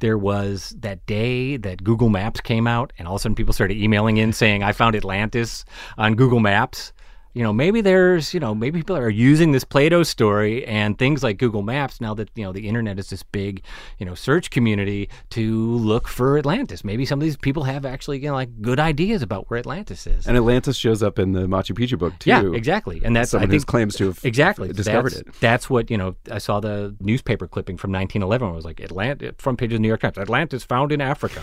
there 0.00 0.18
was 0.18 0.74
that 0.80 1.04
day 1.06 1.56
that 1.58 1.84
Google 1.84 2.08
Maps 2.08 2.40
came 2.40 2.66
out 2.66 2.92
and 2.98 3.06
all 3.06 3.14
of 3.14 3.20
a 3.20 3.22
sudden 3.22 3.34
people 3.34 3.54
started 3.54 3.76
emailing 3.76 4.16
in 4.16 4.32
saying, 4.32 4.62
I 4.62 4.72
found 4.72 4.96
Atlantis 4.96 5.64
on 5.98 6.14
Google 6.14 6.40
Maps? 6.40 6.92
You 7.36 7.42
know, 7.42 7.52
maybe 7.52 7.82
there's, 7.82 8.32
you 8.32 8.40
know, 8.40 8.54
maybe 8.54 8.78
people 8.78 8.96
are 8.96 9.10
using 9.10 9.52
this 9.52 9.62
Plato 9.62 10.02
story 10.04 10.64
and 10.64 10.98
things 10.98 11.22
like 11.22 11.36
Google 11.36 11.60
Maps 11.60 12.00
now 12.00 12.14
that, 12.14 12.30
you 12.34 12.42
know, 12.42 12.50
the 12.50 12.66
internet 12.66 12.98
is 12.98 13.10
this 13.10 13.22
big, 13.22 13.62
you 13.98 14.06
know, 14.06 14.14
search 14.14 14.48
community 14.48 15.10
to 15.30 15.76
look 15.76 16.08
for 16.08 16.38
Atlantis. 16.38 16.82
Maybe 16.82 17.04
some 17.04 17.18
of 17.18 17.24
these 17.24 17.36
people 17.36 17.64
have 17.64 17.84
actually, 17.84 18.20
you 18.20 18.28
know, 18.28 18.32
like 18.32 18.62
good 18.62 18.80
ideas 18.80 19.20
about 19.20 19.50
where 19.50 19.58
Atlantis 19.58 20.06
is. 20.06 20.26
And 20.26 20.34
Atlantis 20.34 20.78
shows 20.78 21.02
up 21.02 21.18
in 21.18 21.32
the 21.32 21.40
Machu 21.40 21.76
Picchu 21.76 21.98
book 21.98 22.18
too. 22.18 22.30
yeah, 22.30 22.42
exactly. 22.54 23.02
And 23.04 23.14
that's, 23.14 23.34
I 23.34 23.36
Someone 23.36 23.50
who 23.50 23.58
think, 23.58 23.66
claims 23.66 23.96
to 23.96 24.06
have 24.06 24.24
exactly 24.24 24.72
discovered 24.72 25.12
that's, 25.12 25.28
it. 25.28 25.40
That's 25.40 25.68
what, 25.68 25.90
you 25.90 25.98
know, 25.98 26.16
I 26.30 26.38
saw 26.38 26.60
the 26.60 26.96
newspaper 27.00 27.46
clipping 27.46 27.76
from 27.76 27.92
1911 27.92 28.46
where 28.46 28.54
it 28.54 28.56
was 28.56 28.64
like, 28.64 28.80
Atlantis, 28.80 29.34
front 29.36 29.58
page 29.58 29.72
of 29.72 29.76
the 29.76 29.80
New 29.80 29.88
York 29.88 30.00
Times, 30.00 30.16
Atlantis 30.16 30.64
found 30.64 30.90
in 30.90 31.02
Africa. 31.02 31.42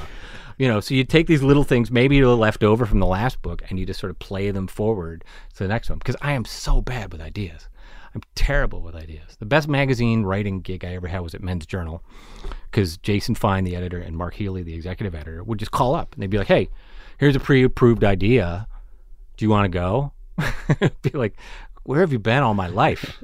You 0.57 0.67
know, 0.67 0.79
so 0.79 0.93
you 0.93 1.03
take 1.03 1.27
these 1.27 1.43
little 1.43 1.63
things, 1.63 1.91
maybe 1.91 2.19
they're 2.19 2.29
left 2.29 2.63
over 2.63 2.85
from 2.85 2.99
the 2.99 3.05
last 3.05 3.41
book, 3.41 3.63
and 3.69 3.79
you 3.79 3.85
just 3.85 3.99
sort 3.99 4.11
of 4.11 4.19
play 4.19 4.51
them 4.51 4.67
forward 4.67 5.23
to 5.55 5.63
the 5.63 5.67
next 5.67 5.89
one. 5.89 5.99
Because 5.99 6.15
I 6.21 6.33
am 6.33 6.45
so 6.45 6.81
bad 6.81 7.11
with 7.11 7.21
ideas. 7.21 7.69
I'm 8.15 8.21
terrible 8.35 8.81
with 8.81 8.95
ideas. 8.95 9.35
The 9.39 9.45
best 9.45 9.67
magazine 9.67 10.23
writing 10.23 10.61
gig 10.61 10.85
I 10.85 10.93
ever 10.93 11.07
had 11.07 11.21
was 11.21 11.33
at 11.33 11.41
Men's 11.41 11.65
Journal, 11.65 12.03
because 12.69 12.97
Jason 12.97 13.33
Fine, 13.33 13.63
the 13.63 13.75
editor, 13.75 13.99
and 13.99 14.15
Mark 14.15 14.35
Healy, 14.35 14.61
the 14.61 14.75
executive 14.75 15.15
editor, 15.15 15.43
would 15.43 15.57
just 15.57 15.71
call 15.71 15.95
up 15.95 16.13
and 16.13 16.21
they'd 16.21 16.29
be 16.29 16.37
like, 16.37 16.47
"Hey, 16.47 16.69
here's 17.17 17.35
a 17.35 17.39
pre-approved 17.39 18.03
idea. 18.03 18.67
Do 19.37 19.45
you 19.45 19.49
want 19.49 19.65
to 19.65 19.69
go?" 19.69 20.11
be 21.01 21.09
like, 21.11 21.35
"Where 21.83 22.01
have 22.01 22.11
you 22.11 22.19
been 22.19 22.43
all 22.43 22.53
my 22.53 22.67
life?" 22.67 23.23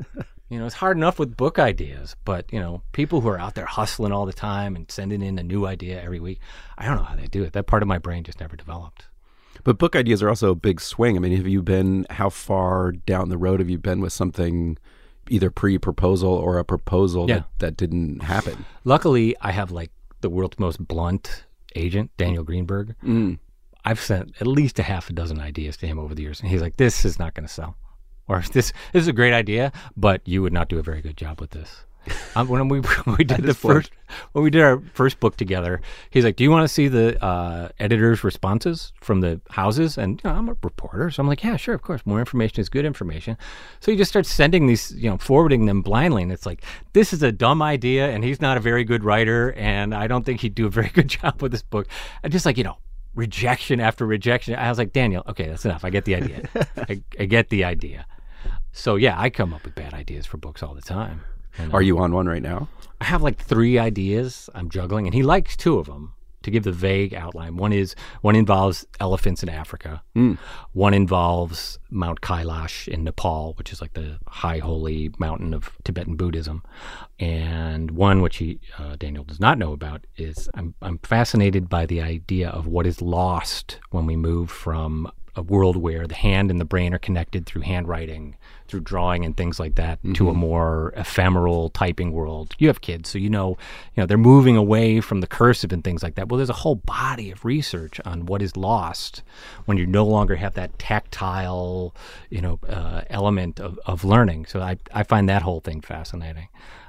You 0.49 0.57
know, 0.59 0.65
it's 0.65 0.75
hard 0.75 0.97
enough 0.97 1.19
with 1.19 1.37
book 1.37 1.59
ideas, 1.59 2.15
but 2.25 2.51
you 2.51 2.59
know, 2.59 2.81
people 2.91 3.21
who 3.21 3.29
are 3.29 3.39
out 3.39 3.53
there 3.55 3.65
hustling 3.67 4.11
all 4.11 4.25
the 4.25 4.33
time 4.33 4.75
and 4.75 4.89
sending 4.89 5.21
in 5.21 5.37
a 5.37 5.43
new 5.43 5.65
idea 5.67 6.01
every 6.01 6.19
week, 6.19 6.39
I 6.77 6.85
don't 6.85 6.95
know 6.97 7.03
how 7.03 7.15
they 7.15 7.27
do 7.27 7.43
it. 7.43 7.53
That 7.53 7.67
part 7.67 7.83
of 7.83 7.87
my 7.87 7.99
brain 7.99 8.23
just 8.23 8.39
never 8.39 8.55
developed. 8.55 9.05
But 9.63 9.77
book 9.77 9.95
ideas 9.95 10.23
are 10.23 10.29
also 10.29 10.51
a 10.51 10.55
big 10.55 10.81
swing. 10.81 11.17
I 11.17 11.19
mean, 11.19 11.35
have 11.35 11.47
you 11.47 11.61
been 11.61 12.07
how 12.09 12.29
far 12.29 12.91
down 12.93 13.29
the 13.29 13.37
road 13.37 13.59
have 13.59 13.69
you 13.69 13.77
been 13.77 13.99
with 14.01 14.13
something 14.13 14.77
either 15.29 15.51
pre-proposal 15.51 16.31
or 16.33 16.57
a 16.57 16.63
proposal 16.65 17.27
Yeah. 17.29 17.35
that, 17.35 17.47
that 17.59 17.77
didn't 17.77 18.23
happen? 18.23 18.65
Luckily, 18.85 19.35
I 19.41 19.51
have 19.51 19.69
like 19.69 19.91
the 20.21 20.29
world's 20.29 20.57
most 20.57 20.85
blunt 20.87 21.45
agent, 21.75 22.09
Daniel 22.17 22.43
Greenberg. 22.43 22.95
Mm. 23.03 23.37
I've 23.85 23.99
sent 24.01 24.33
at 24.41 24.47
least 24.47 24.79
a 24.79 24.83
half 24.83 25.09
a 25.09 25.13
dozen 25.13 25.39
ideas 25.39 25.77
to 25.77 25.87
him 25.87 25.99
over 25.99 26.15
the 26.15 26.21
years, 26.23 26.39
and 26.41 26.49
he's 26.49 26.61
like, 26.61 26.77
"This 26.77 27.05
is 27.05 27.17
not 27.19 27.33
going 27.33 27.47
to 27.47 27.53
sell," 27.53 27.75
or 28.29 28.41
"This 28.53 28.71
this 28.93 29.01
is 29.01 29.07
a 29.07 29.13
great 29.13 29.33
idea, 29.33 29.71
but 29.97 30.21
you 30.25 30.41
would 30.41 30.53
not 30.53 30.69
do 30.69 30.79
a 30.79 30.83
very 30.83 31.01
good 31.01 31.17
job 31.17 31.41
with 31.41 31.51
this." 31.51 31.85
Um, 32.35 32.47
when 32.47 32.67
we 32.69 32.79
when 33.05 33.17
we 33.17 33.23
did 33.25 33.43
the 33.43 33.53
first 33.53 33.91
when 34.31 34.43
we 34.43 34.49
did 34.49 34.61
our 34.61 34.81
first 34.93 35.19
book 35.19 35.35
together, 35.35 35.81
he's 36.09 36.23
like, 36.23 36.35
"Do 36.35 36.43
you 36.43 36.51
want 36.51 36.63
to 36.63 36.73
see 36.73 36.87
the 36.87 37.23
uh, 37.23 37.69
editors' 37.79 38.23
responses 38.23 38.93
from 39.01 39.21
the 39.21 39.41
houses?" 39.49 39.97
And 39.97 40.21
you 40.23 40.29
know, 40.29 40.35
I'm 40.35 40.49
a 40.49 40.55
reporter, 40.63 41.11
so 41.11 41.21
I'm 41.21 41.27
like, 41.27 41.43
"Yeah, 41.43 41.57
sure, 41.57 41.75
of 41.75 41.81
course. 41.81 42.01
More 42.05 42.19
information 42.19 42.59
is 42.59 42.69
good 42.69 42.85
information." 42.85 43.37
So 43.79 43.91
he 43.91 43.97
just 43.97 44.09
starts 44.09 44.29
sending 44.29 44.67
these, 44.67 44.91
you 44.91 45.09
know, 45.09 45.17
forwarding 45.17 45.65
them 45.65 45.81
blindly, 45.81 46.23
and 46.23 46.31
it's 46.31 46.45
like, 46.45 46.63
"This 46.93 47.13
is 47.13 47.23
a 47.23 47.31
dumb 47.31 47.61
idea, 47.61 48.09
and 48.09 48.23
he's 48.23 48.41
not 48.41 48.57
a 48.57 48.61
very 48.61 48.83
good 48.83 49.03
writer, 49.03 49.53
and 49.53 49.93
I 49.93 50.07
don't 50.07 50.25
think 50.25 50.41
he'd 50.41 50.55
do 50.55 50.67
a 50.67 50.71
very 50.71 50.89
good 50.89 51.07
job 51.07 51.41
with 51.41 51.51
this 51.51 51.63
book." 51.63 51.87
And 52.23 52.31
just 52.31 52.45
like 52.45 52.57
you 52.57 52.63
know, 52.63 52.77
rejection 53.15 53.79
after 53.79 54.05
rejection. 54.05 54.55
I 54.55 54.69
was 54.69 54.77
like, 54.77 54.93
Daniel, 54.93 55.23
okay, 55.27 55.47
that's 55.47 55.65
enough. 55.65 55.83
I 55.83 55.89
get 55.89 56.05
the 56.05 56.15
idea. 56.15 56.49
I, 56.77 57.01
I 57.19 57.25
get 57.25 57.49
the 57.49 57.63
idea. 57.63 58.05
So 58.79 58.95
yeah, 58.95 59.19
I 59.19 59.29
come 59.29 59.53
up 59.53 59.65
with 59.65 59.75
bad 59.75 59.93
ideas 59.93 60.25
for 60.25 60.37
books 60.37 60.63
all 60.63 60.73
the 60.73 60.81
time. 60.81 61.21
And, 61.57 61.73
Are 61.73 61.81
you 61.81 61.97
on 61.99 62.13
one 62.13 62.27
right 62.27 62.41
now? 62.41 62.69
I 63.01 63.05
have 63.05 63.21
like 63.21 63.37
three 63.37 63.77
ideas 63.77 64.49
I'm 64.55 64.69
juggling, 64.69 65.05
and 65.05 65.13
he 65.13 65.21
likes 65.21 65.57
two 65.57 65.77
of 65.77 65.87
them. 65.87 66.13
To 66.43 66.51
give 66.51 66.63
the 66.63 66.71
vague 66.71 67.13
outline, 67.13 67.57
one 67.57 67.73
is 67.73 67.95
one 68.21 68.37
involves 68.37 68.87
elephants 69.01 69.43
in 69.43 69.49
Africa. 69.49 70.01
One 70.71 70.93
involves 70.93 71.77
Mount 71.89 72.21
Kailash 72.21 72.87
in 72.87 73.03
Nepal, 73.03 73.55
which 73.57 73.73
is 73.73 73.81
like 73.81 73.93
the 73.93 74.19
high 74.25 74.59
holy 74.59 75.11
mountain 75.19 75.53
of 75.53 75.69
Tibetan 75.83 76.15
Buddhism. 76.15 76.63
And 77.19 77.91
one 77.91 78.21
which 78.21 78.37
he 78.37 78.61
uh, 78.77 78.95
Daniel 78.95 79.25
does 79.25 79.41
not 79.41 79.57
know 79.57 79.73
about 79.73 80.07
is 80.15 80.49
I'm 80.53 80.75
I'm 80.81 80.99
fascinated 80.99 81.67
by 81.67 81.85
the 81.85 82.01
idea 82.01 82.47
of 82.47 82.67
what 82.67 82.87
is 82.87 83.01
lost 83.01 83.79
when 83.89 84.05
we 84.05 84.15
move 84.15 84.49
from 84.49 85.11
a 85.35 85.41
world 85.41 85.75
where 85.77 86.07
the 86.07 86.15
hand 86.15 86.51
and 86.51 86.59
the 86.59 86.65
brain 86.65 86.93
are 86.93 86.99
connected 86.99 87.45
through 87.45 87.61
handwriting, 87.61 88.35
through 88.69 88.81
drawing 88.81 89.25
and 89.25 89.35
things 89.35 89.59
like 89.59 89.75
that, 89.75 89.99
to 90.13 90.29
a 90.29 90.33
more 90.33 90.93
ephemeral 90.95 91.69
typing 91.69 92.11
world. 92.11 92.55
You 92.59 92.67
have 92.67 92.81
kids, 92.81 93.09
so 93.09 93.17
you 93.17 93.29
know, 93.29 93.57
you 93.95 94.01
know 94.01 94.05
they're 94.05 94.17
moving 94.17 94.55
away 94.55 95.01
from 95.01 95.21
the 95.21 95.27
cursive 95.27 95.73
and 95.73 95.83
things 95.83 96.03
like 96.03 96.15
that. 96.15 96.29
Well, 96.29 96.37
there's 96.37 96.49
a 96.49 96.53
whole 96.53 96.75
body 96.75 97.31
of 97.31 97.43
research 97.43 97.99
on 98.05 98.25
what 98.25 98.41
is 98.41 98.55
lost 98.55 99.23
when 99.65 99.77
you 99.77 99.85
no 99.85 100.05
longer 100.05 100.35
have 100.35 100.53
that 100.53 100.77
tactile, 100.79 101.95
you 102.29 102.41
know, 102.41 102.59
uh, 102.69 103.01
element 103.09 103.59
of, 103.59 103.79
of 103.85 104.03
learning. 104.03 104.45
So 104.45 104.61
I 104.61 104.77
I 104.93 105.03
find 105.03 105.27
that 105.27 105.41
whole 105.41 105.59
thing 105.59 105.81
fascinating. 105.81 106.47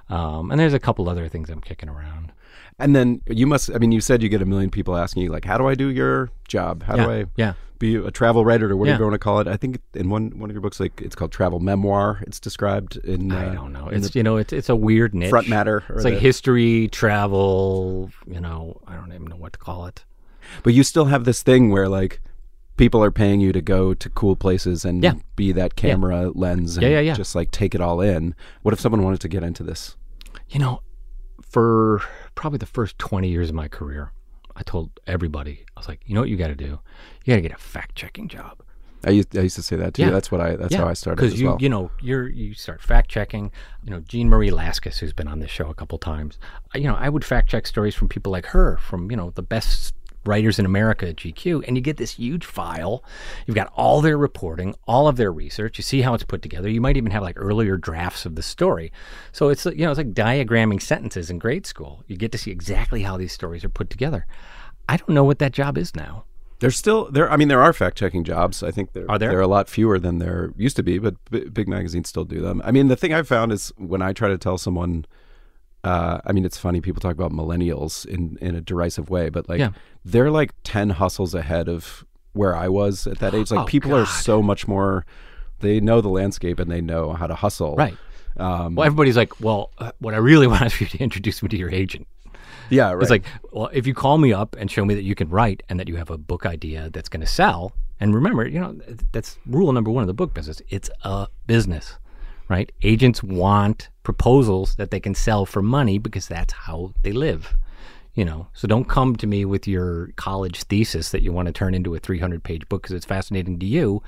Um, 0.08 0.50
and 0.50 0.58
there's 0.58 0.74
a 0.74 0.80
couple 0.80 1.08
other 1.08 1.28
things 1.28 1.48
I'm 1.50 1.60
kicking 1.60 1.88
around. 1.88 2.32
And 2.80 2.96
then 2.96 3.20
you 3.28 3.46
must. 3.46 3.70
I 3.74 3.78
mean, 3.78 3.92
you 3.92 4.00
said 4.00 4.22
you 4.22 4.28
get 4.28 4.42
a 4.42 4.46
million 4.46 4.70
people 4.70 4.96
asking 4.96 5.22
you 5.22 5.30
like, 5.30 5.44
"How 5.44 5.58
do 5.58 5.68
I 5.68 5.74
do 5.74 5.88
your 5.88 6.30
job? 6.48 6.82
How 6.82 6.96
yeah, 6.96 7.04
do 7.04 7.10
I 7.12 7.24
yeah. 7.36 7.52
be 7.78 7.94
a 7.96 8.10
travel 8.10 8.44
writer 8.44 8.70
or 8.70 8.76
whatever 8.76 8.94
Yeah. 8.94 8.98
you 8.98 9.04
want 9.04 9.14
to 9.14 9.18
call 9.18 9.38
it. 9.40 9.46
I 9.46 9.56
think 9.56 9.80
in 9.94 10.08
one 10.10 10.30
one 10.38 10.50
of 10.50 10.54
your 10.54 10.60
books, 10.62 10.80
like 10.80 11.00
it's 11.00 11.14
called 11.14 11.30
travel 11.30 11.60
memoir. 11.60 12.22
It's 12.26 12.40
described 12.40 12.96
in. 13.04 13.30
Uh, 13.32 13.38
I 13.38 13.54
don't 13.54 13.72
know. 13.72 13.88
It's 13.88 14.14
you 14.14 14.22
know, 14.22 14.36
it's 14.38 14.52
it's 14.52 14.68
a 14.68 14.76
weird 14.76 15.14
niche. 15.14 15.30
front 15.30 15.48
matter. 15.48 15.84
or 15.90 15.96
It's 15.96 16.04
like 16.04 16.18
history, 16.18 16.88
travel. 16.88 18.10
You 18.26 18.40
know, 18.40 18.80
I 18.86 18.94
don't 18.96 19.12
even 19.12 19.26
know 19.26 19.36
what 19.36 19.52
to 19.52 19.58
call 19.58 19.86
it. 19.86 20.04
but 20.62 20.72
you 20.74 20.82
still 20.82 21.04
have 21.04 21.24
this 21.24 21.42
thing 21.42 21.70
where 21.70 21.88
like 21.88 22.20
people 22.76 23.04
are 23.04 23.10
paying 23.10 23.40
you 23.40 23.52
to 23.52 23.60
go 23.60 23.92
to 23.92 24.08
cool 24.08 24.34
places 24.36 24.84
and 24.86 25.04
Yeah. 25.04 25.14
be 25.36 25.52
that 25.52 25.76
camera 25.76 26.30
lens 26.34 26.76
and 26.78 26.82
Yeah, 26.84 26.92
yeah, 26.94 27.00
yeah. 27.00 27.14
just 27.14 27.34
like 27.34 27.50
take 27.50 27.74
it 27.74 27.80
all 27.82 28.00
in. 28.00 28.34
What 28.62 28.72
if 28.72 28.80
someone 28.80 29.02
wanted 29.02 29.20
to 29.20 29.28
get 29.28 29.42
into 29.44 29.62
this? 29.62 29.96
You 30.48 30.60
know, 30.60 30.80
for 31.42 32.00
probably 32.40 32.56
the 32.56 32.64
first 32.64 32.98
20 32.98 33.28
years 33.28 33.50
of 33.50 33.54
my 33.54 33.68
career, 33.68 34.12
I 34.56 34.62
told 34.62 34.98
everybody, 35.06 35.66
I 35.76 35.80
was 35.80 35.88
like, 35.88 36.00
you 36.06 36.14
know 36.14 36.22
what 36.22 36.30
you 36.30 36.38
got 36.38 36.48
to 36.48 36.54
do? 36.54 36.80
You 37.24 37.32
got 37.32 37.36
to 37.36 37.42
get 37.42 37.52
a 37.52 37.58
fact 37.58 37.94
checking 37.94 38.28
job. 38.28 38.62
I 39.04 39.10
used, 39.10 39.36
I 39.36 39.42
used 39.42 39.56
to 39.56 39.62
say 39.62 39.76
that 39.76 39.92
too. 39.94 40.02
Yeah. 40.02 40.10
That's 40.10 40.32
what 40.32 40.40
I. 40.40 40.56
That's 40.56 40.74
how 40.74 40.86
I 40.86 40.92
started 40.94 41.20
Because 41.20 41.40
you, 41.40 41.48
well. 41.48 41.58
you 41.60 41.68
know, 41.70 41.90
you're 42.02 42.28
you 42.28 42.52
start 42.52 42.82
fact 42.82 43.10
checking. 43.10 43.50
You 43.82 43.90
know, 43.90 44.00
Jeanne 44.00 44.28
Marie 44.28 44.50
Laskas, 44.50 44.98
who's 44.98 45.14
been 45.14 45.28
on 45.28 45.38
this 45.38 45.50
show 45.50 45.70
a 45.70 45.74
couple 45.74 45.96
times. 45.96 46.38
You 46.74 46.84
know, 46.84 46.96
I 46.96 47.08
would 47.08 47.24
fact 47.24 47.48
check 47.48 47.66
stories 47.66 47.94
from 47.94 48.08
people 48.08 48.30
like 48.30 48.44
her, 48.46 48.76
from 48.76 49.10
you 49.10 49.16
know 49.16 49.30
the 49.30 49.42
best 49.42 49.94
writers 50.24 50.58
in 50.58 50.66
America 50.66 51.08
at 51.08 51.16
GQ, 51.16 51.64
and 51.66 51.76
you 51.76 51.82
get 51.82 51.96
this 51.96 52.12
huge 52.12 52.44
file. 52.44 53.04
You've 53.46 53.54
got 53.54 53.72
all 53.74 54.00
their 54.00 54.18
reporting, 54.18 54.74
all 54.86 55.08
of 55.08 55.16
their 55.16 55.32
research. 55.32 55.78
You 55.78 55.82
see 55.82 56.02
how 56.02 56.14
it's 56.14 56.24
put 56.24 56.42
together. 56.42 56.68
You 56.68 56.80
might 56.80 56.96
even 56.96 57.10
have 57.10 57.22
like 57.22 57.36
earlier 57.38 57.76
drafts 57.76 58.26
of 58.26 58.34
the 58.34 58.42
story. 58.42 58.92
So 59.32 59.48
it's 59.48 59.64
you 59.64 59.84
know 59.84 59.90
it's 59.90 59.98
like 59.98 60.12
diagramming 60.12 60.82
sentences 60.82 61.30
in 61.30 61.38
grade 61.38 61.66
school. 61.66 62.04
You 62.06 62.16
get 62.16 62.32
to 62.32 62.38
see 62.38 62.50
exactly 62.50 63.02
how 63.02 63.16
these 63.16 63.32
stories 63.32 63.64
are 63.64 63.70
put 63.70 63.90
together. 63.90 64.26
I 64.88 64.96
don't 64.96 65.10
know 65.10 65.24
what 65.24 65.38
that 65.38 65.52
job 65.52 65.78
is 65.78 65.94
now. 65.94 66.24
There's 66.60 66.76
still 66.76 67.10
there. 67.10 67.30
I 67.30 67.36
mean, 67.36 67.48
there 67.48 67.62
are 67.62 67.72
fact 67.72 67.96
checking 67.96 68.22
jobs. 68.22 68.62
I 68.62 68.70
think 68.70 68.92
there 68.92 69.10
Are 69.10 69.18
there? 69.18 69.30
There 69.30 69.38
are 69.38 69.42
a 69.42 69.48
lot 69.48 69.68
fewer 69.68 69.98
than 69.98 70.18
there 70.18 70.52
used 70.56 70.76
to 70.76 70.82
be, 70.82 70.98
but 70.98 71.14
b- 71.30 71.48
big 71.48 71.68
magazines 71.68 72.10
still 72.10 72.26
do 72.26 72.40
them. 72.42 72.60
I 72.64 72.70
mean, 72.70 72.88
the 72.88 72.96
thing 72.96 73.14
I've 73.14 73.26
found 73.26 73.50
is 73.50 73.72
when 73.78 74.02
I 74.02 74.12
try 74.12 74.28
to 74.28 74.36
tell 74.36 74.58
someone, 74.58 75.06
uh, 75.84 76.20
I 76.26 76.32
mean, 76.32 76.44
it's 76.44 76.58
funny 76.58 76.80
people 76.80 77.00
talk 77.00 77.12
about 77.12 77.32
millennials 77.32 78.04
in 78.06 78.36
in 78.40 78.54
a 78.54 78.60
derisive 78.60 79.08
way, 79.10 79.28
but 79.30 79.48
like 79.48 79.58
Yeah. 79.60 79.70
they're 80.04 80.30
like 80.30 80.52
ten 80.64 80.90
hustles 80.90 81.34
ahead 81.34 81.68
of 81.68 82.04
where 82.32 82.54
I 82.54 82.68
was 82.68 83.06
at 83.06 83.18
that 83.18 83.34
age. 83.34 83.50
Like 83.50 83.60
Oh, 83.60 83.64
people 83.64 83.94
are 83.94 84.06
so 84.06 84.42
much 84.42 84.68
more. 84.68 85.04
They 85.60 85.80
know 85.80 86.00
the 86.00 86.08
landscape 86.08 86.58
and 86.58 86.70
they 86.70 86.80
know 86.80 87.12
how 87.12 87.26
to 87.26 87.34
hustle. 87.34 87.76
Right. 87.76 87.96
Um, 88.36 88.76
Well, 88.76 88.86
everybody's 88.86 89.16
like, 89.16 89.40
well, 89.40 89.72
uh, 89.78 89.92
what 89.98 90.14
I 90.14 90.18
really 90.18 90.46
want 90.46 90.62
is 90.64 90.72
for 90.72 90.84
you 90.84 90.90
to 90.90 90.98
introduce 90.98 91.42
me 91.42 91.48
to 91.50 91.56
your 91.56 91.70
agent. 91.70 92.06
yeah. 92.70 92.92
Right. 92.92 93.02
It's 93.02 93.10
like, 93.10 93.24
well, 93.52 93.68
if 93.72 93.86
you 93.86 93.92
call 93.94 94.16
me 94.18 94.32
up 94.32 94.56
and 94.58 94.70
show 94.70 94.84
me 94.84 94.94
that 94.94 95.02
you 95.02 95.14
can 95.14 95.28
write 95.28 95.62
and 95.68 95.78
that 95.80 95.88
you 95.88 95.96
have 95.96 96.08
a 96.08 96.16
book 96.16 96.46
idea 96.46 96.88
that's 96.90 97.08
going 97.10 97.20
to 97.20 97.26
sell, 97.26 97.72
and 97.98 98.14
remember, 98.14 98.46
you 98.48 98.58
know, 98.60 98.78
that's 99.12 99.38
rule 99.44 99.70
number 99.72 99.90
one 99.90 100.02
of 100.02 100.06
the 100.06 100.14
book 100.14 100.32
business. 100.32 100.62
It's 100.70 100.88
a 101.02 101.26
business, 101.46 101.98
right? 102.48 102.70
Agents 102.82 103.22
want 103.22 103.89
proposals 104.02 104.76
that 104.76 104.90
they 104.90 105.00
can 105.00 105.14
sell 105.14 105.46
for 105.46 105.62
money 105.62 105.98
because 105.98 106.26
that's 106.28 106.52
how 106.52 106.92
they 107.02 107.12
live. 107.12 107.54
You 108.14 108.24
know, 108.24 108.48
so 108.54 108.66
don't 108.66 108.88
come 108.88 109.14
to 109.16 109.26
me 109.26 109.44
with 109.44 109.68
your 109.68 110.10
college 110.16 110.64
thesis 110.64 111.10
that 111.10 111.22
you 111.22 111.32
want 111.32 111.46
to 111.46 111.52
turn 111.52 111.74
into 111.74 111.94
a 111.94 112.00
300 112.00 112.42
page 112.42 112.68
book 112.68 112.82
because 112.82 112.94
it's 112.94 113.06
fascinating 113.06 113.58
to 113.60 113.66
you. 113.66 114.02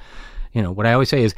You 0.52 0.62
know, 0.62 0.72
what 0.72 0.86
I 0.86 0.92
always 0.92 1.08
say 1.08 1.22
is 1.22 1.34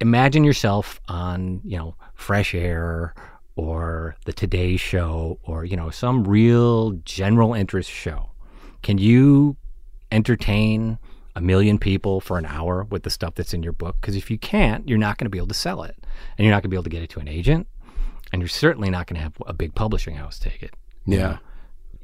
imagine 0.00 0.44
yourself 0.44 1.00
on, 1.08 1.60
you 1.64 1.78
know, 1.78 1.94
Fresh 2.14 2.54
Air 2.54 3.14
or 3.54 4.16
the 4.24 4.32
Today 4.32 4.76
Show 4.76 5.38
or, 5.44 5.64
you 5.64 5.76
know, 5.76 5.90
some 5.90 6.24
real 6.24 6.92
general 7.04 7.54
interest 7.54 7.90
show. 7.90 8.30
Can 8.82 8.98
you 8.98 9.56
entertain 10.12 10.98
a 11.36 11.40
million 11.40 11.78
people 11.78 12.20
for 12.20 12.38
an 12.38 12.46
hour 12.46 12.84
with 12.90 13.04
the 13.04 13.10
stuff 13.10 13.36
that's 13.36 13.54
in 13.54 13.62
your 13.62 13.72
book? 13.72 13.98
Because 14.00 14.16
if 14.16 14.28
you 14.30 14.38
can't, 14.38 14.88
you're 14.88 14.98
not 14.98 15.18
going 15.18 15.26
to 15.26 15.30
be 15.30 15.38
able 15.38 15.48
to 15.48 15.54
sell 15.54 15.84
it. 15.84 15.96
And 16.36 16.44
you're 16.44 16.52
not 16.52 16.62
going 16.62 16.70
to 16.70 16.70
be 16.70 16.76
able 16.76 16.84
to 16.84 16.90
get 16.90 17.02
it 17.02 17.10
to 17.10 17.20
an 17.20 17.28
agent. 17.28 17.68
And 18.32 18.42
you're 18.42 18.48
certainly 18.48 18.90
not 18.90 19.06
going 19.06 19.16
to 19.16 19.22
have 19.22 19.34
a 19.46 19.52
big 19.52 19.74
publishing 19.76 20.16
house 20.16 20.40
take 20.40 20.62
it. 20.62 20.74
you 21.04 21.18
yeah. 21.18 21.22
know? 21.22 21.38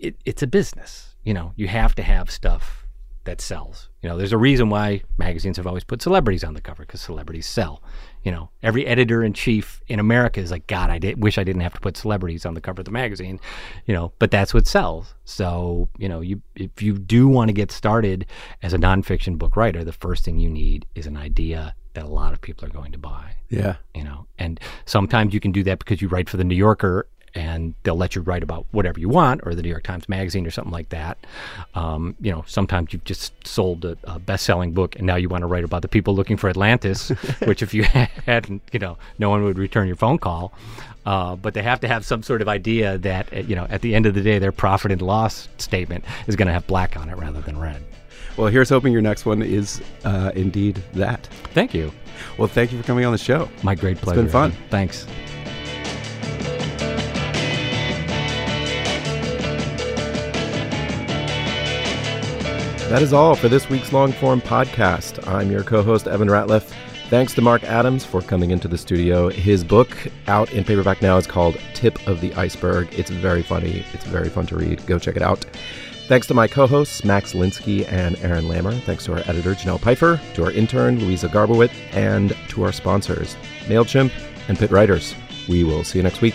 it, 0.02 0.16
it's 0.24 0.42
a 0.42 0.46
business. 0.46 1.14
You 1.24 1.32
know, 1.32 1.52
you 1.56 1.68
have 1.68 1.94
to 1.94 2.02
have 2.02 2.30
stuff 2.30 2.86
that 3.24 3.40
sells. 3.40 3.88
You 4.02 4.08
know, 4.08 4.18
there's 4.18 4.32
a 4.32 4.38
reason 4.38 4.68
why 4.68 5.02
magazines 5.16 5.56
have 5.56 5.66
always 5.66 5.84
put 5.84 6.02
celebrities 6.02 6.44
on 6.44 6.54
the 6.54 6.60
cover 6.60 6.82
because 6.82 7.00
celebrities 7.00 7.46
sell. 7.46 7.82
You 8.24 8.30
know, 8.32 8.50
every 8.62 8.86
editor 8.86 9.24
in 9.24 9.32
chief 9.32 9.80
in 9.88 9.98
America 9.98 10.40
is 10.40 10.50
like, 10.50 10.66
God, 10.66 10.90
I 10.90 10.98
did, 10.98 11.22
wish 11.22 11.38
I 11.38 11.44
didn't 11.44 11.62
have 11.62 11.74
to 11.74 11.80
put 11.80 11.96
celebrities 11.96 12.46
on 12.46 12.54
the 12.54 12.60
cover 12.60 12.80
of 12.80 12.84
the 12.84 12.90
magazine. 12.92 13.40
You 13.86 13.94
know, 13.94 14.12
but 14.18 14.30
that's 14.30 14.54
what 14.54 14.66
sells. 14.66 15.14
So, 15.24 15.88
you 15.98 16.08
know, 16.08 16.20
you 16.20 16.40
if 16.54 16.82
you 16.82 16.98
do 16.98 17.26
want 17.28 17.48
to 17.48 17.52
get 17.52 17.72
started 17.72 18.26
as 18.62 18.72
a 18.72 18.78
nonfiction 18.78 19.38
book 19.38 19.56
writer, 19.56 19.82
the 19.84 19.92
first 19.92 20.24
thing 20.24 20.38
you 20.38 20.50
need 20.50 20.86
is 20.94 21.06
an 21.06 21.16
idea 21.16 21.74
that 21.94 22.04
a 22.04 22.08
lot 22.08 22.32
of 22.32 22.40
people 22.40 22.64
are 22.66 22.70
going 22.72 22.90
to 22.92 22.98
buy 22.98 23.34
Yeah. 23.50 23.76
you 23.94 24.02
know 24.02 24.26
and 24.38 24.58
sometimes 24.86 25.34
you 25.34 25.40
can 25.40 25.52
do 25.52 25.62
that 25.64 25.78
because 25.78 26.00
you 26.00 26.08
write 26.08 26.30
for 26.30 26.38
the 26.38 26.44
new 26.44 26.54
yorker 26.54 27.06
and 27.34 27.74
they'll 27.82 27.96
let 27.96 28.14
you 28.14 28.22
write 28.22 28.42
about 28.42 28.66
whatever 28.72 29.00
you 29.00 29.08
want 29.08 29.40
or 29.44 29.54
the 29.54 29.62
new 29.62 29.68
york 29.68 29.82
times 29.82 30.08
magazine 30.08 30.46
or 30.46 30.50
something 30.50 30.72
like 30.72 30.88
that 30.90 31.16
um, 31.74 32.14
you 32.20 32.30
know 32.30 32.44
sometimes 32.46 32.92
you've 32.92 33.04
just 33.04 33.32
sold 33.46 33.84
a, 33.84 33.96
a 34.04 34.18
best-selling 34.18 34.72
book 34.72 34.96
and 34.96 35.06
now 35.06 35.16
you 35.16 35.28
want 35.28 35.42
to 35.42 35.46
write 35.46 35.64
about 35.64 35.82
the 35.82 35.88
people 35.88 36.14
looking 36.14 36.36
for 36.36 36.48
atlantis 36.48 37.08
which 37.44 37.62
if 37.62 37.72
you 37.74 37.82
hadn't 37.84 38.62
you 38.72 38.78
know 38.78 38.96
no 39.18 39.30
one 39.30 39.42
would 39.44 39.58
return 39.58 39.86
your 39.86 39.96
phone 39.96 40.18
call 40.18 40.52
uh, 41.04 41.34
but 41.34 41.52
they 41.54 41.62
have 41.62 41.80
to 41.80 41.88
have 41.88 42.04
some 42.04 42.22
sort 42.22 42.40
of 42.42 42.48
idea 42.48 42.96
that 42.98 43.32
uh, 43.32 43.36
you 43.36 43.56
know 43.56 43.66
at 43.70 43.80
the 43.82 43.94
end 43.94 44.06
of 44.06 44.14
the 44.14 44.22
day 44.22 44.38
their 44.38 44.52
profit 44.52 44.92
and 44.92 45.02
loss 45.02 45.48
statement 45.58 46.04
is 46.26 46.36
going 46.36 46.46
to 46.46 46.52
have 46.52 46.66
black 46.66 46.96
on 46.96 47.08
it 47.08 47.16
rather 47.16 47.40
than 47.40 47.58
red 47.58 47.82
Well, 48.36 48.48
here's 48.48 48.68
hoping 48.68 48.92
your 48.92 49.02
next 49.02 49.26
one 49.26 49.42
is 49.42 49.80
uh, 50.04 50.30
indeed 50.34 50.82
that. 50.94 51.26
thank 51.54 51.74
you 51.74 51.92
Well, 52.38 52.48
thank 52.48 52.72
you 52.72 52.78
for 52.80 52.84
coming 52.86 53.04
on 53.04 53.12
the 53.12 53.18
show. 53.18 53.48
my 53.62 53.74
great 53.74 53.96
pleasure 53.98 54.20
It's 54.20 54.32
been 54.32 54.52
fun. 54.52 54.52
Thanks 54.70 55.06
That 62.92 63.00
is 63.00 63.14
all 63.14 63.34
for 63.34 63.48
this 63.48 63.70
week's 63.70 63.90
long 63.90 64.12
form 64.12 64.42
podcast. 64.42 65.26
I'm 65.26 65.50
your 65.50 65.64
co 65.64 65.82
host, 65.82 66.06
Evan 66.06 66.28
Ratliff. 66.28 66.74
Thanks 67.08 67.32
to 67.32 67.40
Mark 67.40 67.64
Adams 67.64 68.04
for 68.04 68.20
coming 68.20 68.50
into 68.50 68.68
the 68.68 68.76
studio. 68.76 69.30
His 69.30 69.64
book 69.64 69.96
out 70.26 70.52
in 70.52 70.62
paperback 70.62 71.00
now 71.00 71.16
is 71.16 71.26
called 71.26 71.58
Tip 71.72 72.06
of 72.06 72.20
the 72.20 72.34
Iceberg. 72.34 72.92
It's 72.92 73.08
very 73.08 73.40
funny, 73.40 73.82
it's 73.94 74.04
very 74.04 74.28
fun 74.28 74.44
to 74.48 74.56
read. 74.56 74.84
Go 74.84 74.98
check 74.98 75.16
it 75.16 75.22
out. 75.22 75.42
Thanks 76.06 76.26
to 76.26 76.34
my 76.34 76.46
co 76.46 76.66
hosts, 76.66 77.02
Max 77.02 77.32
Linsky 77.32 77.90
and 77.90 78.18
Aaron 78.18 78.44
Lammer. 78.44 78.78
Thanks 78.82 79.06
to 79.06 79.14
our 79.14 79.20
editor, 79.20 79.54
Janelle 79.54 79.80
Pfeiffer, 79.80 80.20
to 80.34 80.44
our 80.44 80.52
intern, 80.52 81.00
Louisa 81.00 81.30
Garbowit, 81.30 81.72
and 81.92 82.36
to 82.48 82.62
our 82.62 82.72
sponsors, 82.72 83.36
MailChimp 83.68 84.12
and 84.48 84.58
Pit 84.58 84.70
Writers. 84.70 85.14
We 85.48 85.64
will 85.64 85.82
see 85.82 85.98
you 85.98 86.02
next 86.02 86.20
week. 86.20 86.34